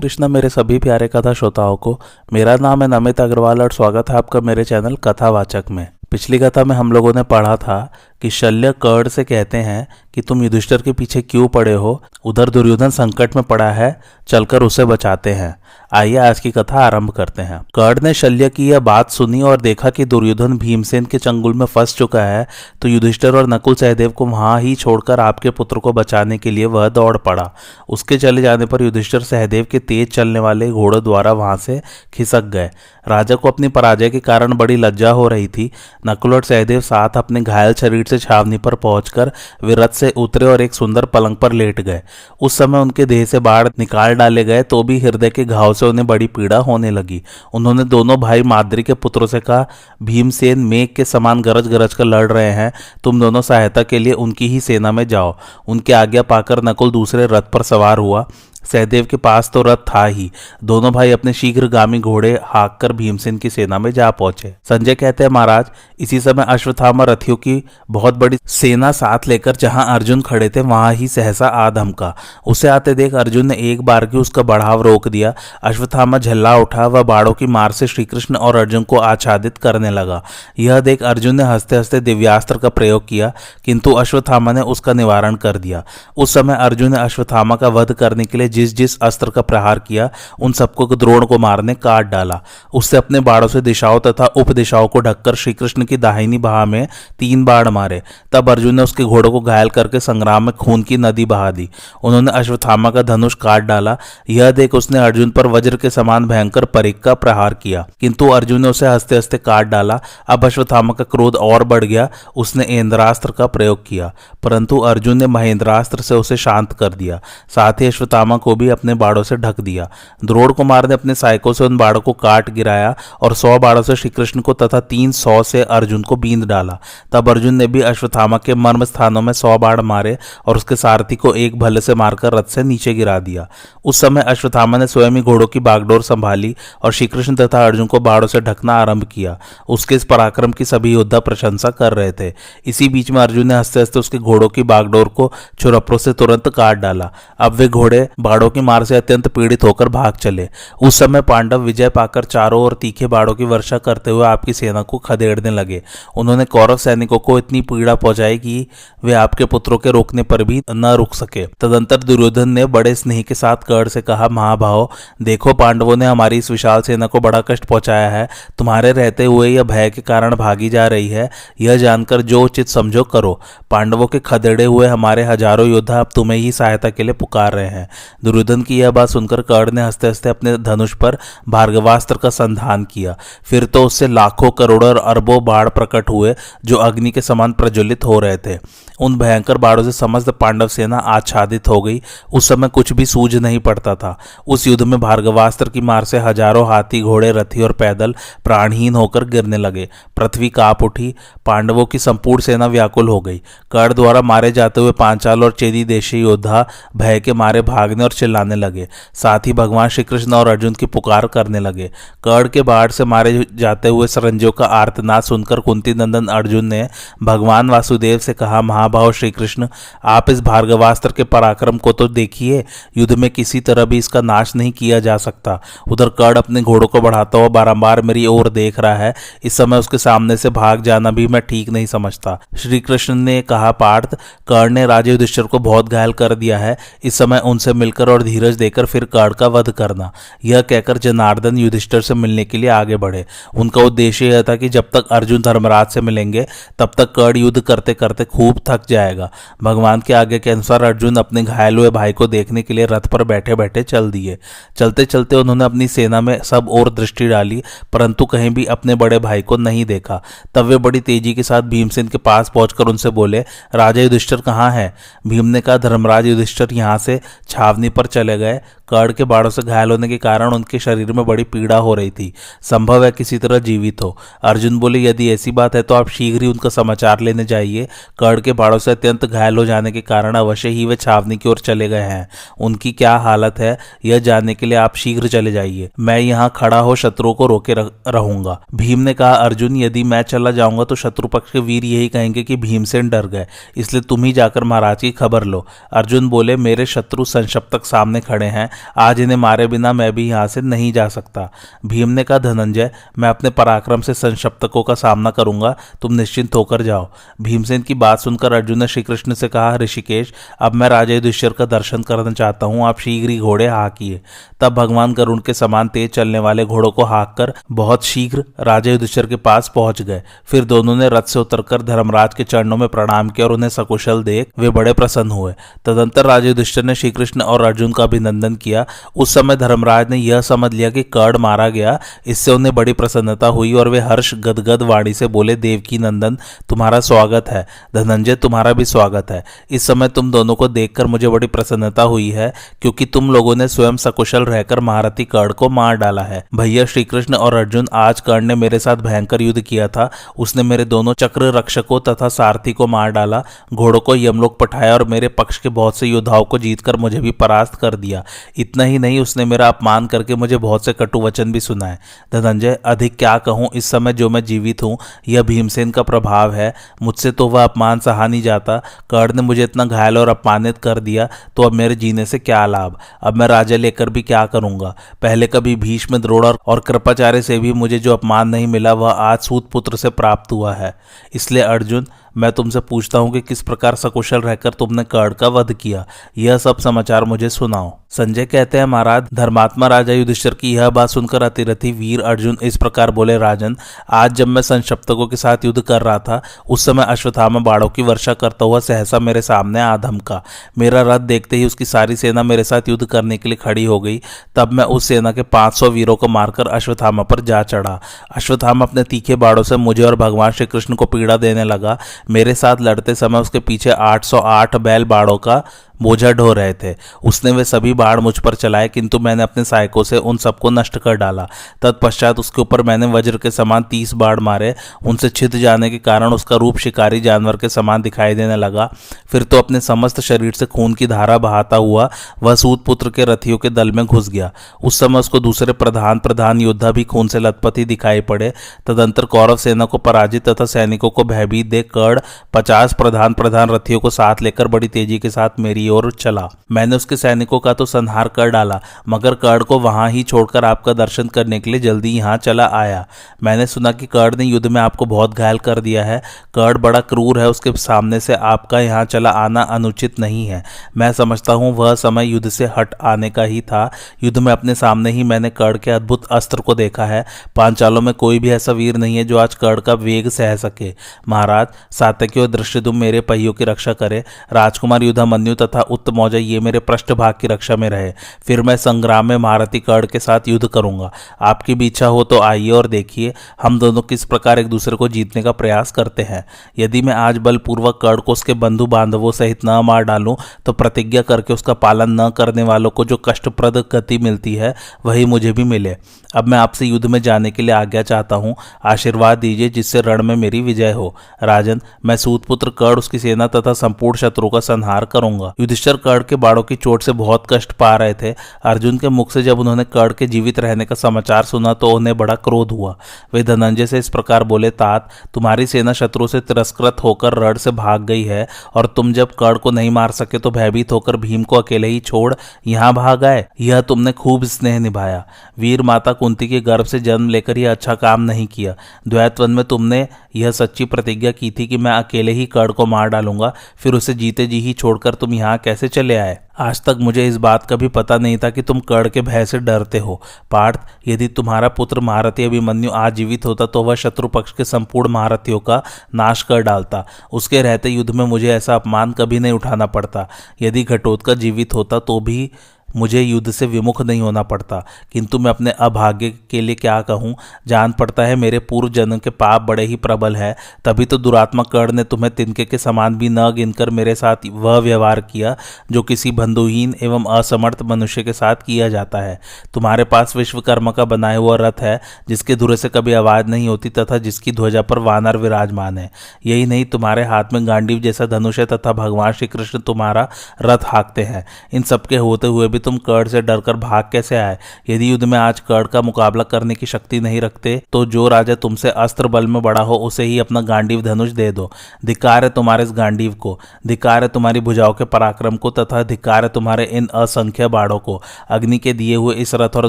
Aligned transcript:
कृष्णा 0.00 0.28
मेरे 0.28 0.48
सभी 0.48 0.78
प्यारे 0.78 1.08
कथा 1.08 1.32
श्रोताओं 1.32 1.76
को, 1.76 2.00
मेरा 2.32 2.56
नाम 2.56 2.82
है 2.82 2.88
नमित 2.88 3.20
अग्रवाल 3.20 3.62
और 3.62 3.72
स्वागत 3.72 4.10
है 4.10 4.16
आपका 4.16 4.40
मेरे 4.40 4.64
चैनल 4.64 4.96
कथावाचक 4.96 5.64
में। 5.70 5.88
पिछली 6.10 6.38
कथा 6.38 6.64
में 6.64 6.76
हम 6.76 6.92
लोगों 6.92 7.12
ने 7.14 7.22
पढ़ा 7.22 7.56
था 7.56 7.92
कि 8.22 8.30
शल्य 8.30 8.72
कर्ण 8.82 9.08
से 9.08 9.24
कहते 9.24 9.58
हैं 9.58 9.86
कि 10.14 10.20
तुम 10.20 10.42
युधिष्ठर 10.42 10.82
के 10.82 10.92
पीछे 10.92 11.22
क्यों 11.22 11.48
पड़े 11.48 11.72
हो? 11.72 12.02
उधर 12.24 12.50
दुर्योधन 12.50 12.90
संकट 12.90 13.36
में 13.36 13.44
पड़ा 13.44 13.70
है, 13.70 14.00
चलकर 14.28 14.62
उसे 14.62 14.84
बचाते 14.84 15.32
हैं। 15.32 15.54
आइए 15.92 16.16
आज 16.16 16.40
की 16.40 16.50
कथा 16.50 16.80
आरंभ 16.80 17.10
करते 17.10 17.42
हैं। 17.42 17.60
कर्ण 17.74 18.02
ने 18.02 18.12
शल्य 18.14 18.48
की 18.48 18.68
यह 18.68 18.80
बात 18.80 19.10
सुनी 19.10 19.40
और 19.42 19.60
देखा 19.60 19.90
कि 19.90 20.04
दुर्योधन 20.04 20.56
भीमसेन 20.58 21.04
के 21.04 21.18
चंगुल 21.18 21.54
में 21.54 21.64
फंस 21.66 21.94
चुका 21.96 22.22
है 22.22 22.46
तो 22.82 22.88
युधिष्ठर 22.88 23.36
और 23.36 23.48
नकुल 23.48 23.74
सहदेव 23.74 24.10
को 24.10 24.26
वहाँ 24.26 24.60
ही 24.60 24.74
छोड़कर 24.74 25.20
आपके 25.20 25.50
पुत्र 25.50 25.78
को 25.78 25.92
बचाने 25.92 26.38
के 26.38 26.50
लिए 26.50 26.64
वह 26.66 26.88
दौड़ 26.88 27.16
पड़ा। 27.16 27.50
उसके 27.88 28.18
चले 28.18 28.42
जाने 28.42 28.66
पर 28.66 28.82
युधिष्ठर 28.82 29.20
सहदेव 29.20 29.66
के 29.70 29.78
तेज 29.78 30.10
चलने 30.10 30.38
वाले 30.38 30.70
घोड़ों 30.70 31.02
द्वारा 31.04 31.32
वहाँ 31.32 31.56
से 31.56 31.80
खिसक 32.12 32.44
गए। 32.44 32.70
राजा 33.06 33.34
को 33.34 33.48
अपनी 33.48 33.68
पराजय 33.68 34.10
के 34.10 34.20
कारण 34.20 34.54
बड़ी 34.54 34.76
लज्जा 34.76 35.10
हो 35.10 35.26
रही 35.28 35.48
थी। 35.48 35.70
नकुल 36.06 36.34
और 36.34 36.42
सहदेव 36.42 36.80
साथ 36.80 37.16
अपने 37.16 37.40
घायल 37.40 37.74
शरीर 37.74 38.04
से 38.10 38.18
छावनी 38.18 38.58
पर 38.58 38.74
पहुंचकर 38.76 39.32
वे 39.64 39.74
रथ 39.74 39.94
से 39.94 40.12
उतरे 40.16 40.46
और 40.46 40.60
एक 40.60 40.74
सुंदर 40.74 41.04
पलंग 41.06 41.36
पर 41.36 41.52
लेट 41.52 41.80
गए। 41.80 42.00
उस 42.40 42.58
समय 42.58 42.78
उनके 42.78 43.04
देह 43.06 43.24
से 43.24 43.38
बाढ़ 43.40 43.68
निकाल 43.78 44.14
डाले 44.14 44.44
गए 44.44 44.62
तो 44.64 44.82
भी 44.82 44.98
हृदय 45.00 45.30
के 45.30 45.44
घाव 45.44 45.74
से 45.74 45.86
उन्हें 45.86 46.06
बड़ी 46.06 46.26
पीड़ा 46.28 46.58
होने 46.60 46.90
लगी। 46.90 47.22
उन्होंने 47.54 47.84
दोनों 47.86 48.16
भाई 48.20 48.42
माद्री 48.44 48.82
के 48.82 48.94
पुत्रों 48.94 49.26
से 49.26 49.40
कहा, 49.40 49.66
भीमसेन 50.02 50.58
मेघ 50.60 50.88
के 50.96 51.04
समान 51.04 51.42
गरज 51.42 51.68
गरज 51.68 51.94
कर 51.94 52.04
लड़ 52.04 52.30
रहे 52.32 52.50
हैं। 52.52 52.72
तुम 53.04 53.20
दोनों 53.20 53.42
सहायता 53.42 53.82
के 53.82 53.98
लिए 53.98 54.12
उनकी 54.14 54.48
ही 54.48 54.60
सेना 54.60 54.92
में 54.92 55.06
जाओ। 55.08 55.34
उनकी 55.68 55.92
आज्ञा 55.94 56.22
पाकर 56.24 56.62
नकुल 56.64 56.90
दूसरे 56.90 57.26
रथ 57.26 57.50
पर 57.52 57.62
सवार 57.62 57.98
हुआ। 57.98 58.26
सहदेव 58.64 59.04
के 59.04 59.16
पास 59.16 59.50
तो 59.54 59.62
रथ 59.62 59.76
था 59.76 60.04
ही। 60.04 60.30
दोनों 60.64 60.92
भाई 60.92 61.10
अपने 61.10 61.32
शीघ्रगामी 61.32 61.98
घोड़े 61.98 62.38
हाँक 62.44 62.78
कर 62.80 62.92
भीमसेन 62.92 63.38
की 63.38 63.50
सेना 63.50 63.78
में 63.78 63.90
जा 63.90 64.10
पहुँचे। 64.10 64.54
संजय 64.68 64.94
कहते 64.94 65.24
हैं, 65.24 65.30
महाराज, 65.30 65.66
इसी 66.00 66.20
समय 66.20 66.44
अश्वत्थामा 66.48 67.04
रथियों 67.04 67.36
की 67.36 67.62
बहुत 67.90 68.14
बड़ी 68.14 68.38
सेना 68.46 68.92
साथ 68.92 69.28
लेकर 69.28 69.56
जहाँ 69.56 69.94
अर्जुन 69.94 70.20
खड़े 70.20 70.48
थे, 70.48 70.60
वहाँ 70.60 70.92
ही 70.94 71.08
सहसा 71.08 71.46
आ 71.46 71.70
धमका। 71.70 72.14
उसे 72.46 72.68
आते 72.68 72.94
देख 72.94 73.14
अर्जुन 73.14 73.46
ने 73.46 73.54
एक 73.54 73.82
बार 73.82 74.06
की 74.06 74.18
उसका 74.18 74.42
बढ़ाव 74.42 74.82
रोक 74.82 75.08
दिया। 75.08 75.34
अश्वत्थामा 75.62 76.18
झल्ला 76.18 76.56
उठा 76.56 76.86
व 76.86 77.02
बाड़ों 77.02 77.32
की 77.32 77.46
मार 77.46 77.72
से 77.72 77.86
श्रीकृष्ण 77.86 78.36
और 78.36 78.56
अर्जुन 78.56 78.82
को 78.82 78.96
आच्छादित 78.96 79.58
करने 79.58 79.90
लगा। 79.90 80.22
यह 80.58 80.80
देख 80.80 81.02
अर्जुन 81.02 81.36
ने 81.36 81.42
हँसते 81.42 81.76
हँसते 81.76 82.00
दिव्यास्त्र 82.00 82.58
का 82.58 82.68
प्रयोग 82.68 83.08
किया, 83.08 83.32
किंतु 83.64 83.92
अश्वत्थामा 83.92 84.52
ने 84.52 84.60
उसका 84.60 84.92
निवारण 84.92 85.34
कर 85.34 85.58
दिया। 85.58 85.84
उस 86.16 86.34
समय 86.34 86.54
अर्जुन 86.54 86.92
ने 86.92 86.98
अश्वत्थामा 86.98 87.56
का 87.56 87.68
वध 87.68 87.92
करने 87.92 88.24
के 88.24 88.38
लिए 88.38 88.48
जिस 88.50 88.76
जिस 88.76 88.98
अस्त्र 88.98 89.30
का 89.30 89.42
प्रहार 89.42 89.78
किया, 89.78 90.10
उन 90.40 90.52
सबको 90.52 90.86
द्रोण 90.86 91.26
को 91.26 91.38
मारने 91.38 91.74
काट 91.74 92.06
डाला। 92.06 92.42
उससे 92.74 92.96
अपने 92.96 93.20
बाड़ों 93.20 93.48
से 93.48 93.60
दिशाओं 93.60 94.00
तथा 94.00 94.26
उप 94.26 94.52
दिशाओं 94.52 94.88
को 94.88 95.00
ढककर 95.00 95.34
श्रीकृष्ण 95.34 95.84
की 95.84 95.96
दाहिनी 95.96 96.38
बहा 96.38 96.64
में 96.64 96.88
तीन 97.18 97.44
बाढ़ 97.44 97.68
मारे। 97.68 98.02
तब 98.32 98.50
अर्जुन 98.50 98.74
ने 98.74 98.82
उसके 98.82 99.04
घोड़ों 99.04 99.30
को 99.30 99.40
घायल 99.40 99.68
करके 99.68 100.00
संग्राम 100.00 100.42
में 100.42 100.56
खून 100.56 100.82
की 100.82 100.96
नदी 100.96 101.24
बहा 101.24 101.50
दी। 101.50 101.70
उन्होंने 102.04 102.30
अश्वत्थामा 102.30 102.90
का 102.90 103.02
धनुष 103.02 103.34
काट 103.34 103.62
डाला। 103.62 103.98
यह 104.30 104.50
देख 104.50 104.74
उसने 104.74 104.98
अर्जुन 104.98 105.30
पर 105.30 105.46
वज्र 105.46 105.76
के 105.76 105.90
समान 105.90 106.24
भयंकर 106.24 106.64
परिक 106.64 107.02
का 107.02 107.14
प्रहार 107.14 107.54
किया। 107.54 107.88
किंतु 108.00 108.28
अर्जुन 108.28 108.60
ने 108.60 108.68
उसे 108.68 108.86
हँसते 108.86 109.14
हँसते 109.14 109.38
काट 109.38 109.66
डाला। 109.66 110.00
अब 110.28 110.44
अश्वत्थामा 110.44 110.92
का 110.92 111.04
क्रोध 111.04 111.36
और 111.36 111.64
बढ़ 111.64 111.84
गया। 111.84 112.08
उसने 112.36 112.64
इंद्रास्त्र 112.64 113.30
का 113.30 113.46
प्रयोग 113.46 113.86
किया। 113.86 114.14
परंतु 114.42 114.78
अर्जुन 114.78 115.16
ने 115.16 115.26
महेंद्रास्त्र 115.26 116.00
से 116.00 116.14
उसे 116.14 116.36
शांत 116.36 116.72
कर 116.72 116.94
दिया। 116.94 117.20
साथ 117.48 117.72
ही 117.72 117.86
अश्वत्थामा 117.86 118.36
को 118.40 118.54
भी 118.56 118.68
अपने 118.68 118.94
बाड़ों 118.94 119.22
से 119.22 119.36
ढक 119.36 119.60
दिया। 119.60 119.88
द्रोड़ 120.24 120.52
कुमार 120.52 120.88
ने 120.88 120.94
अपने 120.94 121.14
साइकों 121.14 121.52
से 121.52 121.64
उन 121.64 121.76
बाड़ों 121.76 122.00
को 122.00 122.12
काट 122.12 122.50
गिराया 122.50 122.94
और 123.20 123.34
सौ 123.34 123.58
बाड़ों 123.58 123.82
से 123.82 123.96
श्रीकृष्ण 123.96 124.40
को 124.40 124.52
तथा 124.52 124.80
तीन 124.80 125.12
सौ 125.12 125.42
से 125.42 125.62
अर्जुन 125.62 126.02
को 126.02 126.16
बींद 126.16 126.44
डाला। 126.44 126.78
तब 127.12 127.28
अर्जुन 127.28 127.54
ने 127.54 127.66
भी 127.66 127.80
अश्वत्थामा 127.80 128.38
के 128.38 128.54
मर्म 128.54 128.84
स्थानों 128.84 129.22
में 129.22 129.32
सौ 129.32 129.58
बाढ़ 129.58 129.80
मारे 129.80 130.18
और 130.46 130.56
उसके 130.56 130.76
सारथी 130.76 131.16
को 131.16 131.34
एक 131.34 131.58
भले 131.58 131.80
से 131.80 131.94
मारकर 131.94 132.32
रथ 132.32 132.44
से 132.44 132.62
नीचे 132.62 132.94
गिरा 132.94 133.18
दिया। 133.18 133.48
उस 133.84 134.00
समय 134.00 134.22
अश्वत्थामा 134.22 134.78
ने 134.78 134.86
स्वयं 134.86 135.10
ही 135.10 135.22
घोड़ों 135.22 135.46
की 135.46 135.60
बागडोर 135.60 136.02
संभाली 136.02 136.56
और 136.82 136.92
श्रीकृष्ण 136.92 137.36
तथा 137.36 137.66
अर्जुन 137.66 137.86
को 137.86 138.00
बाड़ों 138.00 138.28
से 138.28 138.40
ढकना 138.40 138.74
आरंभ 138.74 139.04
किया। 139.04 139.38
उसके 139.68 139.94
इस 139.94 140.04
पराक्रम 140.04 140.52
की 140.52 140.64
सभी 140.64 140.92
योद्धा 140.92 141.20
प्रशंसा 141.20 141.70
कर 141.70 141.94
रहे 141.94 142.12
थे। 142.12 142.32
इसी 142.66 142.88
बीच 142.88 143.10
में 143.10 143.20
अर्जुन 143.20 143.46
ने 143.46 143.54
हँसते 143.54 143.80
हँसते 143.80 143.98
उसके 143.98 144.18
घोड़ों 144.18 144.48
की 144.48 144.62
बागडोर 144.62 145.08
को 145.08 145.32
छुरप्रों 145.60 145.98
से 145.98 146.12
तुरंत 146.12 146.48
काट 146.48 146.78
डाला। 146.78 147.10
अब 147.38 147.52
वे 147.52 147.68
घोड़े 147.68 148.08
बाड़ों 148.30 148.48
की 148.50 148.60
मार 148.60 148.84
से 148.84 148.96
अत्यंत 148.96 149.26
पीड़ित 149.28 149.64
होकर 149.64 149.88
भाग 149.90 150.16
चले। 150.16 150.48
उस 150.82 150.98
समय 150.98 151.22
पांडव 151.22 151.60
विजय 151.60 151.88
पाकर 151.90 152.24
चारों 152.26 152.60
ओर 152.62 152.74
तीखे 152.80 153.06
बाड़ों 153.08 153.34
की 153.34 153.44
वर्षा 153.46 153.78
करते 153.80 154.10
हुए 154.10 154.26
आपकी 154.26 154.52
सेना 154.52 154.82
को 154.82 154.98
खदेड़ने 155.00 155.50
लगे। 155.50 155.82
उन्होंने 156.16 156.44
कौरव 156.46 156.76
सैनिकों 156.78 157.18
को 157.20 157.38
इतनी 157.38 157.60
पीड़ा 157.62 157.94
पहुंचाई 157.96 158.38
कि 158.38 158.66
वे 159.04 159.12
आपके 159.14 159.44
पुत्रों 159.46 159.78
के 159.78 159.90
रोकने 159.90 160.22
पर 160.22 160.44
भी 160.44 160.62
न 160.70 160.92
रुक 160.94 161.14
सके। 161.14 161.44
तदंतर 161.60 161.96
दुर्योधन 162.02 162.48
ने 162.48 162.66
बड़े 162.68 162.94
स्नेह 162.94 163.22
के 163.22 163.34
साथ 163.34 163.56
कर्ण 163.68 163.88
से 163.88 164.02
कहा, 164.02 164.28
महाभाव, 164.28 164.88
देखो 165.22 165.54
पांडवों 165.54 165.96
ने 165.96 166.06
हमारी 166.06 166.38
इस 166.38 166.50
विशाल 166.50 166.82
सेना 166.82 167.06
को 167.06 167.20
बड़ा 167.20 167.40
कष्ट 167.40 167.64
पहुँचाया 167.64 168.08
है। 168.10 168.28
तुम्हारे 168.58 168.92
रहते 168.92 169.24
हुए 169.24 169.48
यह 169.48 169.62
भय 169.64 169.90
के 169.90 170.02
कारण 170.02 170.34
भागी 170.36 170.68
जा 170.68 170.86
रही 170.86 171.08
है। 171.08 171.28
यह 171.60 171.76
जानकर 171.76 172.22
जो 172.22 172.42
उचित 172.42 172.68
समझो 172.68 173.04
करो। 173.06 173.38
पांडवों 173.70 174.06
के 174.06 174.18
खदेड़े 174.20 174.64
हुए 174.64 174.86
हमारे 174.86 175.22
हज़ारों 175.24 175.68
योद्धा 175.68 176.00
अब 176.00 176.08
तुम्हें 176.14 176.38
ही 176.38 176.52
सहायता 176.52 176.90
के 176.90 177.02
लिए 177.02 177.12
पुकार 177.14 177.52
रहे 177.52 177.68
हैं। 177.68 177.88
दुर्योधन 178.24 178.62
की 178.62 178.78
यह 178.78 178.90
बात 178.90 179.08
सुनकर 179.08 179.40
कर्ण 179.40 179.72
ने 179.72 179.82
हँसते 179.82 180.06
हँसते 180.06 180.28
अपने 180.28 180.56
धनुष 180.58 180.94
पर 180.94 181.18
भार्गवास्त्र 181.48 182.16
का 182.16 182.30
संधान 182.30 182.84
किया। 182.84 183.16
फिर 183.44 183.64
तो 183.64 183.84
उससे 183.84 184.08
लाखों 184.08 184.50
करोड़ों 184.50 184.88
और 184.88 184.96
अरबों 184.96 185.44
बाढ़ 185.44 185.68
प्रकट 185.68 186.10
हुए 186.10 186.34
जो 186.64 186.76
अग्नि 186.76 187.10
के 187.10 187.20
समान 187.20 187.52
प्रज्वलित 187.52 188.04
हो 188.04 188.18
रहे 188.20 188.36
थे। 188.36 188.58
उन 189.00 189.18
भयंकर 189.18 189.58
बाढ़ों 189.58 189.84
से 189.84 189.92
समस्त 189.92 190.30
पांडव 190.30 190.68
सेना 190.68 190.98
आच्छादित 190.98 191.68
हो 191.68 191.82
गई। 191.82 192.02
उस 192.32 192.48
समय 192.48 192.68
कुछ 192.68 192.92
भी 192.92 193.06
सूझ 193.06 193.34
नहीं 193.36 193.58
पड़ता 193.58 193.94
था। 193.94 194.18
उस 194.46 194.66
युद्ध 194.66 194.82
में 194.82 195.00
भार्गवास्त्र 195.00 195.68
की 195.68 195.80
मार 195.80 196.04
से 196.04 196.18
हज़ारों 196.18 196.66
हाथी, 196.68 197.00
घोड़े, 197.02 197.32
रथी 197.32 197.62
और 197.62 197.72
पैदल 197.72 198.14
प्राणहीन 198.44 198.94
होकर 198.94 199.24
गिरने 199.24 199.56
लगे। 199.56 199.88
पृथ्वी 200.16 200.48
काप 200.48 200.82
उठी। 200.82 201.14
पांडवों 201.50 201.84
की 201.86 201.98
संपूर्ण 201.98 202.42
सेना 202.42 202.66
व्याकुल 202.66 203.08
हो 203.08 203.20
गई। 203.20 203.38
कर्ण 203.72 203.94
द्वारा 203.94 204.20
मारे 204.22 204.50
जाते 204.52 204.80
हुए 204.80 204.92
पांचाल 204.92 205.44
और 205.44 205.52
चेदी 205.52 205.84
देशी 205.84 206.20
योद्धा 206.20 206.66
भय 206.96 207.20
के 207.20 207.32
मारे 207.34 207.62
भागने 207.62 208.04
और 208.04 208.12
चिल्लाने 208.12 208.54
लगे। 208.56 208.88
साथ 209.14 209.46
ही 209.46 209.52
भगवान 209.52 209.88
श्री 209.88 210.04
कृष्ण 210.04 210.34
और 210.34 210.48
अर्जुन 210.48 210.74
की 210.74 210.86
पुकार 210.88 211.26
करने 211.28 211.60
लगे। 211.60 211.90
कर्ण 212.24 212.48
के 212.48 212.62
बाढ़ 212.62 212.90
से 212.90 213.04
मारे 213.04 213.46
जाते 213.54 213.88
हुए 213.88 214.06
सरंजियों 214.06 214.52
का 214.52 214.64
आर्तनाद 214.66 215.22
सुनकर 215.22 215.60
कुंती 215.60 215.94
नंदन 215.94 216.26
अर्जुन 216.28 216.64
ने 216.64 216.88
भगवान 217.22 217.70
वासुदेव 217.70 218.18
से 218.18 218.32
कहा, 218.34 218.62
महाभाव 218.62 219.12
श्री 219.12 219.30
कृष्ण 219.30 219.68
आप 220.06 220.30
इस 220.30 220.40
भार्गवास्त्र 220.40 221.12
के 221.12 221.24
पराक्रम 221.26 221.78
को 221.78 221.92
तो 221.92 222.08
देखिए। 222.10 222.64
युद्ध 222.96 223.14
में 223.14 223.28
किसी 223.30 223.60
तरह 223.60 223.84
भी 223.84 223.98
इसका 223.98 224.20
नाश 224.22 224.54
नहीं 224.56 224.72
किया 224.72 225.00
जा 225.00 225.16
सकता। 225.18 225.60
उधर 225.88 226.08
कर्ण 226.18 226.36
अपने 226.36 226.62
घोड़ों 226.62 226.88
को 226.88 227.00
बढ़ाता 227.00 227.38
हुआ 227.38 227.48
बारंबार 227.50 228.02
मेरी 228.02 228.26
ओर 228.26 228.48
देख 228.50 228.80
रहा 228.80 228.94
है। 228.94 229.14
इस 229.44 229.56
समय 229.56 229.78
उसके 229.78 229.98
सामने 229.98 230.36
से 230.36 230.50
भाग 230.52 230.82
जाना 230.82 231.10
भी 231.10 231.26
मैं 231.26 231.39
ठीक 231.40 231.68
नहीं 231.68 231.86
समझता। 231.86 232.38
श्री 232.56 232.80
कृष्ण 232.80 233.14
ने 233.14 233.40
कहा, 233.42 233.70
पार्थ, 233.72 234.14
कर्ण 234.48 234.72
ने 234.72 234.86
राजे 234.86 235.10
युधिष्ठर 235.10 235.42
को 235.42 235.58
बहुत 235.58 235.88
घायल 235.88 236.12
कर 236.12 236.34
दिया 236.34 236.58
है। 236.58 236.76
इस 237.04 237.14
समय 237.14 237.38
उनसे 237.38 237.72
मिलकर 237.72 238.10
और 238.10 238.22
धीरज 238.22 238.56
देकर 238.56 238.86
फिर 238.86 239.04
कर्ण 239.04 239.34
का 239.34 239.46
वध 239.46 239.70
करना। 239.70 240.12
यह 240.44 240.60
कहकर 240.60 240.98
जनार्दन 240.98 241.58
युधिष्ठर 241.58 242.00
से 242.00 242.14
मिलने 242.14 242.44
के 242.44 242.58
लिए 242.58 242.70
आगे 242.70 242.96
बढ़े। 242.96 243.24
उनका 243.54 243.82
उद्देश्य 243.82 244.26
यह 244.26 244.42
था 244.42 244.56
कि 244.56 244.68
जब 244.68 244.90
तक 244.92 245.08
अर्जुन 245.12 245.42
धर्मराज 245.42 245.86
से 245.86 246.00
मिलेंगे, 246.00 246.46
तब 246.78 246.90
तक 246.98 247.12
कर्ण 247.12 247.38
युद्ध 247.38 247.60
करते 247.60 247.94
करते 247.94 248.24
खूब 248.24 248.60
थक 248.68 248.82
जाएगा। 248.88 249.30
भगवान 249.62 250.00
के 250.00 250.12
आगे 250.12 250.38
के 250.38 250.50
अनुसार 250.50 250.82
अर्जुन 250.82 251.16
अपने 251.16 251.42
घायल 251.42 251.78
हुए 251.78 251.90
भाई 251.90 252.12
को 252.12 252.26
देखने 252.26 252.62
के 252.62 252.74
लिए 252.74 252.86
रथ 252.86 253.06
पर 253.06 253.24
बैठे 253.24 253.54
बैठे 253.54 253.82
चल 253.82 254.10
दिए। 254.10 254.38
चलते 254.76 255.04
चलते 255.04 255.36
उन्होंने 255.36 255.64
अपनी 255.64 255.88
सेना 255.88 256.20
में 256.20 256.42
सब 256.42 256.68
और 256.70 256.90
दृष्टि 256.90 257.28
डाली, 257.28 257.62
परंतु 257.92 258.24
कहीं 258.24 258.50
भी 258.50 258.64
अपने 258.64 258.94
बड़े 258.94 259.18
भाई 259.18 259.42
को 259.42 259.56
नहीं 259.56 259.84
देखा। 259.84 260.22
तब 260.54 260.64
वे 260.64 260.76
बड़ी 260.76 261.00
तेज़ी 261.00 261.19
के 261.20 261.42
साथ 261.42 261.62
भीमसेन 261.62 262.08
के 262.08 262.18
पास 262.18 262.52
पहुंचकर 262.54 262.84
उनसे 262.84 263.10
बोले, 263.10 263.44
राजा 263.74 264.02
युधिष्ठर 264.02 264.40
कहाँ 264.40 264.70
है? 264.70 264.94
भीम 265.26 265.46
ने 265.46 265.60
कहा, 265.60 265.76
धर्मराज 265.76 266.26
युधिष्ठर 266.26 266.68
यहाँ 266.72 266.98
से 266.98 267.20
छावनी 267.48 267.88
पर 267.88 268.06
चले 268.06 268.38
गए। 268.38 268.60
कर्ण 268.90 269.12
के 269.12 269.24
बाड़ों 269.24 269.50
से 269.50 269.62
घायल 269.62 269.90
होने 269.90 270.08
के 270.08 270.18
कारण 270.18 270.54
उनके 270.54 270.78
शरीर 270.78 271.12
में 271.12 271.24
बड़ी 271.26 271.44
पीड़ा 271.46 271.76
हो 271.78 271.94
रही 271.94 272.10
थी। 272.10 272.32
संभव 272.62 273.04
है 273.04 273.10
किसी 273.12 273.38
तरह 273.38 273.58
जीवित 273.60 274.02
हो। 274.02 274.16
अर्जुन 274.42 274.78
बोले, 274.78 274.98
यदि 275.00 275.30
ऐसी 275.30 275.50
बात 275.52 275.76
है 275.76 275.82
तो 275.82 275.94
आप 275.94 276.08
शीघ्र 276.10 276.42
ही 276.42 276.48
उनका 276.48 276.68
समाचार 276.70 277.20
लेने 277.20 277.44
जाइए। 277.44 277.88
कर्ण 278.18 278.40
के 278.40 278.52
बाड़ों 278.54 278.78
से 278.78 278.90
अत्यंत 278.90 279.24
घायल 279.24 279.56
हो 279.56 279.64
जाने 279.64 279.92
के 279.92 280.00
कारण 280.02 280.36
अवश्य 280.36 280.68
ही 280.68 280.86
वे 280.86 280.96
छावनी 280.96 281.36
की 281.36 281.48
ओर 281.48 281.58
चले 281.60 281.88
गए 281.88 282.02
हैं। 282.02 282.28
उनकी 282.60 282.92
क्या 282.92 283.16
हालत 283.18 283.58
है, 283.58 283.76
यह 284.04 284.18
जानने 284.20 284.54
के 284.54 284.66
लिए 284.66 284.78
आप 284.78 284.96
शीघ्र 284.96 285.28
चले 285.28 285.52
जाइए। 285.52 285.90
मैं 286.00 286.18
यहाँ 286.18 286.52
खड़ा 286.56 286.78
हो 286.78 286.96
शत्रुओं 286.96 287.34
को 287.34 287.46
रोके 287.46 287.74
रहूँगा। 287.74 288.58
भीम 288.74 289.00
ने 289.00 289.14
कहा, 289.14 289.32
अर्जुन, 289.32 289.76
यदि 289.76 290.02
मैं 290.04 290.22
चला 290.24 290.50
जाऊँगा 290.50 290.84
तो 290.84 290.94
शत्रु 290.96 291.28
पक्ष 291.28 291.50
के 291.50 291.58
वीर 291.60 291.84
यही 291.84 292.08
कहेंगे 292.10 292.42
कि 292.42 292.56
भीमसेन 292.58 293.08
डर 293.08 293.26
गए, 293.28 293.46
इसलिए 293.76 294.02
तुम 294.02 294.24
ही 294.24 294.32
जाकर 294.32 294.64
महाराज 294.64 295.00
की 295.00 295.10
खबर 295.12 295.44
लो। 295.44 295.64
अर्जुन 295.92 296.28
बोले, 296.28 296.56
मेरे 296.58 296.86
शत्रु 296.86 297.24
संशप्तक 297.26 297.84
सामने 297.84 298.20
खड़े 298.20 298.46
हैं। 298.48 298.68
आज 298.96 299.20
इन्हें 299.20 299.36
मारे 299.36 299.66
बिना 299.66 299.92
मैं 299.92 300.14
भी 300.14 300.28
यहाँ 300.28 300.46
से 300.46 300.60
नहीं 300.60 300.92
जा 300.92 301.08
सकता। 301.08 301.50
भीम 301.86 302.08
ने 302.08 302.24
कहा, 302.24 302.38
धनंजय, 302.38 302.90
मैं 303.18 303.28
अपने 303.28 303.50
पराक्रम 303.50 304.00
से 304.00 304.14
संशप्तकों 304.14 304.82
का 304.82 304.94
सामना 304.94 305.30
करूँगा। 305.30 305.76
तुम 306.02 306.12
निश्चिंत 306.12 306.54
होकर 306.54 306.82
जाओ। 306.82 307.08
भीमसेन 307.40 307.82
की 307.82 307.94
बात 307.94 308.18
सुनकर 308.18 308.52
अर्जुन 308.52 308.78
ने 308.78 308.86
श्री 308.86 309.02
कृष्ण 309.02 309.34
से 309.34 309.48
कहा, 309.48 309.76
ऋषिकेश, 309.76 310.32
अब 310.60 310.74
मैं 310.74 310.88
राजा 310.88 311.20
का 311.48 311.64
दर्शन 311.64 312.02
करना 312.02 312.30
चाहता 312.30 312.66
हूँ। 312.66 312.86
आप 312.86 313.00
शीघ्र 313.00 313.30
ही 313.30 313.38
घोड़े 313.38 313.66
हाकिए। 313.66 314.20
तब 314.60 314.74
भगवान 314.74 315.12
गरुण 315.12 315.38
के 315.38 315.54
समान 315.54 315.88
तेज 315.88 316.10
चलने 316.10 316.38
वाले 316.38 316.64
घोड़ों 316.64 316.90
को 316.90 317.04
हाँक 317.04 317.34
कर 317.38 317.52
बहुत 317.72 318.04
शीघ्र 318.04 318.44
राजा 318.60 318.90
युधिष्ठिर 318.90 319.26
के 319.26 319.36
पास 319.36 319.72
पहुँच 319.74 320.02
गए। 320.02 320.22
फिर 320.44 320.64
दोनों 320.64 320.96
ने 320.96 321.08
रथ 321.08 321.22
से 321.22 321.38
उतरकर 321.38 321.82
धर्मराज 321.82 322.34
के 322.34 322.44
चरणों 322.44 322.76
में 322.76 322.88
प्रणाम 322.88 323.28
किया 323.28 323.46
और 323.46 323.52
उन्हें 323.52 323.70
सकुशल 323.70 324.22
देख 324.22 324.48
वे 324.58 324.70
बड़े 324.70 324.92
प्रसन्न 324.92 325.30
हुए। 325.30 325.54
तदंतर 325.84 326.26
राजा 326.26 326.82
ने 326.82 326.94
श्रीकृष्ण 326.94 327.40
और 327.40 327.62
अर्जुन 327.62 327.92
का 327.92 328.04
अभिनंदन 328.04 328.54
किया। 328.54 328.69
उस 329.16 329.34
समय 329.34 329.56
धर्मराज 329.56 330.10
ने 330.10 330.16
यह 330.16 330.40
समझ 330.40 330.74
लिया 330.74 330.90
कि 330.90 331.02
कर्ण 331.02 331.38
मारा 331.38 331.68
गया। 331.68 332.00
इससे 332.26 332.52
उन्हें 332.52 332.74
बड़ी 332.74 332.92
प्रसन्नता 332.92 333.46
हुई 333.46 333.72
और 333.72 333.88
वे 333.88 334.00
हर्ष 334.00 334.34
गदगद 334.34 334.82
वाणी 334.82 335.14
से 335.14 335.26
बोले 335.26 335.56
देवकी 335.56 335.98
नंदन 335.98 336.38
तुम्हारा 336.68 337.00
स्वागत 337.00 337.44
है। 337.48 337.66
धनंजय, 337.94 338.34
तुम्हारा 338.34 338.72
भी 338.72 338.84
स्वागत 338.84 339.30
है। 339.30 339.44
इस 339.70 339.86
समय 339.86 340.08
तुम 340.08 340.30
दोनों 340.30 340.54
को 340.54 340.68
देखकर 340.68 341.06
मुझे 341.06 341.28
बड़ी 341.28 341.46
प्रसन्नता 341.46 342.02
हुई 342.02 342.30
है, 342.30 342.52
क्योंकि 342.82 343.04
तुम 343.04 343.32
लोगों 343.32 343.56
ने 343.56 343.68
स्वयं 343.68 343.96
सकुशल 343.96 344.44
रहकर 344.44 344.80
महारथी 344.80 345.24
कर्ण 345.24 345.52
को 345.52 345.68
मार 345.68 345.96
डाला 345.96 346.22
है। 346.22 346.44
भैया 346.54 346.84
श्री 346.84 347.04
कृष्ण 347.04 347.34
और 347.34 347.54
अर्जुन, 347.54 347.88
आज 347.92 348.20
कर्ण 348.20 348.44
ने 348.44 348.54
मेरे 348.54 348.78
साथ 348.78 348.96
भयंकर 348.96 349.42
युद्ध 349.42 349.60
किया 349.60 349.88
था। 349.88 350.10
उसने 350.38 350.62
मेरे 350.62 350.84
दोनों 350.84 351.14
चक्र 351.14 351.52
रक्षकों 351.52 352.00
तथा 352.00 352.28
सारथी 352.28 352.72
को 352.72 352.86
मार 352.86 353.10
डाला, 353.10 353.42
घोड़ों 353.74 354.00
को 354.00 354.16
यमलोक 354.16 354.58
पठाया 354.58 354.94
और 354.94 355.04
मेरे 355.04 355.28
पक्ष 355.28 355.58
के 355.58 355.68
बहुत 355.68 355.96
से 355.96 356.06
योद्धाओं 356.06 356.44
को 356.44 356.58
जीतकर 356.58 356.96
मुझे 356.96 357.20
भी 357.20 357.30
परास्त 357.30 357.74
कर 357.74 357.96
दिया। 357.96 358.24
इतना 358.60 358.84
ही 358.84 358.98
नहीं, 358.98 359.20
उसने 359.20 359.44
मेरा 359.44 359.68
अपमान 359.68 360.06
करके 360.06 360.34
मुझे 360.34 360.56
बहुत 360.56 360.84
से 360.84 360.92
कटु 360.92 361.20
वचन 361.20 361.52
भी 361.52 361.60
सुनाए। 361.60 361.98
धनंजय, 362.32 362.78
अधिक 362.84 363.16
क्या 363.16 363.36
कहूँ, 363.38 363.68
इस 363.74 363.84
समय 363.84 364.12
जो 364.12 364.28
मैं 364.28 364.44
जीवित 364.44 364.82
हूँ, 364.82 364.96
यह 365.28 365.42
भीमसेन 365.42 365.90
का 365.90 366.02
प्रभाव 366.02 366.54
है। 366.54 366.72
मुझसे 367.02 367.30
तो 367.32 367.48
वह 367.48 367.64
अपमान 367.64 368.00
सहा 368.00 368.26
नहीं 368.26 368.42
जाता। 368.42 368.78
कर्ण 369.10 369.36
ने 369.36 369.42
मुझे 369.42 369.62
इतना 369.64 369.84
घायल 369.84 370.18
और 370.18 370.28
अपमानित 370.28 370.78
कर 370.78 371.00
दिया 371.00 371.28
तो 371.56 371.62
अब 371.62 371.72
मेरे 371.72 371.94
जीने 371.94 372.26
से 372.26 372.38
क्या 372.38 372.64
लाभ? 372.66 372.98
अब 373.22 373.36
मैं 373.36 373.48
राजा 373.48 373.76
लेकर 373.76 374.08
भी 374.08 374.22
क्या 374.22 374.44
करूँगा? 374.46 374.94
पहले 375.22 375.46
कभी 375.46 375.76
भीष्म, 375.76 376.18
द्रोण 376.18 376.46
और 376.66 376.80
कृपाचार्य 376.80 377.42
से 377.42 377.58
भी 377.58 377.72
मुझे 377.72 377.98
जो 377.98 378.12
अपमान 378.12 378.48
नहीं 378.48 378.66
मिला, 378.66 378.92
वह 378.92 379.10
आज 379.10 379.38
सूत 379.38 379.70
पुत्र 379.70 379.96
से 379.96 380.10
प्राप्त 380.10 380.52
हुआ 380.52 380.74
है। 380.74 380.94
इसलिए 381.34 381.62
अर्जुन, 381.62 382.06
मैं 382.36 382.52
तुमसे 382.52 382.80
पूछता 382.80 383.18
हूँ 383.18 383.32
कि 383.32 383.40
किस 383.40 383.62
प्रकार 383.62 383.94
सकुशल 383.94 384.40
रहकर 384.40 384.74
तुमने 384.74 385.04
कर्ण 385.04 385.34
का 385.34 385.48
वध 385.48 385.72
किया। 385.72 386.06
यह 386.38 386.58
सब 386.58 386.78
समाचार 386.78 387.24
मुझे 387.24 387.48
सुनाओ। 387.50 387.99
संजय 388.12 388.46
कहते 388.46 388.78
हैं, 388.78 388.84
महाराज, 388.84 389.26
धर्मात्मा 389.34 389.86
राजा 389.86 390.12
युधिष्ठिर 390.12 390.54
की 390.54 390.74
यह 390.74 390.90
बात 390.90 391.08
सुनकर 391.08 391.42
अतिरथी 391.42 391.92
वीर 391.92 392.20
अर्जुन 392.20 392.56
इस 392.62 392.76
प्रकार 392.76 393.10
बोले, 393.10 393.38
राजन, 393.38 393.76
आज 394.10 394.32
जब 394.32 394.46
मैं 394.46 394.62
संशप्तकों 394.62 395.26
के 395.26 395.36
साथ 395.36 395.56
युद्ध 395.64 395.82
कर 395.82 396.02
रहा 396.02 396.18
था, 396.18 396.42
उस 396.70 396.84
समय 396.84 397.02
अश्वत्थामा 397.02 397.58
बाड़ों 397.58 397.88
की 397.88 398.02
वर्षा 398.02 398.34
करता 398.34 398.64
हुआ 398.64 398.80
सहसा 398.80 399.18
मेरे 399.18 399.42
सामने 399.42 399.80
आधम 399.80 400.18
का 400.18 400.42
मेरा 400.78 401.02
रथ 401.02 401.20
देखते 401.20 401.56
ही 401.56 401.64
उसकी 401.64 401.84
सारी 401.84 402.16
सेना 402.16 402.42
मेरे 402.42 402.64
साथ 402.64 402.88
युद्ध 402.88 403.06
करने 403.06 403.38
के 403.38 403.48
लिए 403.48 403.56
खड़ी 403.56 403.84
हो 403.84 404.00
गई। 404.00 404.20
तब 404.56 404.72
मैं 404.72 404.84
उस 404.84 405.04
सेना 405.04 405.32
के 405.32 405.42
500 405.42 405.90
वीरों 405.90 406.16
को 406.16 406.28
मारकर 406.28 406.68
अश्वत्थामा 406.68 407.22
पर 407.22 407.40
जा 407.40 407.62
चढ़ा। 407.62 408.00
अश्वत्थामा 408.36 408.86
अपने 408.86 409.02
तीखे 409.02 409.36
बाड़ों 409.36 409.62
से 409.62 409.76
मुझे 409.76 410.02
और 410.02 410.16
भगवान 410.16 410.50
श्री 410.50 410.66
कृष्ण 410.66 410.94
को 410.94 411.06
पीड़ा 411.06 411.36
देने 411.36 411.64
लगा। 411.64 411.98
मेरे 412.30 412.54
साथ 412.54 412.76
लड़ते 412.80 413.14
समय 413.14 413.38
उसके 413.38 413.58
पीछे 413.58 413.90
808 413.90 414.76
बैल 414.76 415.04
बाड़ों 415.04 415.38
का 415.38 415.62
बोझा 416.02 416.30
ढो 416.32 416.52
रहे 416.52 416.72
थे। 416.74 416.94
उसने 417.24 417.50
वे 417.50 417.64
सभी 417.64 417.92
बाढ़ 417.94 418.20
मुझ 418.20 418.38
पर 418.38 418.54
चलाए, 418.54 418.88
किंतु 418.88 419.18
मैंने 419.18 419.42
अपने 419.42 419.64
सहायकों 419.64 420.02
से 420.02 420.18
उन 420.18 420.36
सबको 420.36 420.70
नष्ट 420.70 420.98
कर 420.98 421.14
डाला। 421.14 421.48
तत्पश्चात 421.82 422.38
उसके 422.38 422.62
ऊपर 422.62 422.82
मैंने 422.82 423.06
वज्र 423.06 423.38
के 423.38 423.50
समान 423.50 423.82
तीस 423.82 424.14
बाढ़ 424.14 424.40
मारे। 424.40 424.74
उनसे 425.06 425.28
छिद 425.28 425.56
जाने 425.56 425.90
के 425.90 425.98
कारण 426.00 426.32
उसका 426.32 426.56
रूप 426.56 426.78
शिकारी 426.78 427.20
जानवर 427.20 427.56
के 427.56 427.68
समान 427.68 428.02
दिखाई 428.02 428.34
देने 428.34 428.56
लगा। 428.56 428.88
फिर 429.26 429.42
तो 429.42 429.58
अपने 429.58 429.80
समस्त 429.80 430.20
शरीर 430.20 430.52
से 430.52 430.66
खून 430.66 430.94
की 430.94 431.06
धारा 431.06 431.38
बहाता 431.38 431.76
हुआ 431.76 432.08
वह 432.42 432.54
सूत 432.54 432.84
पुत्र 432.84 433.10
के 433.10 433.24
रथियों 433.24 433.58
के 433.58 433.70
दल 433.70 433.92
में 433.92 434.04
घुस 434.06 434.28
गया। 434.28 434.50
उस 434.84 434.98
समय 435.00 435.18
उसको 435.18 435.40
दूसरे 435.40 435.72
प्रधान 435.72 436.18
प्रधान 436.18 436.60
योद्धा 436.60 436.90
भी 436.90 437.04
खून 437.04 437.28
से 437.28 437.38
लथपथी 437.38 437.84
दिखाई 437.84 438.20
पड़े। 438.22 438.52
तदंतर 438.86 439.24
कौरव 439.26 439.56
सेना 439.56 439.84
को 439.84 439.98
पराजित 439.98 440.48
तथा 440.48 440.64
सैनिकों 440.66 441.10
को 441.10 441.24
भयभीत 441.24 441.66
देख 441.66 441.90
कर्ण 441.90 442.20
पचास 442.54 442.92
प्रधान 442.92 443.34
प्रधान 443.34 443.70
रथियों 443.70 444.00
को 444.00 444.10
साथ 444.10 444.42
लेकर 444.42 444.68
बड़ी 444.68 444.88
तेज़ी 444.88 445.18
के 445.18 445.30
साथ 445.30 445.60
मेरी 445.60 445.88
ओर 445.90 446.10
चला। 446.12 446.48
मैंने 446.72 446.96
उसके 446.96 447.16
सैनिकों 447.16 447.58
का 447.60 447.72
तो 447.72 447.86
संहार 447.86 448.28
कर 448.28 448.50
डाला, 448.50 448.80
मगर 449.08 449.34
कर्ण 449.36 449.64
को 449.64 449.78
वहाँ 449.80 450.08
ही 450.10 450.22
छोड़कर 450.22 450.64
आपका 450.64 450.92
दर्शन 450.94 451.28
करने 451.28 451.60
के 451.60 451.70
लिए 451.70 451.80
जल्दी 451.80 452.10
यहाँ 452.10 452.36
चला 452.38 452.66
आया। 452.72 453.04
मैंने 453.42 453.66
सुना 453.66 453.92
कि 453.92 454.06
कर्ण 454.06 454.36
ने 454.36 454.44
युद्ध 454.44 454.66
में 454.66 454.80
आपको 454.80 455.06
बहुत 455.06 455.34
घायल 455.34 455.58
कर 455.58 455.80
दिया 455.80 456.04
है। 456.04 456.20
कर्ण 456.54 456.80
बड़ा 456.80 457.00
क्रूर 457.02 457.38
है, 457.38 457.48
उसके 457.48 457.72
सामने 457.72 458.20
से 458.20 458.34
आपका 458.34 458.80
यहाँ 458.80 459.04
चला 459.06 459.30
आना 459.30 459.62
अनुचित 459.70 460.18
नहीं 460.20 460.46
है। 460.46 460.62
मैं 460.96 461.12
समझता 461.12 461.52
हूँ 461.52 461.74
वह 461.76 461.94
समय 461.96 462.26
युद्ध 462.26 462.48
से 462.48 462.66
हट 462.76 462.94
आने 463.02 463.30
का 463.30 463.42
ही 463.42 463.60
था। 463.62 463.90
युद्ध 464.24 464.38
में 464.38 464.52
अपने 464.52 464.74
सामने 464.74 465.10
ही 465.10 465.22
मैंने 465.24 465.50
कर्ण 465.52 465.78
के 465.78 465.90
अद्भुत 465.90 466.26
अस्त्र 466.32 466.60
को 466.60 466.74
देखा 466.74 467.06
है। 467.06 467.24
पांचालों 467.56 468.00
में 468.00 468.12
कोई 468.14 468.38
भी 468.38 468.50
ऐसा 468.50 468.72
वीर 468.72 468.96
नहीं 468.96 469.16
है 469.16 469.24
जो 469.24 469.38
आज 469.38 469.54
कर्ण 469.54 469.80
का 469.80 469.94
वेग 469.94 470.28
सह 470.30 470.54
सके। 470.58 470.92
महाराज 471.28 471.66
सातक्य 471.92 472.40
और 472.40 472.46
दृश्य 472.48 472.82
मेरे 472.90 473.20
पहियों 473.22 473.52
की 473.52 473.64
रक्षा 473.64 473.92
करे। 473.94 474.22
राजकुमार 474.52 475.02
युद्धामन्यु 475.02 475.54
तथा 475.54 475.79
तथा 475.80 475.94
उत्तमौजा 475.94 476.38
ये 476.38 476.60
मेरे 476.60 476.78
पृष्ठभाग 476.80 477.34
की 477.40 477.46
रक्षा 477.46 477.76
में 477.76 477.88
रहे। 477.90 478.12
फिर 478.46 478.62
मैं 478.62 478.76
संग्राम 478.76 479.26
में 479.26 479.36
महारथी 479.36 479.80
कर्ण 479.80 480.06
के 480.06 480.18
साथ 480.18 480.48
युद्ध 480.48 480.68
करूँगा। 480.68 481.10
आपकी 481.42 481.74
भी 481.74 481.86
इच्छा 481.86 482.06
हो 482.06 482.24
तो 482.24 482.40
आइए 482.40 482.70
और 482.70 482.86
देखिए, 482.88 483.32
हम 483.62 483.78
दोनों 483.78 484.02
किस 484.02 484.24
प्रकार 484.24 484.58
एक 484.58 484.68
दूसरे 484.68 484.96
को 484.96 485.08
जीतने 485.08 485.42
का 485.42 485.52
प्रयास 485.52 485.92
करते 485.92 486.22
हैं। 486.22 486.44
यदि 486.78 487.02
मैं 487.02 487.14
आज 487.14 487.38
बलपूर्वक 487.38 487.98
कर्ण 488.02 488.20
को 488.20 488.32
उसके 488.32 488.54
बंधु 488.56 488.86
बांधवों 488.86 489.32
सहित 489.32 489.64
न 489.64 489.80
मार 489.84 490.04
डालूं 490.04 490.34
तो 490.66 490.72
प्रतिज्ञा 490.72 491.22
करके 491.22 491.54
उसका 491.54 491.74
पालन 491.76 492.20
न 492.20 492.28
करने 492.30 492.62
वालों 492.62 492.90
को 492.90 493.04
जो 493.04 493.16
कष्टप्रद 493.18 493.76
गति 493.92 494.18
मिलती 494.18 494.54
है, 494.54 494.74
वही 495.06 495.24
मुझे 495.26 495.52
भी 495.52 495.64
मिले। 495.64 495.96
अब 496.36 496.48
मैं 496.48 496.58
आपसे 496.58 496.86
युद्ध 496.86 497.06
में 497.06 497.20
जाने 497.22 497.50
के 497.50 497.62
लिए 497.62 497.74
आज्ञा 497.74 498.02
चाहता 498.02 498.36
हूँ। 498.36 498.54
आशीर्वाद 498.84 499.38
दीजिए 499.38 499.68
जिससे 499.68 500.00
रण 500.00 500.22
में 500.22 500.34
मेरी 500.36 500.60
विजय 500.60 500.92
हो। 500.92 501.14
राजन, 501.42 501.80
मैं 502.04 502.16
सूतपुत्र 502.16 502.70
कर्ण 502.70 502.98
उसकी 502.98 503.18
सेना 503.18 503.46
तथा 503.46 503.72
संपूर्ण 503.72 504.18
शत्रुओं 504.18 504.50
का 504.50 504.60
संहार 504.60 505.04
करूँगा। 505.04 505.52
युधिष्ठर 505.70 505.96
कर्ण 505.96 506.22
के 506.28 506.36
बाड़ों 506.36 506.62
की 506.62 506.76
चोट 506.76 507.02
से 507.02 507.12
बहुत 507.12 507.44
कष्ट 507.50 507.72
पा 507.72 507.94
रहे 507.96 508.14
थे। 508.14 508.30
अर्जुन 508.64 508.96
के 508.98 509.08
मुख 509.08 509.30
से 509.32 509.42
जब 509.42 509.58
उन्होंने 509.60 509.84
कर्ण 509.86 510.14
के 510.18 510.26
जीवित 510.26 510.58
रहने 510.58 510.84
का 510.84 510.94
समाचार 510.94 511.44
सुना 511.44 511.74
तो 511.74 511.90
उन्हें 511.90 512.16
बड़ा 512.16 512.34
क्रोध 512.36 512.70
हुआ। 512.70 512.96
वे 513.34 513.42
धनंजय 513.42 513.86
से 513.86 513.98
इस 513.98 514.08
प्रकार 514.08 514.44
बोले, 514.44 514.70
तात, 514.72 515.08
तुम्हारी 515.34 515.66
सेना 515.66 515.92
शत्रु 515.92 516.26
से 516.26 516.40
तिरस्कृत 516.40 516.96
होकर 517.04 517.34
रण 517.34 517.58
से 517.58 517.70
भाग 517.72 518.02
गई 518.02 518.22
है, 518.24 518.46
और 518.74 518.86
तुम 518.86 519.12
जब 519.12 519.34
कर्ण 519.34 519.58
को 519.58 519.70
नहीं 519.70 519.90
मार 519.90 520.10
सके 520.12 520.38
तो 520.38 520.50
भयभीत 520.50 520.92
होकर 520.92 521.16
भीम 521.18 521.44
को 521.44 521.56
अकेले 521.56 521.88
ही 521.88 522.00
छोड़ 522.00 522.34
यहाँ 522.66 522.92
भाग 522.94 523.24
आए। 523.24 523.46
यह 523.60 523.80
तुमने 523.82 524.12
खूब 524.14 524.44
स्नेह 524.46 524.78
निभाया। 524.80 525.24
वीर 525.58 525.82
माता 525.82 526.12
कुंती 526.14 526.48
के 526.48 526.60
गर्भ 526.62 526.84
से 526.86 527.00
जन्म 527.00 527.28
लेकर 527.28 527.58
यह 527.58 527.70
अच्छा 527.70 527.94
काम 527.96 528.20
नहीं 528.22 528.46
किया। 528.48 528.74
द्वैतवन 529.08 529.50
में 529.50 529.64
तुमने 529.66 530.06
यह 530.36 530.50
सच्ची 530.52 530.84
प्रतिज्ञा 530.86 531.30
की 531.32 531.50
थी 531.50 531.66
कि 531.66 531.76
मैं 531.76 531.92
अकेले 531.92 532.32
ही 532.32 532.46
कर्ण 532.48 532.72
को 532.72 532.86
मार 532.86 533.08
डालूँगा, 533.08 533.52
फिर 533.76 533.94
उसे 533.94 534.14
जीते 534.14 534.46
जी 534.46 534.60
ही 534.60 534.72
छोड़कर 534.74 535.14
तुम 535.14 535.34
यहाँ 535.34 535.49
कैसे 535.56 535.88
चले 535.88 536.16
आए? 536.16 536.38
आज 536.58 536.82
तक 536.82 536.96
मुझे 537.00 537.26
इस 537.28 537.36
बात 537.36 537.66
का 537.66 537.76
भी 537.76 537.88
पता 537.88 538.16
नहीं 538.18 538.38
था 538.38 538.50
कि 538.50 538.62
तुम 538.62 538.80
कड़ 538.80 539.08
के 539.08 539.20
भय 539.20 539.46
से 539.46 539.58
डरते 539.58 539.98
हो। 539.98 540.20
पार्थ, 540.50 540.80
यदि 541.08 541.28
तुम्हारा 541.28 541.68
पुत्र 541.68 542.00
महारथी 542.00 542.44
अभिमन्यु 542.44 542.90
आज 542.90 543.14
जीवित 543.14 543.46
होता 543.46 543.66
तो 543.66 543.82
वह 543.82 543.94
शत्रु 543.94 544.28
पक्ष 544.28 544.52
के 544.52 544.64
संपूर्ण 544.64 545.10
महारथियों 545.10 545.60
का 545.60 545.82
नाश 546.14 546.42
कर 546.42 546.62
डालता। 546.62 547.06
उसके 547.32 547.62
रहते 547.62 547.88
युद्ध 547.88 548.10
में 548.10 548.24
मुझे 548.24 548.50
ऐसा 548.50 548.74
अपमान 548.74 549.12
कभी 549.12 549.38
नहीं 549.38 549.52
उठाना 549.52 549.86
पड़ता। 549.86 550.28
यदि 550.62 550.84
घटोत्कच 550.84 551.36
जीवित 551.36 551.74
होता 551.74 551.98
तो 551.98 552.20
भी 552.20 552.50
मुझे 552.96 553.22
युद्ध 553.22 553.50
से 553.50 553.66
विमुख 553.66 554.02
नहीं 554.02 554.20
होना 554.20 554.42
पड़ता। 554.42 554.86
किंतु 555.12 555.38
मैं 555.38 555.50
अपने 555.50 555.70
अभाग्य 555.70 556.30
के 556.50 556.60
लिए 556.60 556.74
क्या 556.74 557.02
कहूँ? 557.02 557.36
जान 557.66 557.92
पड़ता 557.92 558.22
है 558.22 558.36
मेरे 558.36 558.58
पूर्व 558.58 558.88
जन्म 558.88 559.18
के 559.18 559.30
पाप 559.30 559.62
बड़े 559.62 559.86
ही 559.86 559.96
प्रबल 559.96 560.36
है। 560.36 560.56
तभी 560.84 561.04
तो 561.04 561.18
दुरात्मा 561.18 561.62
कर्ण 561.62 561.92
ने 561.92 562.04
तुम्हें 562.04 562.34
तिनके 562.34 562.64
के 562.64 562.78
समान 562.78 563.14
भी 563.14 563.28
न 563.28 563.52
गिनकर 563.54 563.90
मेरे 563.90 564.14
साथ 564.14 564.36
वह 564.52 564.78
व्यवहार 564.78 565.20
किया, 565.20 565.56
जो 565.92 566.02
किसी 566.02 566.30
बंधुहीन 566.30 566.94
एवं 567.02 567.24
असमर्थ 567.24 567.82
मनुष्य 567.82 568.22
के 568.22 568.32
साथ 568.32 568.56
किया 568.56 568.88
जाता 568.88 569.18
है। 569.18 569.40
तुम्हारे 569.74 570.04
पास 570.04 570.36
विश्वकर्मा 570.36 570.90
का 570.90 571.04
बनाया 571.04 571.38
हुआ 571.38 571.56
रथ 571.60 571.80
है, 571.80 572.00
जिसके 572.28 572.56
धुरे 572.56 572.76
से 572.76 572.88
कभी 572.88 573.12
आवाज़ 573.12 573.46
नहीं 573.46 573.68
होती 573.68 573.90
तथा 573.90 574.18
जिसकी 574.18 574.52
ध्वजा 574.52 574.82
पर 574.82 574.98
वानर 574.98 575.36
विराजमान 575.36 575.98
है। 575.98 576.10
यही 576.46 576.66
नहीं, 576.66 576.84
तुम्हारे 576.84 577.24
हाथ 577.24 577.44
में 577.52 577.66
गांडीव 577.66 577.98
जैसा 577.98 578.26
धनुष 578.26 578.58
है 578.58 578.66
तथा 578.66 578.92
भगवान 578.92 579.32
श्री 579.32 579.48
कृष्ण 579.48 579.78
तुम्हारा 579.78 580.28
रथ 580.62 580.78
हाँकते 580.84 581.22
हैं। 581.22 581.46
इन 581.72 581.82
सबके 581.82 582.16
होते 582.16 582.46
हुए 582.46 582.68
भी 582.68 582.79
तुम 582.80 582.98
कर्ण 582.98 583.28
से 583.28 583.42
डरकर 583.42 583.76
भाग 583.78 584.08
कैसे 584.12 584.36
आए? 584.36 584.58
यदि 584.88 585.10
युद्ध 585.12 585.24
में 585.24 585.38
आज 585.38 585.60
कर्ण 585.60 585.86
का 585.86 586.02
मुकाबला 586.02 586.44
करने 586.44 586.74
की 586.74 586.86
शक्ति 586.86 587.20
नहीं 587.20 587.40
रखते 587.40 587.80
तो 587.92 588.04
जो 588.06 588.26
राजा 588.28 588.54
तुमसे 588.54 588.90
अस्त्र 588.90 589.28
बल 589.28 589.46
में 589.46 589.60
बड़ा 589.62 589.80
हो, 589.80 589.94
उसे 589.96 590.24
ही 590.24 590.38
अपना 590.38 590.60
गांडीव 590.62 591.02
धनुष 591.02 591.30
दे 591.30 591.50
दो। 591.52 591.70
धिकार 592.04 592.44
है 592.44 592.50
तुम्हारे 592.50 592.84
इस 592.84 592.92
गांडीव 592.92 593.34
को। 593.34 593.58
धिकार 593.86 594.22
है 594.22 594.28
तुम्हारी 594.28 594.60
भुजाओं 594.60 594.92
के 594.92 595.04
पराक्रम 595.04 595.56
को, 595.56 595.70
तथा 595.70 596.02
धिकार 596.02 596.44
है 596.44 596.48
तुम्हारे 596.48 596.84
इन 596.84 597.06
असंख्य 597.14 597.68
बाड़ों 597.68 597.98
को। 597.98 598.20
अग्नि 598.50 598.78
के 598.78 598.92
दिए 598.92 599.16
हुए 599.16 599.34
इस 599.34 599.54
रथ 599.54 599.76
और 599.76 599.88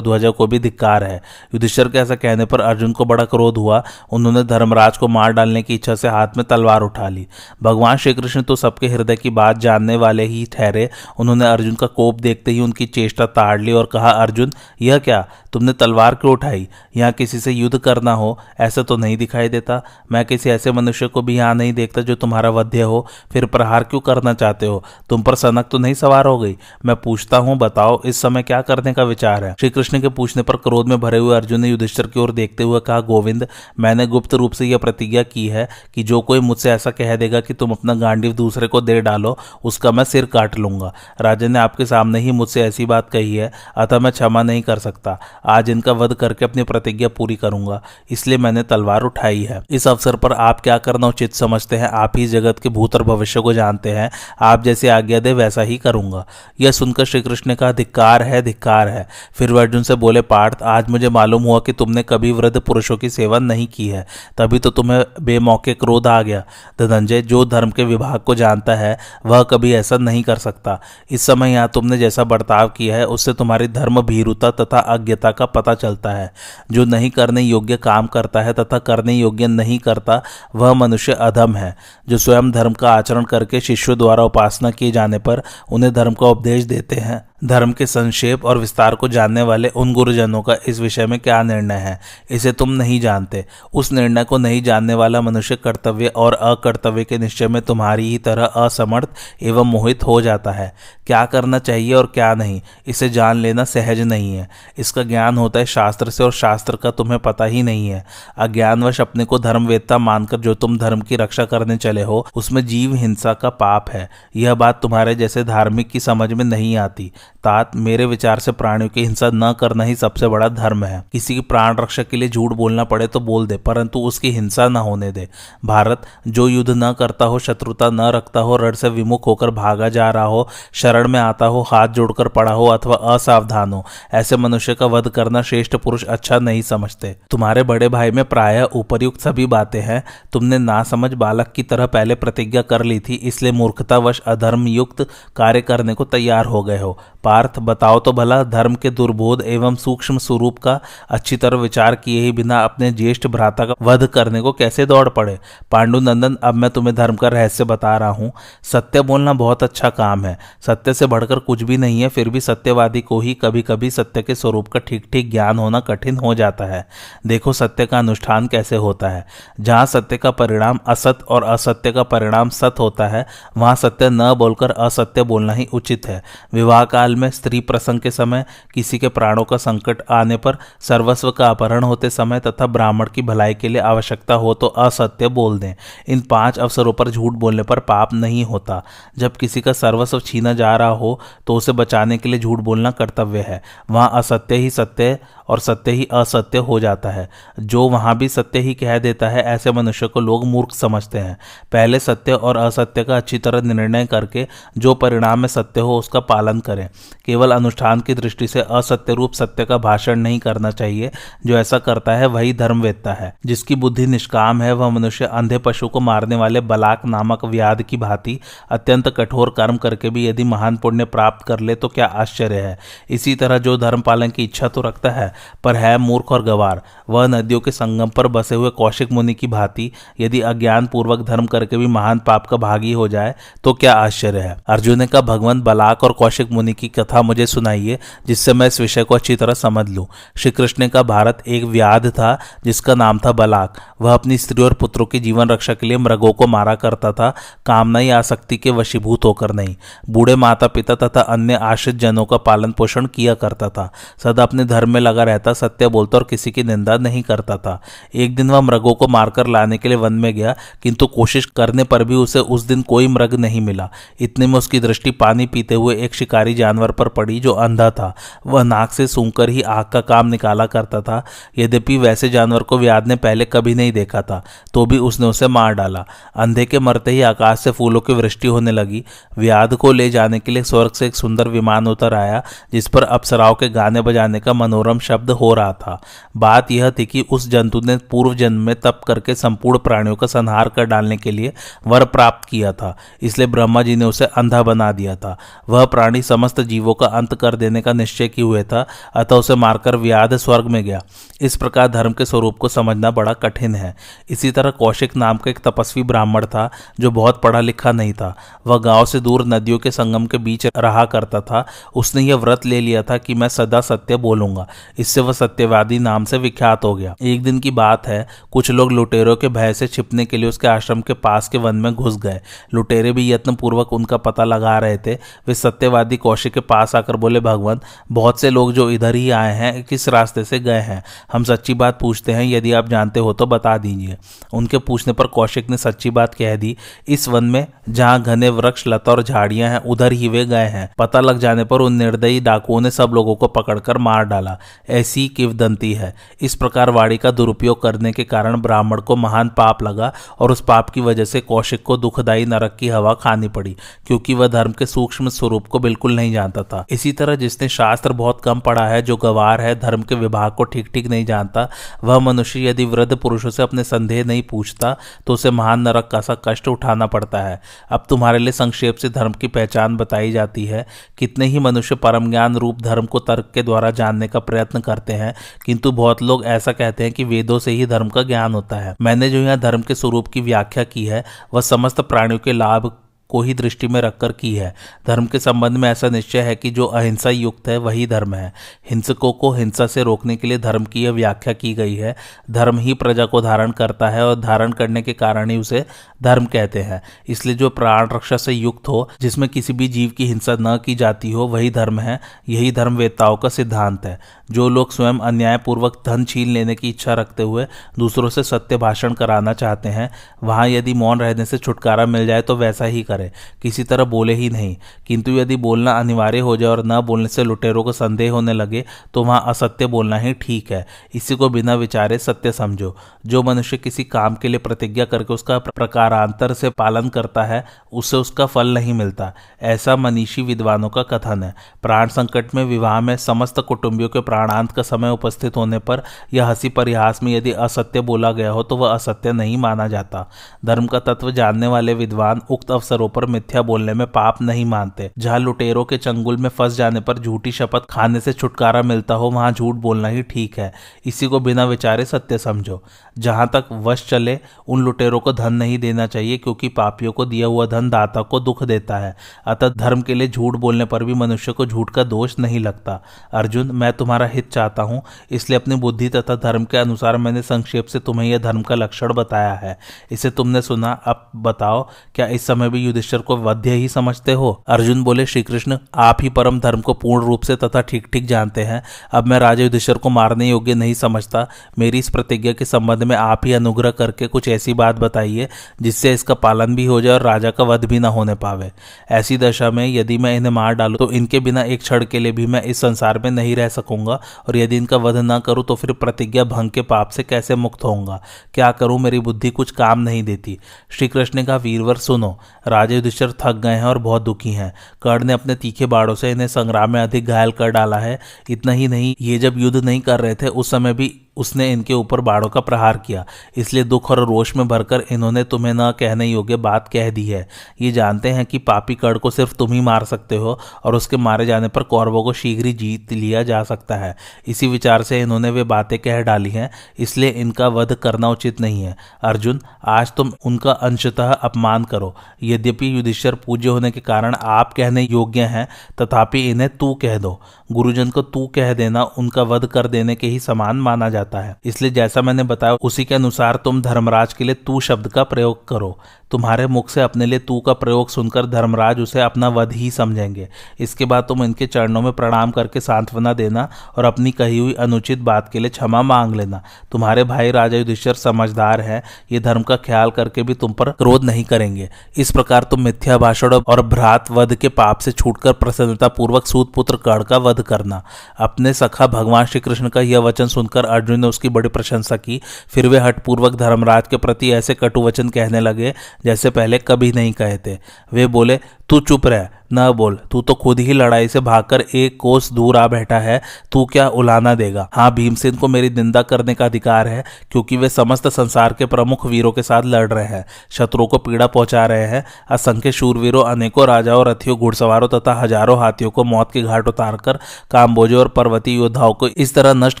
ध्वजा 0.00 0.30
को 0.30 0.46
भी 0.46 0.58
धिकार 0.58 1.04
है। 1.04 1.20
युधिष्ठर 1.54 1.88
के 1.88 1.98
ऐसा 1.98 2.14
कहने 2.14 2.44
पर 2.44 2.60
अर्जुन 2.60 2.92
को 2.92 3.04
बड़ा 3.04 3.24
क्रोध 3.24 3.56
हुआ। 3.56 3.82
उन्होंने 4.12 4.42
धर्मराज 4.44 4.96
को 4.98 5.08
मार 5.08 5.32
डालने 5.32 5.62
की 5.62 5.74
इच्छा 5.74 5.94
से 5.94 6.08
हाथ 6.08 6.36
में 6.36 6.44
तलवार 6.46 6.82
उठा 6.82 7.08
ली। 7.08 7.26
भगवान 7.62 7.96
श्री 7.96 8.14
कृष्ण 8.14 8.42
तो 8.42 8.56
सबके 8.56 8.88
हृदय 8.88 9.16
की 9.16 9.30
बात 9.30 9.58
जानने 9.58 9.96
वाले 9.96 10.24
ही 10.24 10.44
ठहरे। 10.52 10.88
उन्होंने 11.18 11.46
अर्जुन 11.46 11.74
का 11.74 11.86
कोप 11.86 12.20
देखते 12.20 12.50
ही 12.50 12.60
उनकी 12.60 12.81
चेष्टा 12.86 13.26
ताड़ 13.26 13.60
ली 13.60 13.72
और 13.72 13.86
कहा 13.92 14.10
अर्जुन 14.10 14.50
यह 14.82 14.98
क्या? 14.98 15.28
तुमने 15.52 15.72
तलवार 15.72 16.14
क्यों 16.14 16.32
उठाई? 16.32 16.68
यहाँ 16.96 17.12
किसी 17.12 17.40
से 17.40 17.52
युद्ध 17.52 17.78
करना 17.78 18.12
हो, 18.12 18.38
ऐसा 18.60 18.82
तो 18.82 18.96
नहीं 18.96 19.16
दिखाई 19.16 19.48
देता। 19.48 19.82
मैं 20.12 20.24
किसी 20.24 20.50
ऐसे 20.50 20.72
मनुष्य 20.72 21.06
को 21.06 21.22
भी 21.22 21.36
यहाँ 21.36 21.54
नहीं 21.54 21.72
देखता 21.72 22.02
जो 22.02 22.14
तुम्हारा 22.14 22.50
वध्य 22.50 22.82
हो, 22.82 23.06
फिर 23.32 23.46
प्रहार 23.46 23.84
क्यों 23.84 24.00
करना 24.00 24.34
चाहते 24.34 24.66
हो? 24.66 24.84
तुम 25.08 25.22
पर 25.22 25.34
सनक 25.34 25.68
तो 25.70 25.78
नहीं 25.78 25.94
सवार 25.94 26.26
हो 26.26 26.38
गई। 26.38 26.56
मैं 26.84 26.96
पूछता 26.96 27.36
हूँ, 27.36 27.58
बताओ, 27.58 28.02
इस 28.02 28.22
समय 28.22 28.42
क्या 28.42 28.60
करने 28.62 28.92
का 28.92 29.02
विचार 29.02 29.44
है? 29.44 29.54
श्री 29.60 29.70
कृष्ण 29.70 30.00
के 30.00 30.08
पूछने 30.08 30.42
पर 30.42 30.56
क्रोध 30.56 30.88
में 30.88 31.00
भरे 31.00 31.18
हुए 31.18 31.36
अर्जुन 31.36 31.60
ने 31.60 31.68
युधिष्ठर 31.68 32.06
की 32.06 32.20
ओर 32.20 32.32
देखते 32.32 32.62
हुए 32.62 32.80
कहा, 32.80 33.00
गोविंद, 33.00 33.46
मैंने 33.80 34.06
गुप्त 34.06 34.34
रूप 34.34 34.52
से 34.52 34.66
यह 34.66 34.78
प्रतिज्ञा 34.78 35.22
की 35.22 35.46
है 35.48 35.68
कि 35.94 36.02
जो 36.02 36.20
कोई 36.20 36.40
मुझसे 36.40 36.70
ऐसा 36.70 36.90
कह 36.90 37.16
देगा 37.16 37.40
कि 37.40 37.54
तुम 37.54 37.70
अपना 37.70 37.94
गांडीव 37.94 38.32
दूसरे 38.32 38.66
को 38.66 38.80
दे 38.80 39.00
डालो, 39.00 39.38
उसका 39.64 39.92
मैं 39.92 40.04
सिर 40.04 40.24
काट 40.24 40.58
लूँगा। 40.58 40.92
राजा 41.20 41.48
ने 41.48 41.58
आपके 41.58 41.86
सामने 41.86 42.18
ही 42.18 42.30
मुझसे 42.30 42.62
ऐसी 42.62 42.86
बात 42.86 43.10
कही 43.10 43.36
है, 43.36 43.52
अतः 43.76 43.98
मैं 43.98 44.12
क्षमा 44.12 44.42
नहीं 44.42 44.62
कर 44.62 44.78
सकता। 44.78 45.18
आज 45.46 45.70
इनका 45.70 45.92
वध 45.92 46.14
करके 46.14 46.44
अपनी 46.44 46.62
प्रतिज्ञा 46.62 47.08
पूरी 47.08 47.36
करूँगा। 47.36 47.82
इसलिए 48.10 48.38
मैंने 48.38 48.62
तलवार 48.62 49.02
उठाई 49.02 49.42
है। 49.42 49.62
इस 49.70 49.88
अवसर 49.88 50.16
पर 50.16 50.32
आप 50.32 50.60
क्या 50.60 50.78
करना 50.78 51.06
उचित 51.06 51.34
समझते 51.34 51.76
हैं? 51.76 51.88
आप 51.88 52.12
ही 52.16 52.26
जगत 52.26 52.58
के 52.58 52.68
भूत 52.68 52.94
और 52.94 53.02
भविष्य 53.02 53.40
को 53.40 53.52
जानते 53.52 53.90
हैं। 53.90 54.10
आप 54.40 54.62
जैसे 54.62 54.88
आज्ञा 54.88 55.20
दे, 55.20 55.32
वैसा 55.32 55.62
ही 55.62 55.76
करूँगा। 55.76 56.26
यह 56.60 56.70
सुनकर 56.70 57.04
श्री 57.04 57.22
कृष्ण 57.22 57.44
ने 57.46 57.54
कहा, 57.54 57.72
धिक्कार 57.72 58.22
है 58.22 58.42
धिक्कार 58.42 58.88
है। 58.88 59.08
फिर 59.32 59.52
वह 59.52 59.62
अर्जुन 59.62 59.82
से 59.82 59.94
बोले, 59.94 60.22
पार्थ, 60.22 60.62
आज 60.62 60.88
मुझे 60.88 61.08
मालूम 61.08 61.42
हुआ 61.42 61.58
कि 61.58 61.72
तुमने 61.72 62.02
कभी 62.02 62.32
वृद्ध 62.32 62.60
पुरुषों 62.60 62.96
की 62.96 63.10
सेवा 63.10 63.38
नहीं 63.38 63.66
की 63.66 63.88
है। 63.88 64.06
तभी 64.38 64.58
तो 64.58 64.70
तुम्हें 64.70 65.04
बेमौके 65.20 65.74
क्रोध 65.74 66.06
आ 66.06 66.22
गया। 66.22 66.44
धनंजय, 66.80 67.22
जो 67.22 67.44
धर्म 67.44 67.70
के 67.70 67.84
विभाग 67.84 68.20
को 68.20 68.34
जानता 68.34 68.74
है, 68.74 68.98
वह 69.26 69.42
कभी 69.42 69.72
ऐसा 69.72 69.96
नहीं 69.96 70.22
कर 70.22 70.36
सकता। 70.36 70.80
इस 71.10 71.22
समय 71.22 71.52
यहाँ 71.52 71.68
तुमने 71.68 71.98
जैसा 71.98 72.24
बर्ताव 72.24 72.68
किया 72.68 72.96
है, 72.96 73.06
उससे 73.06 73.32
तुम्हारी 73.32 73.68
धर्म 73.68 74.02
भीरुता 74.02 74.50
तथा 74.50 74.78
अज्ञता 74.78 75.31
का 75.32 75.46
पता 75.46 75.74
चलता 75.74 76.10
है। 76.10 76.34
जो 76.72 76.84
नहीं 76.84 77.10
करने 77.10 77.40
योग्य 77.40 77.76
काम 77.76 78.06
करता 78.06 78.42
है 78.42 78.52
तथा 78.52 78.78
करने 78.78 79.12
योग्य 79.12 79.46
नहीं 79.46 79.78
करता, 79.78 80.22
वह 80.54 80.72
मनुष्य 80.72 81.12
अधम 81.12 81.56
है। 81.56 81.76
जो 82.08 82.18
स्वयं 82.18 82.50
धर्म 82.50 82.72
का 82.72 82.92
आचरण 82.94 83.24
करके 83.24 83.60
शिष्यों 83.60 83.98
द्वारा 83.98 84.24
उपासना 84.24 84.70
किए 84.70 84.92
जाने 84.92 85.18
पर 85.18 85.42
उन्हें 85.72 85.92
धर्म 85.92 86.14
का 86.14 86.26
उपदेश 86.26 86.64
देते 86.64 86.96
हैं। 86.96 87.31
धर्म 87.44 87.72
के 87.72 87.86
संक्षेप 87.86 88.44
और 88.44 88.58
विस्तार 88.58 88.94
को 88.94 89.08
जानने 89.08 89.42
वाले 89.42 89.68
उन 89.68 89.92
गुरुजनों 89.92 90.42
का 90.42 90.56
इस 90.68 90.80
विषय 90.80 91.06
में 91.06 91.20
क्या 91.20 91.42
निर्णय 91.42 91.74
है? 91.74 92.00
इसे 92.30 92.52
तुम 92.52 92.70
नहीं 92.70 93.00
जानते। 93.00 93.44
उस 93.74 93.92
निर्णय 93.92 94.24
को 94.24 94.38
नहीं 94.38 94.62
जानने 94.62 94.94
वाला 94.94 95.20
मनुष्य 95.20 95.56
कर्तव्य 95.56 96.06
और 96.06 96.34
अकर्तव्य 96.34 97.04
के 97.04 97.18
निश्चय 97.18 97.48
में 97.48 97.62
तुम्हारी 97.62 98.10
ही 98.10 98.18
तरह 98.18 98.44
असमर्थ 98.44 99.08
एवं 99.42 99.64
मोहित 99.64 100.04
हो 100.04 100.20
जाता 100.20 100.50
है। 100.50 100.74
क्या 101.06 101.24
करना 101.24 101.58
चाहिए 101.58 101.94
और 101.94 102.06
क्या 102.06 102.34
नहीं, 102.34 102.60
इसे 102.86 103.08
जान 103.08 103.36
लेना 103.36 103.64
सहज 103.64 104.00
नहीं 104.00 104.34
है। 104.36 104.48
इसका 104.78 105.02
ज्ञान 105.02 105.38
होता 105.38 105.58
है 105.58 105.66
शास्त्र 105.66 106.10
से 106.10 106.24
और 106.24 106.32
शास्त्र 106.32 106.76
का 106.76 106.90
तुम्हें 106.90 107.18
पता 107.18 107.44
ही 107.44 107.62
नहीं 107.62 107.88
है। 107.88 108.06
अज्ञानवश 108.38 109.00
अपने 109.00 109.24
को 109.24 109.38
धर्मवेत्ता 109.38 109.98
मानकर 109.98 110.36
जो 110.36 110.54
तुम 110.54 110.78
धर्म 110.78 111.00
की 111.00 111.16
रक्षा 111.16 111.44
करने 111.44 111.76
चले 111.76 112.02
हो, 112.02 112.26
उसमें 112.34 112.66
जीव 112.66 112.94
हिंसा 112.94 113.34
का 113.34 113.50
पाप 113.50 113.90
है। 113.90 114.08
यह 114.36 114.54
बात 114.54 114.82
तुम्हारे 114.82 115.14
जैसे 115.14 115.44
धार्मिक 115.44 115.90
की 115.90 116.00
समझ 116.00 116.32
में 116.32 116.44
नहीं 116.44 116.76
आती। 116.76 117.12
तात, 117.44 117.70
मेरे 117.76 118.04
विचार 118.06 118.38
से 118.38 118.52
प्राणियों 118.52 118.88
की 118.88 119.02
हिंसा 119.02 119.30
न 119.34 119.52
करना 119.52 119.84
ही 119.84 119.94
सबसे 119.94 120.28
बड़ा 120.28 120.48
धर्म 120.48 120.84
है। 120.84 121.02
किसी 121.12 121.34
की 121.34 121.40
प्राण 121.40 121.76
रक्षा 121.76 122.02
के 122.02 122.16
लिए 122.16 122.28
झूठ 122.28 122.52
बोलना 122.52 122.84
पड़े 122.84 123.06
तो 123.06 123.20
बोल 123.20 123.46
दे, 123.46 123.56
परंतु 123.56 123.98
उसकी 123.98 124.30
हिंसा 124.30 124.68
न 124.68 124.76
होने 124.76 125.10
दे। 125.12 125.28
भारत, 125.64 126.02
जो 126.28 126.48
युद्ध 126.48 126.70
न 126.70 126.92
करता 126.92 127.24
हो, 127.24 127.38
शत्रुता 127.38 127.90
न 127.90 128.00
रखता 128.00 128.40
हो 128.40 128.56
रण 128.56 128.72
से 128.72 128.88
विमुख 128.88 129.26
होकर 129.26 129.50
भागा 129.50 129.88
जा 129.88 130.10
रहा 130.10 130.24
हो, 130.24 130.48
शरण 130.72 131.08
में 131.08 131.18
आता 131.20 131.46
हो, 131.46 131.62
हाथ 131.62 131.88
जोड़कर 131.88 132.28
पड़ा 132.28 132.52
हो, 132.52 132.66
अथवा 132.66 132.96
असावधान 133.14 133.72
हो, 133.72 133.84
ऐसे 134.14 134.36
मनुष्य 134.36 134.74
का 134.74 134.86
वध 134.86 135.08
करना 135.08 135.42
श्रेष्ठ 135.42 135.76
पुरुष 135.76 136.04
अच्छा 136.04 136.38
नहीं 136.38 136.62
समझते। 136.62 137.16
तुम्हारे 137.30 137.62
बड़े 137.62 137.88
भाई 137.88 138.10
में 138.10 138.24
प्राय 138.24 138.62
उपरयुक्त 138.62 139.20
सभी 139.20 139.46
बातें 139.46 139.80
हैं। 139.80 140.02
तुमने 140.32 140.58
ना 140.58 140.82
समझ 140.82 141.12
बालक 141.14 141.52
की 141.56 141.62
तरह 141.62 141.86
पहले 141.86 142.14
प्रतिज्ञा 142.14 142.62
कर 142.62 142.82
ली 142.82 143.00
थी, 143.00 143.14
इसलिए 143.14 143.52
मूर्खतावश 143.52 144.20
अधर्म 144.20 144.66
युक्त 144.66 145.06
कार्य 145.36 145.60
करने 145.60 145.94
को 145.94 146.04
तैयार 146.04 146.46
हो 146.46 146.62
गए 146.62 146.78
हो। 146.78 146.98
पार्थ, 147.24 147.58
बताओ 147.58 148.00
तो 148.00 148.12
भला, 148.12 148.42
धर्म 148.44 148.74
के 148.74 148.90
दुर्बोध 148.90 149.42
एवं 149.42 149.74
सूक्ष्म 149.74 150.18
स्वरूप 150.18 150.58
का 150.58 150.80
अच्छी 151.10 151.36
तरह 151.36 151.56
विचार 151.56 151.94
किए 151.94 152.20
ही 152.20 152.32
बिना 152.32 152.58
अपने 152.64 152.90
ज्येष्ठ 152.92 153.26
भ्राता 153.26 153.64
का 153.64 153.74
वध 153.82 154.06
करने 154.06 154.40
को 154.40 154.52
कैसे 154.52 154.86
दौड़ 154.86 155.08
पड़े? 155.08 155.38
पांडु 155.70 156.00
नंदन 156.00 156.36
अब 156.42 156.54
मैं 156.54 156.70
तुम्हें 156.70 156.94
धर्म 156.94 157.16
का 157.16 157.28
रहस्य 157.28 157.64
बता 157.64 157.96
रहा 157.96 158.08
हूँ। 158.08 158.32
सत्य 158.62 159.00
बोलना 159.02 159.32
बहुत 159.32 159.62
अच्छा 159.62 159.90
काम 159.90 160.24
है। 160.24 160.38
सत्य 160.66 160.94
से 160.94 161.06
बढ़कर 161.06 161.38
कुछ 161.38 161.62
भी 161.62 161.76
नहीं 161.76 162.00
है, 162.00 162.08
फिर 162.08 162.28
भी 162.28 162.40
सत्यवादी 162.40 163.00
को 163.00 163.20
ही 163.20 163.34
कभी 163.34 163.62
कभी 163.62 163.90
सत्य 163.90 164.22
के 164.22 164.34
स्वरूप 164.34 164.68
का 164.68 164.80
ठीक 164.80 165.06
ठीक 165.12 165.30
ज्ञान 165.30 165.58
होना 165.58 165.80
कठिन 165.80 166.16
हो 166.16 166.34
जाता 166.34 166.64
है। 166.64 166.86
देखो 167.26 167.52
सत्य 167.52 167.86
का 167.86 167.98
अनुष्ठान 167.98 168.46
कैसे 168.46 168.76
होता 168.76 169.08
है। 169.08 169.26
जहाँ 169.60 169.86
सत्य 169.86 170.16
का 170.16 170.30
परिणाम 170.30 170.78
असत 170.86 171.18
और 171.28 171.44
असत्य 171.44 171.92
का 171.92 172.02
परिणाम 172.02 172.48
सत 172.48 172.74
होता 172.78 173.08
है, 173.08 173.26
वहाँ 173.56 173.74
सत्य 173.74 174.10
न 174.10 174.32
बोलकर 174.34 174.70
असत्य 174.70 175.22
बोलना 175.22 175.52
ही 175.52 175.68
उचित 175.72 176.06
है। 176.06 176.22
विवाह 176.54 176.84
काल 176.84 177.11
में 177.16 177.28
स्त्री 177.30 177.60
प्रसंग 177.60 178.00
के 178.00 178.10
समय 178.10 178.44
किसी 178.74 178.98
के 178.98 179.08
प्राणों 179.08 179.44
का 179.44 179.56
संकट 179.56 180.02
आने 180.10 180.36
पर 180.36 180.56
सर्वस्व 180.80 181.30
का 181.30 181.46
अपहरण 181.46 181.84
होते 181.84 182.10
समय 182.10 182.40
तथा 182.40 182.66
ब्राह्मण 182.66 183.08
की 183.14 183.22
भलाई 183.22 183.54
के 183.54 183.68
लिए 183.68 183.80
आवश्यकता 183.82 184.34
हो 184.34 184.54
तो 184.54 184.66
असत्य 184.66 185.28
बोल 185.28 185.58
दें। 185.58 185.74
इन 186.08 186.20
पाँच 186.20 186.58
अवसरों 186.58 186.92
पर 186.92 187.10
झूठ 187.10 187.32
बोलने 187.34 187.62
पर 187.62 187.78
पाप 187.80 188.12
नहीं 188.14 188.44
होता। 188.44 188.82
जब 189.18 189.36
किसी 189.36 189.60
का 189.60 189.72
सर्वस्व 189.72 190.20
छीना 190.20 190.52
जा 190.52 190.74
रहा 190.76 190.88
हो 190.88 191.18
तो 191.46 191.54
उसे 191.54 191.72
बचाने 191.72 192.18
के 192.18 192.28
लिए 192.28 192.40
झूठ 192.40 192.60
बोलना 192.60 192.90
कर्तव्य 192.90 193.44
है। 193.48 193.62
वहाँ 193.90 194.10
असत्य 194.14 194.54
ही 194.54 194.70
सत्य 194.70 195.18
और 195.48 195.58
सत्य 195.58 195.90
ही 195.90 196.08
असत्य 196.12 196.58
हो 196.58 196.78
जाता 196.80 197.10
है। 197.10 197.28
जो 197.60 197.88
वहाँ 197.88 198.16
भी 198.18 198.28
सत्य 198.28 198.58
ही 198.58 198.74
कह 198.74 198.98
देता 198.98 199.28
है, 199.28 199.42
ऐसे 199.42 199.72
मनुष्य 199.72 200.06
को 200.06 200.20
लोग 200.20 200.46
मूर्ख 200.46 200.72
समझते 200.72 201.18
हैं। 201.18 201.36
पहले 201.72 201.98
सत्य 201.98 202.32
और 202.32 202.56
असत्य 202.56 203.04
का 203.04 203.16
अच्छी 203.16 203.38
तरह 203.38 203.62
निर्णय 203.62 204.06
करके 204.06 204.46
जो 204.78 204.94
परिणाम 204.94 205.40
में 205.40 205.48
सत्य 205.48 205.80
हो 205.80 205.98
उसका 205.98 206.20
पालन 206.22 206.60
करें। 206.60 206.88
केवल 207.24 207.52
अनुष्ठान 207.52 208.00
की 208.00 208.14
दृष्टि 208.14 208.46
से 208.46 208.60
असत्य 208.60 209.14
रूप 209.14 209.32
सत्य 209.32 209.64
का 209.64 209.78
भाषण 209.78 210.18
नहीं 210.18 210.38
करना 210.38 210.70
चाहिए। 210.70 211.10
जो 211.46 211.58
ऐसा 211.58 211.78
करता 211.78 212.12
है, 212.12 212.26
वही 212.26 212.52
धर्मवेत्ता 212.52 213.12
है। 213.12 213.34
जिसकी 213.46 213.74
बुद्धि 213.74 214.06
निष्काम 214.06 214.62
है, 214.62 214.72
वह 214.72 214.88
मनुष्य 214.88 215.24
अंधे 215.24 215.58
पशु 215.58 215.88
को 215.88 216.00
मारने 216.00 216.36
वाले 216.36 216.60
बलाक 216.60 217.06
नामक 217.06 217.44
व्याध 217.44 217.82
की 217.82 217.96
भांति 217.96 218.40
अत्यंत 218.70 219.08
कठोर 219.08 219.54
कर्म 219.56 219.76
करके 219.76 220.10
भी 220.10 220.26
यदि 220.28 220.44
महान 220.44 220.76
पुण्य 220.76 221.04
प्राप्त 221.04 221.46
कर 221.46 221.60
ले 221.60 221.74
तो 221.74 221.88
क्या 221.88 222.06
आश्चर्य 222.06 222.60
है? 222.60 222.78
इसी 223.10 223.34
तरह 223.34 223.58
जो 223.58 223.76
धर्म 223.76 224.00
पालन 224.00 224.28
की 224.28 224.44
इच्छा 224.44 224.68
तो 224.68 224.80
रखता 224.80 225.10
है, 225.10 225.32
पर 225.64 225.76
है 225.76 225.96
मूर्ख 225.98 226.32
और 226.32 226.42
गवार। 226.42 226.82
वह 227.10 227.26
नदियों 227.26 227.60
के 227.60 227.70
संगम 227.70 228.08
पर 228.08 228.26
बसे 228.26 228.54
हुए 228.54 228.70
कौशिक 228.70 229.12
मुनि 229.12 229.34
की 229.34 229.46
भांति 229.46 229.90
यदि 230.20 230.40
अज्ञान 230.40 230.86
पूर्वक 230.86 231.26
धर्म 231.26 231.46
करके 231.46 231.76
भी 231.76 231.86
महान 231.86 232.18
पाप 232.18 232.46
का 232.46 232.56
भागी 232.56 232.92
हो 232.92 233.08
जाए 233.08 233.34
तो 233.64 233.72
क्या 233.72 233.94
आश्चर्य 233.94 234.38
है? 234.38 234.56
अर्जुन 234.68 235.06
कहा 235.06 235.20
भगवान 235.20 235.60
बलाक 235.62 236.04
और 236.04 236.12
कौशिक 236.12 236.52
मुनि 236.52 236.72
की 236.72 236.88
कथा 236.98 237.22
मुझे 237.22 237.46
सुनाइए, 237.46 237.98
जिससे 238.26 238.52
मैं 238.52 238.66
इस 238.66 238.80
विषय 238.80 239.04
को 239.04 239.14
अच्छी 239.14 239.36
तरह 239.36 239.54
समझ 239.54 239.88
लूँ। 239.88 240.06
श्री 240.36 240.50
कृष्ण 240.50 240.88
का 240.88 241.02
भारत 241.02 241.42
एक 241.48 241.64
व्याध 241.64 242.08
था, 242.10 242.38
जिसका 242.64 242.94
नाम 242.94 243.18
था 243.18 243.32
बलाक। 243.32 243.80
वह 244.02 244.14
अपनी 244.14 244.38
स्त्री 244.38 244.62
और 244.62 244.72
पुत्रों 244.72 245.06
की 245.06 245.20
जीवन 245.20 245.48
रक्षा 245.48 245.74
के 245.74 245.86
लिए 245.86 245.96
मृगों 245.96 246.32
को 246.32 246.46
मारा 246.46 246.74
करता 246.74 247.12
था 247.12 247.28
कामना 247.66 248.00
या 248.00 248.18
आसक्ति 248.18 248.56
के 248.56 248.70
वशीभूत 248.70 249.24
होकर 249.24 249.52
नहीं। 249.52 249.74
बूढ़े 250.10 250.36
माता 250.36 250.66
पिता 250.66 250.94
तथा 250.94 251.20
अन्य 251.20 251.54
आश्रित 251.54 251.96
जनों 251.96 252.24
का 252.24 252.36
पालन 252.36 252.72
पोषण 252.72 253.06
किया 253.06 253.34
करता 253.34 253.68
था। 253.68 253.90
सदा 254.24 254.42
अपने 254.42 254.64
धर्म 254.64 254.90
में 254.90 255.00
लगा 255.00 255.22
रहता, 255.22 255.52
सत्य 255.52 255.88
बोलता 255.88 256.18
और 256.18 256.24
किसी 256.24 256.50
की 256.50 256.62
निंदा 256.62 256.96
नहीं 256.96 257.22
करता 257.22 257.56
था। 257.56 257.80
एक 258.14 258.34
दिन 258.36 258.50
वह 258.50 258.60
मृगों 258.60 258.94
को 258.94 259.08
मारकर 259.08 259.46
लाने 259.46 259.78
के 259.78 259.88
लिए 259.88 259.96
वन 259.96 260.12
में 260.12 260.34
गया, 260.34 260.54
किंतु 260.82 261.06
कोशिश 261.06 261.46
करने 261.46 261.84
पर 261.84 262.04
भी 262.04 262.14
उसे 262.14 262.38
उस 262.38 262.62
दिन 262.62 262.82
कोई 262.82 263.08
मृग 263.08 263.34
नहीं 263.34 263.60
मिला। 263.60 263.88
इतने 264.20 264.46
में 264.46 264.58
उसकी 264.58 264.80
दृष्टि 264.80 265.10
पानी 265.10 265.46
पीते 265.46 265.74
हुए 265.74 265.94
एक 265.96 266.14
शिकारी 266.14 266.54
जानवर 266.54 266.81
जानवर 266.82 266.92
पर 266.92 267.08
पड़ी 267.10 267.38
जो 267.40 267.52
अंधा 267.54 267.90
था, 267.90 268.12
वह 268.46 268.62
नाक 268.62 268.92
से 268.92 269.06
सूंघकर 269.06 269.48
ही 269.48 269.62
आग 269.62 269.84
का 269.92 270.00
काम 270.02 270.26
निकाला 270.26 270.66
करता 270.66 271.00
था। 271.02 271.22
यद्यपि 271.58 271.96
वैसे 271.98 272.28
जानवर 272.28 272.62
को 272.62 272.78
व्याध 272.78 273.06
ने 273.08 273.16
पहले 273.16 273.44
कभी 273.46 273.74
नहीं 273.74 273.92
देखा 273.92 274.22
था 274.22 274.42
तो 274.74 274.84
भी 274.86 274.98
उसने 275.00 275.26
उसे 275.26 275.48
मार 275.48 275.74
डाला। 275.74 276.04
अंधे 276.36 276.64
के 276.66 276.78
मरते 276.78 277.10
ही 277.10 277.22
आकाश 277.22 277.60
से 277.60 277.70
फूलों 277.72 278.00
की 278.00 278.14
वृष्टि 278.14 278.48
होने 278.48 278.70
लगी। 278.70 279.04
व्याध 279.38 279.74
को 279.74 279.92
ले 279.92 280.08
जाने 280.10 280.38
के 280.38 280.52
लिए 280.52 280.62
स्वर्ग 280.64 280.92
से 280.92 281.06
एक 281.06 281.16
सुंदर 281.16 281.48
विमान 281.48 281.86
उतर 281.88 282.14
आया, 282.14 282.42
जिस 282.72 282.88
पर 282.88 283.02
अप्सराओं 283.04 283.54
के 283.54 283.68
गाने 283.70 284.00
बजाने 284.02 284.40
का 284.40 284.52
मनोरम 284.52 284.98
शब्द 285.00 285.30
हो 285.32 285.52
रहा 285.54 285.72
था। 285.74 286.00
बात 286.36 286.70
यह 286.70 286.90
थी 286.90 287.06
कि 287.06 287.24
उस 287.30 287.48
जंतु 287.50 287.80
ने 287.80 287.96
पूर्व 288.10 288.34
जन्म 288.34 288.60
में 288.62 288.74
तप 288.76 289.00
करके 289.06 289.34
संपूर्ण 289.34 289.78
प्राणियों 289.78 290.16
का 290.16 290.26
संहार 290.26 290.68
कर 290.68 290.84
डालने 290.86 291.16
के 291.16 291.30
लिए 291.30 291.52
वर 291.86 292.04
प्राप्त 292.06 292.48
किया 292.48 292.72
था, 292.72 292.96
इसलिए 293.22 293.46
ब्रह्मा 293.48 293.82
जी 293.82 293.96
ने 293.96 294.04
उसे 294.04 294.24
अंधा 294.26 294.62
बना 294.62 294.90
दिया 294.92 295.16
था। 295.16 295.36
वह 295.68 295.84
प्राणी 295.86 296.22
समस्त 296.22 296.60
जीवों 296.62 296.94
का 296.94 297.06
अंत 297.06 297.34
कर 297.34 297.56
देने 297.56 297.80
का 297.80 297.92
निश्चय 297.92 298.28
किए 298.28 298.44
हुए 298.44 298.62
था, 298.62 298.86
अतः 299.14 299.36
उसे 299.36 299.54
मारकर 299.54 299.96
व्याध 299.96 300.36
स्वर्ग 300.36 300.66
में 300.66 300.84
गया। 300.84 301.02
इस 301.40 301.56
प्रकार 301.56 301.88
धर्म 301.88 302.12
के 302.12 302.24
स्वरूप 302.24 302.58
को 302.58 302.68
समझना 302.68 303.10
बड़ा 303.10 303.32
कठिन 303.32 303.74
है। 303.74 303.96
इसी 304.30 304.50
तरह 304.50 304.70
कौशिक 304.70 305.16
नाम 305.16 305.36
का 305.36 305.50
एक 305.50 305.58
तपस्वी 305.58 306.02
ब्राह्मण 306.02 306.46
था, 306.46 306.70
जो 307.00 307.10
बहुत 307.10 307.42
पढ़ा 307.42 307.60
लिखा 307.60 307.92
नहीं 307.92 308.12
था। 308.12 308.36
वह 308.66 308.78
गाँव 308.78 309.06
से 309.06 309.20
दूर 309.20 309.46
नदियों 309.46 309.78
के 309.78 309.90
संगम 309.90 310.26
के 310.26 310.38
बीच 310.38 310.66
रहा 310.76 311.04
करता 311.04 311.40
था। 311.40 311.66
उसने 311.94 312.22
यह 312.22 312.36
व्रत 312.36 312.66
ले 312.66 312.80
लिया 312.80 313.02
था 313.02 313.18
कि 313.18 313.34
मैं 313.34 313.48
सदा 313.48 313.80
सत्य 313.80 314.16
बोलूँगा। 314.16 314.66
इससे 314.98 315.20
वह 315.20 315.32
सत्यवादी 315.32 315.98
नाम 315.98 316.24
से 316.24 316.38
विख्यात 316.38 316.84
हो 316.84 316.94
गया। 316.94 317.14
एक 317.22 317.42
दिन 317.42 317.58
की 317.58 317.70
बात 317.70 318.06
है, 318.06 318.28
कुछ 318.52 318.70
लोग 318.70 318.92
लुटेरों 318.92 319.36
के 319.36 319.48
भय 319.48 319.74
से 319.74 319.86
छिपने 319.86 320.24
के 320.24 320.36
लिए 320.36 320.48
उसके 320.48 320.68
आश्रम 320.68 321.00
के 321.00 321.12
पास 321.12 321.48
के 321.48 321.58
वन 321.58 321.76
में 321.76 321.94
घुस 321.94 322.16
गए। 322.16 322.40
लुटेरे 322.74 323.12
भी 323.12 323.32
यत्न 323.32 323.54
पूर्वक 323.54 323.92
उनका 323.92 324.16
पता 324.16 324.44
लगा 324.44 324.78
रहे 324.78 324.98
थे। 324.98 325.14
वे 325.14 325.54
सत्यवादी 325.54 326.16
कौशिक 326.16 326.51
के 326.52 326.60
पास 326.62 326.94
आकर 326.96 327.16
बोले 327.16 327.40
भगवान 327.40 327.80
बहुत 328.12 328.40
से 328.40 328.50
लोग 328.50 328.72
जो 328.72 328.90
इधर 328.90 329.14
ही 329.14 329.30
आए 329.30 329.54
हैं, 329.54 329.82
किस 329.84 330.08
रास्ते 330.08 330.44
से 330.44 330.58
गए 330.60 330.80
हैं? 330.80 331.02
हम 331.32 331.44
सच्ची 331.44 331.74
बात 331.74 331.98
पूछते 332.00 332.32
हैं, 332.32 332.44
यदि 332.44 332.72
आप 332.72 332.88
जानते 332.88 333.20
हो 333.20 333.32
तो 333.32 333.46
बता 333.46 333.76
दीजिए। 333.78 334.16
उनके 334.52 334.78
पूछने 334.78 335.12
पर 335.12 335.26
कौशिक 335.28 335.70
ने 335.70 335.76
सच्ची 335.76 336.10
बात 336.10 336.34
कह 336.34 336.56
दी, 336.56 336.76
इस 337.08 337.28
वन 337.28 337.44
में 337.44 337.66
जहाँ 337.88 338.22
घने 338.22 338.48
वृक्ष, 338.50 338.86
लता 338.86 339.12
और 339.12 339.22
झाड़ियाँ 339.22 339.70
हैं, 339.70 339.78
उधर 339.80 340.12
ही 340.12 340.28
वे 340.28 340.44
गए 340.46 340.66
हैं। 340.66 340.88
पता 340.98 341.20
लग 341.20 341.38
जाने 341.38 341.64
पर 341.64 341.80
उन 341.80 341.92
निर्दयी 341.92 342.40
डाकुओं 342.40 342.80
ने 342.80 342.90
सब 342.90 343.10
लोगों 343.14 343.34
को 343.34 343.48
पकड़कर 343.48 343.98
मार 343.98 344.24
डाला। 344.24 344.56
ऐसी 344.90 345.26
किवदंती 345.28 345.92
है। 345.92 346.14
इस 346.40 346.54
प्रकार 346.54 346.90
वाणी 346.90 347.16
का 347.16 347.30
दुरुपयोग 347.30 347.82
करने 347.82 348.12
के 348.12 348.24
कारण 348.24 348.60
ब्राह्मण 348.60 349.00
को 349.00 349.16
महान 349.16 349.48
पाप 349.48 349.82
लगा 349.82 350.12
और 350.40 350.52
उस 350.52 350.60
पाप 350.60 350.90
की 350.90 351.00
वजह 351.00 351.24
से 351.24 351.40
कौशिक 351.40 351.82
को 351.82 351.96
दुखदायी 351.96 352.46
नरक 352.46 352.76
की 352.80 352.88
हवा 352.88 353.14
खानी 353.14 353.48
पड़ी, 353.48 353.76
क्योंकि 354.06 354.34
वह 354.34 354.48
धर्म 354.48 354.72
के 354.72 354.86
सूक्ष्म 354.86 355.28
स्वरूप 355.28 355.66
को 355.66 355.78
बिल्कुल 355.78 356.14
नहीं 356.14 356.32
जानता। 356.32 356.41
था। 356.50 356.84
इसी 356.90 357.12
तरह 357.12 357.36
जिसने 357.36 357.68
शास्त्र 357.68 358.12
बहुत 358.12 358.40
कम 358.44 358.60
पढ़ा 358.60 358.86
है, 358.86 359.00
जो 359.02 359.16
गवार 359.16 359.60
है, 359.60 359.74
धर्म 359.80 360.02
के 360.02 360.14
विभाग 360.14 360.52
को 360.52 360.64
ठीक 360.64 360.88
ठीक 360.94 361.06
नहीं 361.06 361.24
जानता, 361.24 361.68
वह 362.04 362.18
मनुष्य 362.20 362.60
यदि 362.60 362.84
वृद्ध 362.86 363.16
पुरुषों 363.16 363.50
से 363.50 363.62
अपने 363.62 363.84
संदेह 363.84 364.24
नहीं 364.24 364.42
पूछता 364.42 364.96
तो 365.26 365.32
उसे 365.32 365.50
महान 365.52 365.80
नरक 365.80 366.08
का 366.12 366.20
सा 366.20 366.36
कष्ट 366.44 366.68
उठाना 366.68 367.06
पड़ता 367.08 367.38
है। 367.38 367.60
अब 367.90 368.04
तुम्हारे 368.08 368.38
लिए 368.38 368.52
संक्षेप 368.52 368.96
से 368.96 369.08
धर्म 369.10 369.32
की 369.32 369.48
पहचान 369.48 369.96
बताई 369.96 370.32
जाती 370.32 370.64
है। 370.66 370.86
कितने 371.18 371.46
ही 371.46 371.58
मनुष्य 371.60 371.94
परम 371.96 372.30
ज्ञान 372.30 372.56
रूप 372.56 372.80
धर्म 372.82 373.06
को 373.06 373.18
तर्क 373.20 373.50
के 373.54 373.62
द्वारा 373.62 373.90
जानने 373.92 374.28
का 374.28 374.40
प्रयत्न 374.40 374.80
करते 374.80 375.12
हैं, 375.12 375.34
किंतु 375.66 375.92
बहुत 375.92 376.22
लोग 376.22 376.44
ऐसा 376.46 376.72
कहते 376.72 377.04
हैं 377.04 377.12
कि 377.12 377.24
वेदों 377.24 377.58
से 377.58 377.70
ही 377.70 377.86
धर्म 377.86 378.08
का 378.08 378.22
ज्ञान 378.22 378.54
होता 378.54 378.76
है। 378.76 378.94
मैंने 379.00 379.30
जो 379.30 379.38
यहाँ 379.38 379.58
धर्म 379.60 379.82
के 379.82 379.94
स्वरूप 379.94 380.28
की 380.28 380.40
व्याख्या 380.40 380.84
की 380.84 381.04
है, 381.06 381.24
वह 381.54 381.60
समस्त 381.62 382.00
प्राणियों 382.02 382.38
के 382.38 382.52
लाभ 382.52 382.90
को 383.32 383.42
ही 383.42 383.54
दृष्टि 383.54 383.88
में 383.88 384.00
रखकर 384.00 384.32
की 384.32 384.54
है। 384.54 384.74
धर्म 385.06 385.26
के 385.26 385.38
संबंध 385.38 385.76
में 385.76 385.90
ऐसा 385.90 386.08
निश्चय 386.08 386.40
है 386.40 386.56
कि 386.56 386.70
जो 386.70 386.86
अहिंसा 386.86 387.30
युक्त 387.30 387.68
है, 387.68 387.76
वही 387.78 388.06
धर्म 388.06 388.34
है। 388.34 388.52
हिंसकों 388.90 389.32
को 389.32 389.52
हिंसा 389.52 389.86
से 389.86 390.02
रोकने 390.02 390.36
के 390.36 390.48
लिए 390.48 390.58
धर्म 390.58 390.84
की 390.84 391.04
यह 391.04 391.10
व्याख्या 391.10 391.52
की 391.52 391.74
गई 391.74 391.94
है। 391.94 392.16
धर्म 392.50 392.78
ही 392.78 392.94
प्रजा 392.94 393.26
को 393.26 393.40
धारण 393.40 393.70
करता 393.70 394.08
है 394.08 394.26
और 394.26 394.40
धारण 394.40 394.72
करने 394.72 395.02
के 395.02 395.12
कारण 395.12 395.50
ही 395.50 395.56
उसे 395.56 395.84
धर्म 396.22 396.44
कहते 396.44 396.82
हैं। 396.82 397.02
इसलिए 397.28 397.54
जो 397.54 397.70
प्राण 397.70 398.08
रक्षा 398.12 398.36
से 398.36 398.52
युक्त 398.52 398.88
हो, 398.88 399.08
जिसमें 399.20 399.48
किसी 399.48 399.72
भी 399.72 399.88
जीव 399.88 400.10
की 400.10 400.26
हिंसा 400.26 400.56
न 400.60 400.78
की 400.86 400.94
जाती 400.94 401.32
हो, 401.32 401.44
वही 401.44 401.70
धर्म 401.70 402.00
है। 402.00 402.20
यही 402.48 402.72
धर्म 402.72 402.96
वेताओं 402.96 403.36
का 403.36 403.48
सिद्धांत 403.48 404.06
है। 404.06 404.20
जो 404.52 404.68
लोग 404.68 404.92
स्वयं 404.92 405.18
अन्यायपूर्वक 405.18 406.02
धन 406.06 406.24
छीन 406.24 406.48
लेने 406.48 406.74
की 406.74 406.88
इच्छा 406.88 407.14
रखते 407.14 407.42
हुए 407.42 407.66
दूसरों 407.98 408.28
से 408.28 408.42
सत्य 408.42 408.76
भाषण 408.76 409.12
कराना 409.12 409.52
चाहते 409.52 409.88
हैं, 409.88 410.10
वहाँ 410.44 410.68
यदि 410.68 410.94
मौन 410.94 411.20
रहने 411.20 411.44
से 411.44 411.58
छुटकारा 411.58 412.06
मिल 412.06 412.26
जाए 412.26 412.42
तो 412.42 412.56
वैसा 412.56 412.84
ही 412.84 413.02
करें। 413.02 413.30
किसी 413.62 413.84
तरह 413.84 414.04
बोले 414.04 414.34
ही 414.34 414.50
नहीं। 414.50 414.76
किंतु 415.06 415.30
यदि 415.30 415.56
बोलना 415.56 415.92
अनिवार्य 415.92 416.38
हो 416.38 416.56
जाए 416.56 416.70
और 416.70 416.82
न 416.86 417.00
बोलने 417.00 417.28
से 417.28 417.44
लुटेरों 417.44 417.84
को 417.84 417.92
संदेह 417.92 418.32
होने 418.32 418.52
लगे 418.52 418.84
तो 419.14 419.24
वहाँ 419.24 419.42
असत्य 419.46 419.86
बोलना 419.86 420.18
ही 420.18 420.32
ठीक 420.32 420.72
है। 420.72 420.86
इसी 421.14 421.36
को 421.36 421.48
बिना 421.48 421.74
विचारे 421.74 422.18
सत्य 422.18 422.52
समझो। 422.52 422.96
जो 423.26 423.42
मनुष्य 423.42 423.76
किसी 423.76 424.04
काम 424.04 424.34
के 424.34 424.48
लिए 424.48 424.58
प्रतिज्ञा 424.58 425.04
करके 425.04 425.34
उसका 425.34 425.58
प्रकारांतर 425.58 426.52
से 426.52 426.70
पालन 426.70 427.08
करता 427.08 427.42
है 427.42 427.64
उससे 427.92 428.16
उसका 428.16 428.46
फल 428.46 428.68
नहीं 428.68 428.92
मिलता। 428.94 429.32
ऐसा 429.62 429.96
मनीषी 429.96 430.42
विद्वानों 430.42 430.88
का 430.88 431.02
कथन 431.02 431.42
है। 431.42 431.54
प्राण 431.82 432.08
संकट 432.08 432.54
में 432.54 432.64
विवाह 432.64 433.00
में 433.00 433.16
समस्त 433.16 433.60
कुटुंबियों 433.60 434.08
के 434.08 434.20
प्राणांत 434.42 434.72
का 434.72 434.82
समय 434.82 435.10
उपस्थित 435.10 435.56
होने 435.56 435.78
पर 435.78 436.02
यह 436.34 436.46
हँसी 436.46 436.68
परिहास 436.68 437.22
में 437.22 437.32
यदि 437.32 437.52
असत्य 437.52 438.00
बोला 438.00 438.30
गया 438.32 438.50
हो 438.50 438.62
तो 438.62 438.76
वह 438.76 438.90
असत्य 438.90 439.32
नहीं 439.32 439.56
माना 439.56 439.86
जाता। 439.88 440.30
धर्म 440.64 440.86
का 440.86 440.98
तत्व 440.98 441.30
जानने 441.30 441.66
वाले 441.66 441.94
विद्वान 441.94 442.40
उक्त 442.50 442.70
अवसरों 442.70 443.08
पर 443.08 443.26
मिथ्या 443.26 443.62
बोलने 443.62 443.94
में 443.94 444.06
पाप 444.06 444.42
नहीं 444.42 444.64
मानते। 444.64 445.10
जहाँ 445.18 445.38
लुटेरों 445.38 445.84
के 445.84 445.96
चंगुल 445.96 446.36
में 446.36 446.48
फंस 446.48 446.76
जाने 446.76 447.00
पर 447.00 447.18
झूठी 447.18 447.52
शपथ 447.52 447.86
खाने 447.90 448.20
से 448.20 448.32
छुटकारा 448.32 448.82
मिलता 448.82 449.14
हो, 449.14 449.30
वहाँ 449.30 449.52
झूठ 449.52 449.74
बोलना 449.74 450.08
ही 450.08 450.22
ठीक 450.22 450.58
है। 450.58 450.72
इसी 451.06 451.26
को 451.26 451.40
बिना 451.40 451.64
विचारे 451.64 452.04
सत्य 452.04 452.38
समझो। 452.38 452.82
जहाँ 453.18 453.46
तक 453.46 453.64
वश 453.72 454.08
चले, 454.08 454.38
उन 454.68 454.82
लुटेरों 454.82 455.20
को 455.20 455.32
धन 455.32 455.52
नहीं 455.52 455.78
देना 455.78 456.06
चाहिए, 456.06 456.38
क्योंकि 456.38 456.68
पापियों 456.68 457.12
को 457.12 457.26
दिया 457.26 457.46
हुआ 457.46 457.66
धन 457.66 457.90
दाता 457.90 458.22
को 458.22 458.40
दुख 458.40 458.62
देता 458.62 458.96
है। 458.96 459.16
अतः 459.46 459.68
धर्म 459.68 460.02
के 460.02 460.14
लिए 460.14 460.28
झूठ 460.28 460.56
बोलने 460.56 460.84
पर 460.84 461.04
भी 461.04 461.14
मनुष्य 461.14 461.52
को 461.52 461.66
झूठ 461.66 461.90
का 461.90 462.04
दोष 462.04 462.38
नहीं 462.38 462.60
लगता। 462.60 463.02
अर्जुन, 463.32 463.70
मैं 463.72 463.92
तुम्हारा 463.92 464.26
हित 464.32 464.50
चाहता 464.50 464.82
हूँ, 464.82 465.02
इसलिए 465.30 465.58
अपनी 465.58 465.74
बुद्धि 465.76 466.08
तथा 466.08 466.36
धर्म 466.38 466.64
के 466.64 466.78
अनुसार 466.78 467.16
मैंने 467.16 467.42
संक्षेप 467.42 467.86
से 467.86 467.98
तुम्हें 468.00 468.28
यह 468.28 468.38
धर्म 468.38 468.62
का 468.62 468.74
लक्षण 468.74 469.12
बताया 469.14 469.52
है। 469.54 469.76
इसे 470.12 470.30
तुमने 470.32 470.62
सुना, 470.62 470.92
अब 470.92 471.30
बताओ, 471.36 471.82
क्या 472.14 472.26
इस 472.28 472.46
समय 472.46 472.68
भी 472.68 472.84
युधिष्ठर 472.84 473.18
को 473.20 473.36
वध्य 473.38 473.70
ही 473.72 473.88
समझते 473.88 474.32
हो? 474.32 474.52
अर्जुन 474.68 475.02
बोले 475.04 475.26
श्री 475.26 475.42
कृष्ण 475.42 475.78
आप 475.96 476.22
ही 476.22 476.28
परम 476.30 476.60
धर्म 476.60 476.80
को 476.80 476.94
पूर्ण 476.94 477.26
रूप 477.26 477.42
से 477.42 477.56
तथा 477.56 477.80
ठीक 477.82 478.06
ठीक 478.12 478.26
जानते 478.26 478.62
हैं। 478.62 478.82
अब 479.12 479.26
मैं 479.26 479.38
राजा 479.38 479.62
युधिष्ठर 479.62 479.98
को 479.98 480.10
मारने 480.10 480.48
योग्य 480.48 480.74
नहीं 480.74 480.94
समझता। 480.94 481.46
मेरी 481.78 481.98
इस 481.98 482.08
प्रतिज्ञा 482.10 482.52
के 482.52 482.64
संबंध 482.64 483.02
में 483.02 483.16
आप 483.16 483.46
ही 483.46 483.52
अनुग्रह 483.52 483.90
करके 483.92 484.26
कुछ 484.28 484.48
ऐसी 484.48 484.74
बात 484.74 484.98
बताइए, 484.98 485.48
जिससे 485.82 486.12
इसका 486.12 486.34
पालन 486.36 486.74
भी 486.76 486.84
हो 486.86 487.00
जाए 487.00 487.12
और 487.12 487.22
राजा 487.22 487.50
का 487.50 487.64
वध 487.64 487.84
भी 487.84 487.98
ना 487.98 488.08
होने 488.10 488.34
पावे। 488.36 488.70
ऐसी 489.12 489.36
दशा 489.38 489.70
में 489.70 489.86
यदि 489.86 490.18
मैं 490.18 490.36
इन्हें 490.36 490.52
मार 490.52 490.74
डालू 490.74 490.96
तो 490.96 491.10
इनके 491.12 491.40
बिना 491.40 491.62
एक 491.64 491.80
क्षण 491.80 492.04
के 492.04 492.18
लिए 492.18 492.32
भी 492.32 492.46
मैं 492.46 492.62
इस 492.62 492.80
संसार 492.80 493.18
में 493.18 493.30
नहीं 493.30 493.54
रह 493.56 493.68
सकूँगा। 493.70 494.11
और 494.48 494.56
यदि 494.56 494.76
इनका 494.76 494.96
वध 494.96 495.16
न 495.16 495.38
करूँ 495.38 495.64
तो 495.64 495.74
फिर 495.74 495.92
प्रतिज्ञा 495.92 496.44
भंग 496.44 496.70
के 496.70 496.82
पाप 496.82 497.08
से 497.08 497.22
कैसे 497.22 497.54
मुक्त 497.54 497.84
होऊँगा? 497.84 498.22
क्या 498.54 498.72
करूँ? 498.72 498.98
मेरी 498.98 499.18
बुद्धि 499.18 499.50
कुछ 499.50 499.70
काम 499.70 499.98
नहीं 499.98 500.22
देती। 500.22 500.58
श्री 500.90 501.08
कृष्ण 501.08 501.38
ने 501.38 501.44
कहा, 501.44 501.56
वीरवर, 501.56 501.96
सुनो। 501.96 502.38
राजे 502.68 502.94
युधिष्ठर 502.94 503.32
थक 503.32 503.52
गए 503.52 503.74
हैं 503.74 503.84
और 503.84 503.98
बहुत 503.98 504.22
दुखी 504.22 504.52
हैं। 504.52 504.74
कर्ण 505.02 505.24
ने 505.24 505.32
अपने 505.32 505.54
तीखे 505.54 505.86
बाड़ों 505.86 506.14
से 506.14 506.30
इन्हें 506.30 506.48
संग्राम 506.48 506.90
में 506.90 507.00
अधिक 507.00 507.26
घायल 507.26 507.52
कर 507.52 507.70
डाला 507.70 507.98
है। 507.98 508.20
इतना 508.50 508.72
ही 508.72 508.88
नहीं, 508.88 509.14
ये 509.20 509.38
जब 509.38 509.58
युद्ध 509.58 509.84
नहीं 509.84 510.00
कर 510.00 510.20
रहे 510.20 510.34
थे, 510.34 510.46
उस 510.46 510.70
समय 510.70 510.92
भी 510.92 511.21
उसने 511.36 511.70
इनके 511.72 511.94
ऊपर 511.94 512.20
बाड़ों 512.20 512.48
का 512.48 512.60
प्रहार 512.60 512.96
किया। 512.96 513.24
इसलिए 513.56 513.84
दुख 513.84 514.10
और 514.10 514.18
रोष 514.18 514.54
में 514.56 514.66
भरकर 514.68 515.04
इन्होंने 515.10 515.44
तुम्हें 515.44 515.72
न 515.74 515.90
कहने 515.90 516.26
योग्य 516.26 516.56
बात 516.56 516.88
कह 516.88 517.10
दी 517.10 517.26
है। 517.26 517.48
ये 517.80 517.92
जानते 517.92 518.30
हैं 518.30 518.46
कि 518.46 518.58
पापी 518.58 518.94
कड़ 518.94 519.18
को 519.18 519.30
सिर्फ़ 519.30 519.54
तुम 519.54 519.72
ही 519.72 519.80
मार 519.80 520.04
सकते 520.04 520.36
हो 520.36 520.58
और 520.84 520.94
उसके 520.94 521.16
मारे 521.16 521.46
जाने 521.46 521.68
पर 521.68 521.82
कौरवों 521.82 522.22
को 522.24 522.32
शीघ्र 522.32 522.66
ही 522.66 522.72
जीत 522.72 523.12
लिया 523.12 523.42
जा 523.42 523.62
सकता 523.62 523.96
है। 523.96 524.16
इसी 524.46 524.66
विचार 524.66 525.02
से 525.02 525.20
इन्होंने 525.20 525.50
वे 525.50 525.64
बातें 525.64 525.98
कह 525.98 526.20
डाली 526.20 526.50
हैं, 526.50 526.70
इसलिए 526.98 527.30
इनका 527.30 527.68
वध 527.68 527.94
करना 527.94 528.28
उचित 528.28 528.60
नहीं 528.60 528.82
है। 528.82 528.96
अर्जुन, 529.22 529.60
आज 529.84 530.12
तुम 530.12 530.32
उनका 530.44 530.72
अंशतः 530.72 531.32
अपमान 531.32 531.84
करो। 531.84 532.14
यद्यपि 532.42 532.96
युधिष्ठर 532.96 533.34
पूज्य 533.34 533.68
होने 533.68 533.90
के 533.90 534.00
कारण 534.00 534.34
आप 534.34 534.72
कहने 534.72 535.02
योग्य 535.02 535.42
हैं, 535.42 535.68
तथापि 536.02 536.50
इन्हें 536.50 536.68
तू 536.70 536.94
कह 536.94 537.18
दो। 537.18 537.40
गुरुजन 537.72 538.10
को 538.10 538.22
तू 538.22 538.46
कह 538.46 538.72
देना, 538.74 539.02
उनका 539.04 539.42
वध 539.42 539.66
कर 539.66 539.86
देने 539.86 540.14
के 540.14 540.26
ही 540.26 540.40
समान 540.40 540.76
माना 540.76 541.08
जाता 541.08 541.20
जाता 541.22 541.38
है। 541.38 541.56
इसलिए 541.64 541.90
जैसा 541.90 542.22
मैंने 542.22 542.42
बताया, 542.42 542.76
उसी 542.82 543.04
के 543.04 543.14
अनुसार 543.14 543.56
तुम 543.56 543.82
धर्मराज 543.82 544.32
के 544.32 544.44
लिए 544.44 544.54
तू 544.54 544.80
शब्द 544.80 545.08
का 545.08 545.22
प्रयोग 545.24 545.68
करो। 545.68 545.98
तुम्हारे 546.30 546.66
मुख 546.66 546.88
से 546.88 547.00
अपने 547.00 547.26
लिए 547.26 547.38
तू 547.38 547.60
का 547.60 547.72
प्रयोग 547.72 548.08
सुनकर 548.08 548.46
धर्मराज 548.46 549.00
उसे 549.00 549.20
अपना 549.20 549.48
वध 549.48 549.72
ही 549.72 549.90
समझेंगे। 549.90 550.48
इसके 550.80 551.04
बाद 551.04 551.24
तुम 551.24 551.42
इनके 551.44 551.66
चरणों 551.66 552.02
में 552.02 552.12
प्रणाम 552.12 552.50
करके 552.50 552.80
सांत्वना 552.80 553.32
देना 553.32 553.68
और 553.96 554.04
अपनी 554.04 554.30
कही 554.30 554.58
हुई 554.58 554.72
अनुचित 554.74 555.18
बात 555.18 555.48
के 555.52 555.58
लिए 555.58 555.70
क्षमा 555.70 556.02
मांग 556.02 556.34
लेना। 556.34 556.62
तुम्हारे 556.92 557.24
भाई 557.24 557.50
राजा 557.50 557.76
युधिष्ठर 557.76 558.14
समझदार 558.14 558.80
है। 558.80 559.02
ये 559.32 559.40
धर्म 559.40 559.62
का 559.62 559.76
ख्याल 559.76 560.10
करके 560.10 560.42
भी 560.42 560.54
तुम 560.54 560.72
पर 560.72 560.90
क्रोध 560.90 561.24
नहीं 561.24 561.44
करेंगे। 561.44 561.90
इस 562.16 562.30
प्रकार 562.30 562.62
तुम 562.62 562.80
मिथ्या 562.80 563.18
भाषण 563.18 563.54
और 563.54 563.82
भ्रात 563.86 564.30
वध 564.30 564.54
के 564.54 564.68
पाप 564.68 564.98
से 564.98 565.12
छूटकर 565.12 565.52
प्रसन्नता 565.52 566.08
पूर्वक 566.08 566.46
सूत 566.46 566.72
पुत्र 566.74 566.96
कर्ण 566.96 567.22
का 567.22 567.38
वध 567.38 567.62
करना। 567.62 568.02
अपने 568.38 568.72
सखा 568.72 569.06
भगवान 569.06 569.46
श्री 569.46 569.60
कृष्ण 569.60 569.88
का 569.88 570.00
यह 570.00 570.18
वचन 570.18 570.46
सुनकर 570.46 570.84
अर्जुन 570.84 571.11
ने 571.16 571.26
उसकी 571.26 571.48
बड़ी 571.48 571.68
प्रशंसा 571.68 572.16
की। 572.16 572.40
फिर 572.68 572.86
वे 572.86 572.98
हटपूर्वक 572.98 573.54
धर्मराज 573.54 574.08
के 574.08 574.16
प्रति 574.16 574.52
ऐसे 574.52 574.74
कटु 574.74 575.02
वचन 575.02 575.28
कहने 575.28 575.60
लगे, 575.60 575.94
जैसे 576.24 576.50
पहले 576.50 576.78
कभी 576.78 577.12
नहीं 577.12 577.32
कहे 577.32 577.58
थे। 577.58 577.78
वे 578.12 578.26
बोले 578.26 578.60
तू 578.92 578.98
चुप 579.00 579.26
रह। 579.26 579.48
न 579.72 579.90
बोल। 579.96 580.18
तू 580.30 580.40
तो 580.42 580.54
खुद 580.54 580.80
ही 580.80 580.92
लड़ाई 580.92 581.28
से 581.28 581.40
भागकर 581.40 581.80
एक 581.94 582.16
कोस 582.20 582.52
दूर 582.52 582.76
आ 582.76 582.86
बैठा 582.86 583.18
है। 583.18 583.40
तू 583.72 583.84
क्या 583.84 584.08
उलाना 584.10 584.54
देगा? 584.54 584.88
हाँ 584.94 585.10
भीमसेन 585.14 585.54
को 585.56 585.68
मेरी 585.68 585.90
निंदा 585.90 586.22
करने 586.22 586.54
का 586.54 586.64
अधिकार 586.64 587.08
है, 587.08 587.24
क्योंकि 587.52 587.76
वे 587.76 587.88
समस्त 587.88 588.28
संसार 588.28 588.72
के 588.72 588.86
प्रमुख 588.86 589.24
वीरों 589.26 589.52
के 589.52 589.62
साथ 589.62 589.82
लड़ 589.84 590.12
रहे 590.12 590.24
हैं। 590.24 590.44
शत्रुओं 590.70 591.06
को 591.06 591.18
पीड़ा 591.18 591.46
पहुँचा 591.46 591.84
रहे 591.86 592.06
हैं। 592.06 592.24
असंख्य 592.50 592.92
शूरवीरों, 592.92 593.44
अनेकों 593.44 593.86
राजाओं, 593.86 594.24
रथियों, 594.26 594.58
घुड़सवारों 594.58 595.08
तथा 595.08 595.34
हज़ारों 595.34 595.78
हाथियों 595.78 596.10
को 596.10 596.24
मौत 596.24 596.52
के 596.52 596.62
घाट 596.62 596.88
उतारकर 596.88 597.38
काम्बोजों 597.70 598.20
और 598.20 598.28
पर्वतीय 598.28 598.76
योद्धाओं 598.76 599.14
को 599.14 599.28
इस 599.28 599.54
तरह 599.54 599.74
नष्ट 599.76 600.00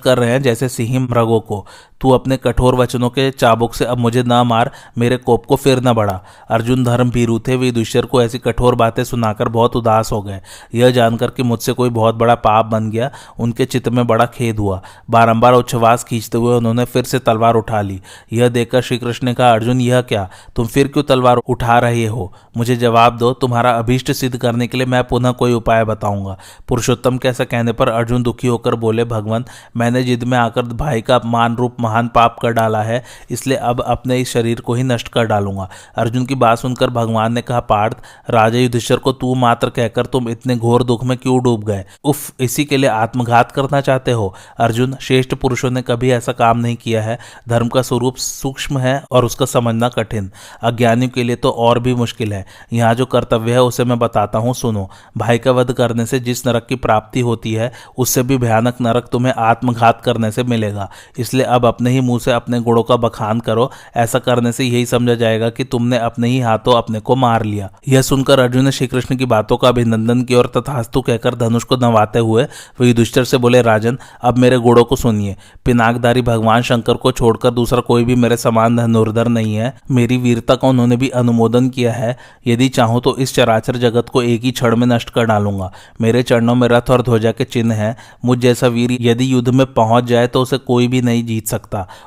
कर 0.00 0.18
रहे 0.18 0.30
हैं 0.30 0.42
जैसे 0.42 0.68
सिंह 0.68 0.98
मृगों 1.00 1.40
को। 1.40 1.64
तू 2.02 2.10
अपने 2.10 2.36
कठोर 2.36 2.74
वचनों 2.74 3.10
के 3.10 3.30
चाबुक 3.30 3.74
से 3.74 3.84
अब 3.84 3.98
मुझे 3.98 4.22
न 4.22 4.32
मार, 4.32 4.70
मेरे 4.98 5.16
कोप 5.16 5.46
को 5.46 5.56
फिर 5.56 5.80
न 5.80 5.92
बढ़ा। 5.92 6.24
अर्जुन 6.50 6.84
धर्म 6.84 7.10
भीरू 7.10 7.38
थे, 7.38 7.56
वे 7.56 7.70
दुष्यर 7.70 8.06
को 8.06 8.22
ऐसी 8.22 8.38
कठोर 8.38 8.74
बातें 8.74 9.04
सुनाकर 9.04 9.48
बहुत 9.48 9.76
उदास 9.76 10.12
हो 10.12 10.22
गए। 10.22 10.40
यह 10.74 10.90
जानकर 10.90 11.30
कि 11.30 11.42
मुझसे 11.42 11.72
कोई 11.72 11.90
बहुत 11.90 12.14
बड़ा 12.14 12.34
पाप 12.34 12.66
बन 12.66 12.90
गया, 12.90 13.10
उनके 13.38 13.64
चित्त 13.64 13.88
में 13.88 14.06
बड़ा 14.06 14.26
खेद 14.26 14.58
हुआ। 14.58 14.82
बारंबार 15.10 15.52
उच्छ्वास 15.52 16.04
खींचते 16.04 16.38
हुए 16.38 16.56
उन्होंने 16.56 16.84
फिर 16.84 17.04
से 17.04 17.18
तलवार 17.18 17.54
उठा 17.54 17.80
ली। 17.80 18.00
यह 18.32 18.48
देखकर 18.48 18.80
श्री 18.80 18.98
कृष्ण 18.98 19.26
ने 19.26 19.34
कहा, 19.34 19.52
अर्जुन, 19.52 19.80
यह 19.80 20.00
क्या? 20.00 20.28
तुम 20.56 20.66
फिर 20.66 20.88
क्यों 20.88 21.04
तलवार 21.04 21.36
उठा 21.36 21.78
रहे 21.78 22.06
हो? 22.06 22.32
मुझे 22.56 22.76
जवाब 22.76 23.16
दो, 23.16 23.32
तुम्हारा 23.32 23.70
अभीष्ट 23.70 24.12
सिद्ध 24.12 24.36
करने 24.36 24.66
के 24.66 24.78
लिए 24.78 24.86
मैं 24.86 25.04
पुनः 25.04 25.30
कोई 25.30 25.52
उपाय 25.52 25.84
बताऊँगा। 25.84 26.38
पुरुषोत्तम 26.68 27.18
के 27.18 27.28
ऐसा 27.28 27.44
कहने 27.44 27.72
पर 27.72 27.88
अर्जुन 27.88 28.22
दुखी 28.22 28.48
होकर 28.48 28.74
बोले, 28.74 29.04
भगवान, 29.04 29.44
मैंने 29.76 30.02
जिद 30.02 30.24
में 30.24 30.38
आकर 30.38 30.62
भाई 30.62 31.00
का 31.00 31.14
अपमान 31.14 31.56
रूप 31.56 31.76
महान 31.92 32.08
पाप 32.08 32.36
कर 32.42 32.52
डाला 32.52 32.82
है, 32.82 33.02
इसलिए 33.30 33.56
अब 33.58 33.80
अपने 33.82 34.18
इस 34.20 34.32
शरीर 34.32 34.60
को 34.60 34.74
ही 34.74 34.82
नष्ट 34.82 35.08
कर 35.08 35.24
डालूँगा। 35.26 35.68
अर्जुन 35.96 36.24
की 36.26 36.34
बात 36.36 36.58
सुनकर 36.58 36.90
भगवान 36.90 37.32
ने 37.32 37.42
कहा, 37.42 37.60
पार्थ, 37.62 37.96
राजा 38.30 38.58
युधिष्ठर 38.58 38.96
को 38.96 39.12
तू 39.12 39.34
मात्र 39.34 39.70
कहकर 39.70 40.06
तुम 40.06 40.28
इतने 40.28 40.56
घोर 40.56 40.82
दुख 40.82 41.04
में 41.04 41.16
क्यों 41.18 41.42
डूब 41.42 41.64
गए? 41.64 41.84
उफ, 42.04 42.40
इसी 42.40 42.64
के 42.64 42.76
लिए 42.76 42.90
आत्मघात 42.90 43.52
करना 43.52 43.80
चाहते 43.80 44.12
हो? 44.12 44.34
अर्जुन, 44.58 44.96
श्रेष्ठ 45.00 45.34
पुरुषों 45.34 45.70
ने 45.70 45.82
कभी 45.82 46.10
ऐसा 46.10 46.32
काम 46.32 46.58
नहीं 46.58 46.76
किया 46.76 47.02
है। 47.02 47.18
धर्म 47.48 47.68
का 47.68 47.82
स्वरूप 47.82 48.16
सूक्ष्म 48.16 48.78
है 48.78 49.02
और 49.12 49.24
उसका 49.24 49.46
समझना 49.46 49.88
कठिन। 49.88 50.30
अज्ञानियों 50.62 51.10
के 51.10 51.22
लिए 51.22 51.36
तो 51.36 51.50
और 51.50 51.78
भी 51.78 51.94
मुश्किल 51.94 52.32
है। 52.32 52.44
यहाँ 52.72 52.94
जो 52.94 53.06
कर्तव्य 53.06 53.52
है, 53.52 53.62
उसे 53.62 53.84
मैं 53.84 53.98
बताता 53.98 54.38
हूँ, 54.38 54.54
सुनो। 54.54 54.88
भाई 55.18 55.38
का 55.38 55.52
वध 55.52 55.72
करने 55.72 56.06
से 56.06 56.20
जिस 56.20 56.46
नरक 56.46 56.66
की 56.66 56.76
प्राप्ति 56.76 57.20
होती 57.20 57.52
है, 57.54 57.72
उससे 57.98 58.22
भी 58.22 58.36
भयानक 58.38 58.80
नरक 58.80 59.08
तुम्हें 59.12 59.32
आत्मघात 59.34 60.00
करने 60.00 60.30
से 60.30 60.42
मिलेगा। 60.44 60.88
इसलिए 61.18 61.44
अब 61.44 61.66
अपने 61.66 61.81
ही 61.90 62.00
मुँह 62.00 62.18
से 62.18 62.32
अपने 62.32 62.60
गुणों 62.60 62.82
का 62.82 62.96
बखान 62.96 63.40
करो। 63.40 63.70
ऐसा 63.96 64.18
करने 64.18 64.52
से 64.52 64.64
यही 64.64 64.86
समझा 64.86 65.14
जाएगा 65.14 65.50
कि 65.50 65.64
तुमने 65.64 65.98
अपने 65.98 66.28
ही 66.28 66.40
हाथों 66.40 66.74
अपने 66.74 67.00
को 67.00 67.16
मार 67.16 67.44
लिया। 67.44 67.70
यह 67.88 68.02
सुनकर 68.02 68.40
अर्जुन 68.40 68.64
ने 68.64 68.72
श्री 68.72 68.86
कृष्ण 68.86 69.16
की 69.16 69.26
बातों 69.26 69.56
का 69.56 69.68
अभिनंदन 69.68 70.22
किया 70.22 70.38
और 70.38 70.46
तथास्तु 70.56 71.00
कहकर 71.00 71.34
धनुष 71.34 71.64
को 71.64 71.76
नवाते 71.76 72.18
हुए 72.18 72.42
वह 72.80 72.86
युधिष्ठर 72.88 73.24
से 73.24 73.36
बोले, 73.36 73.62
राजन, 73.62 73.98
अब 74.22 74.38
मेरे 74.38 74.58
गुणों 74.58 74.84
को 74.84 74.96
सुनिए। 74.96 75.36
पिनाकधारी 75.64 76.22
भगवान 76.22 76.62
शंकर 76.62 76.94
को 76.94 77.12
छोड़कर 77.12 77.50
दूसरा 77.50 77.80
कोई 77.80 78.04
भी 78.04 78.14
मेरे 78.14 78.36
समान 78.36 78.76
धनुर्धर 78.76 79.28
नहीं 79.28 79.54
है। 79.54 79.74
मेरी 79.90 80.16
वीरता 80.16 80.54
का 80.54 80.68
उन्होंने 80.68 80.96
भी 80.96 81.08
अनुमोदन 81.08 81.68
किया 81.68 81.92
है। 81.92 82.16
यदि 82.46 82.68
चाहूँ 82.68 83.00
तो 83.00 83.16
इस 83.16 83.34
चराचर 83.34 83.76
जगत 83.76 84.08
को 84.08 84.22
एक 84.22 84.42
ही 84.42 84.50
क्षण 84.50 84.76
में 84.76 84.86
नष्ट 84.86 85.10
कर 85.10 85.24
डालूँगा। 85.24 85.72
मेरे 86.00 86.22
चरणों 86.22 86.54
में 86.54 86.68
रथ 86.68 86.90
और 86.90 87.02
ध्वजा 87.02 87.32
के 87.32 87.44
चिन्ह 87.44 87.74
है। 87.74 87.96
मुझ 88.24 88.38
जैसा 88.38 88.66
वीर 88.66 88.96
यदि 89.00 89.32
युद्ध 89.32 89.48
में 89.48 89.66
पहुँच 89.66 90.04
जाए 90.04 90.26
तो 90.26 90.42
उसे 90.42 90.58
कोई 90.58 90.88
भी 90.88 91.02
नहीं 91.02 91.24
जीत 91.24 91.46
सकता। 91.46 91.61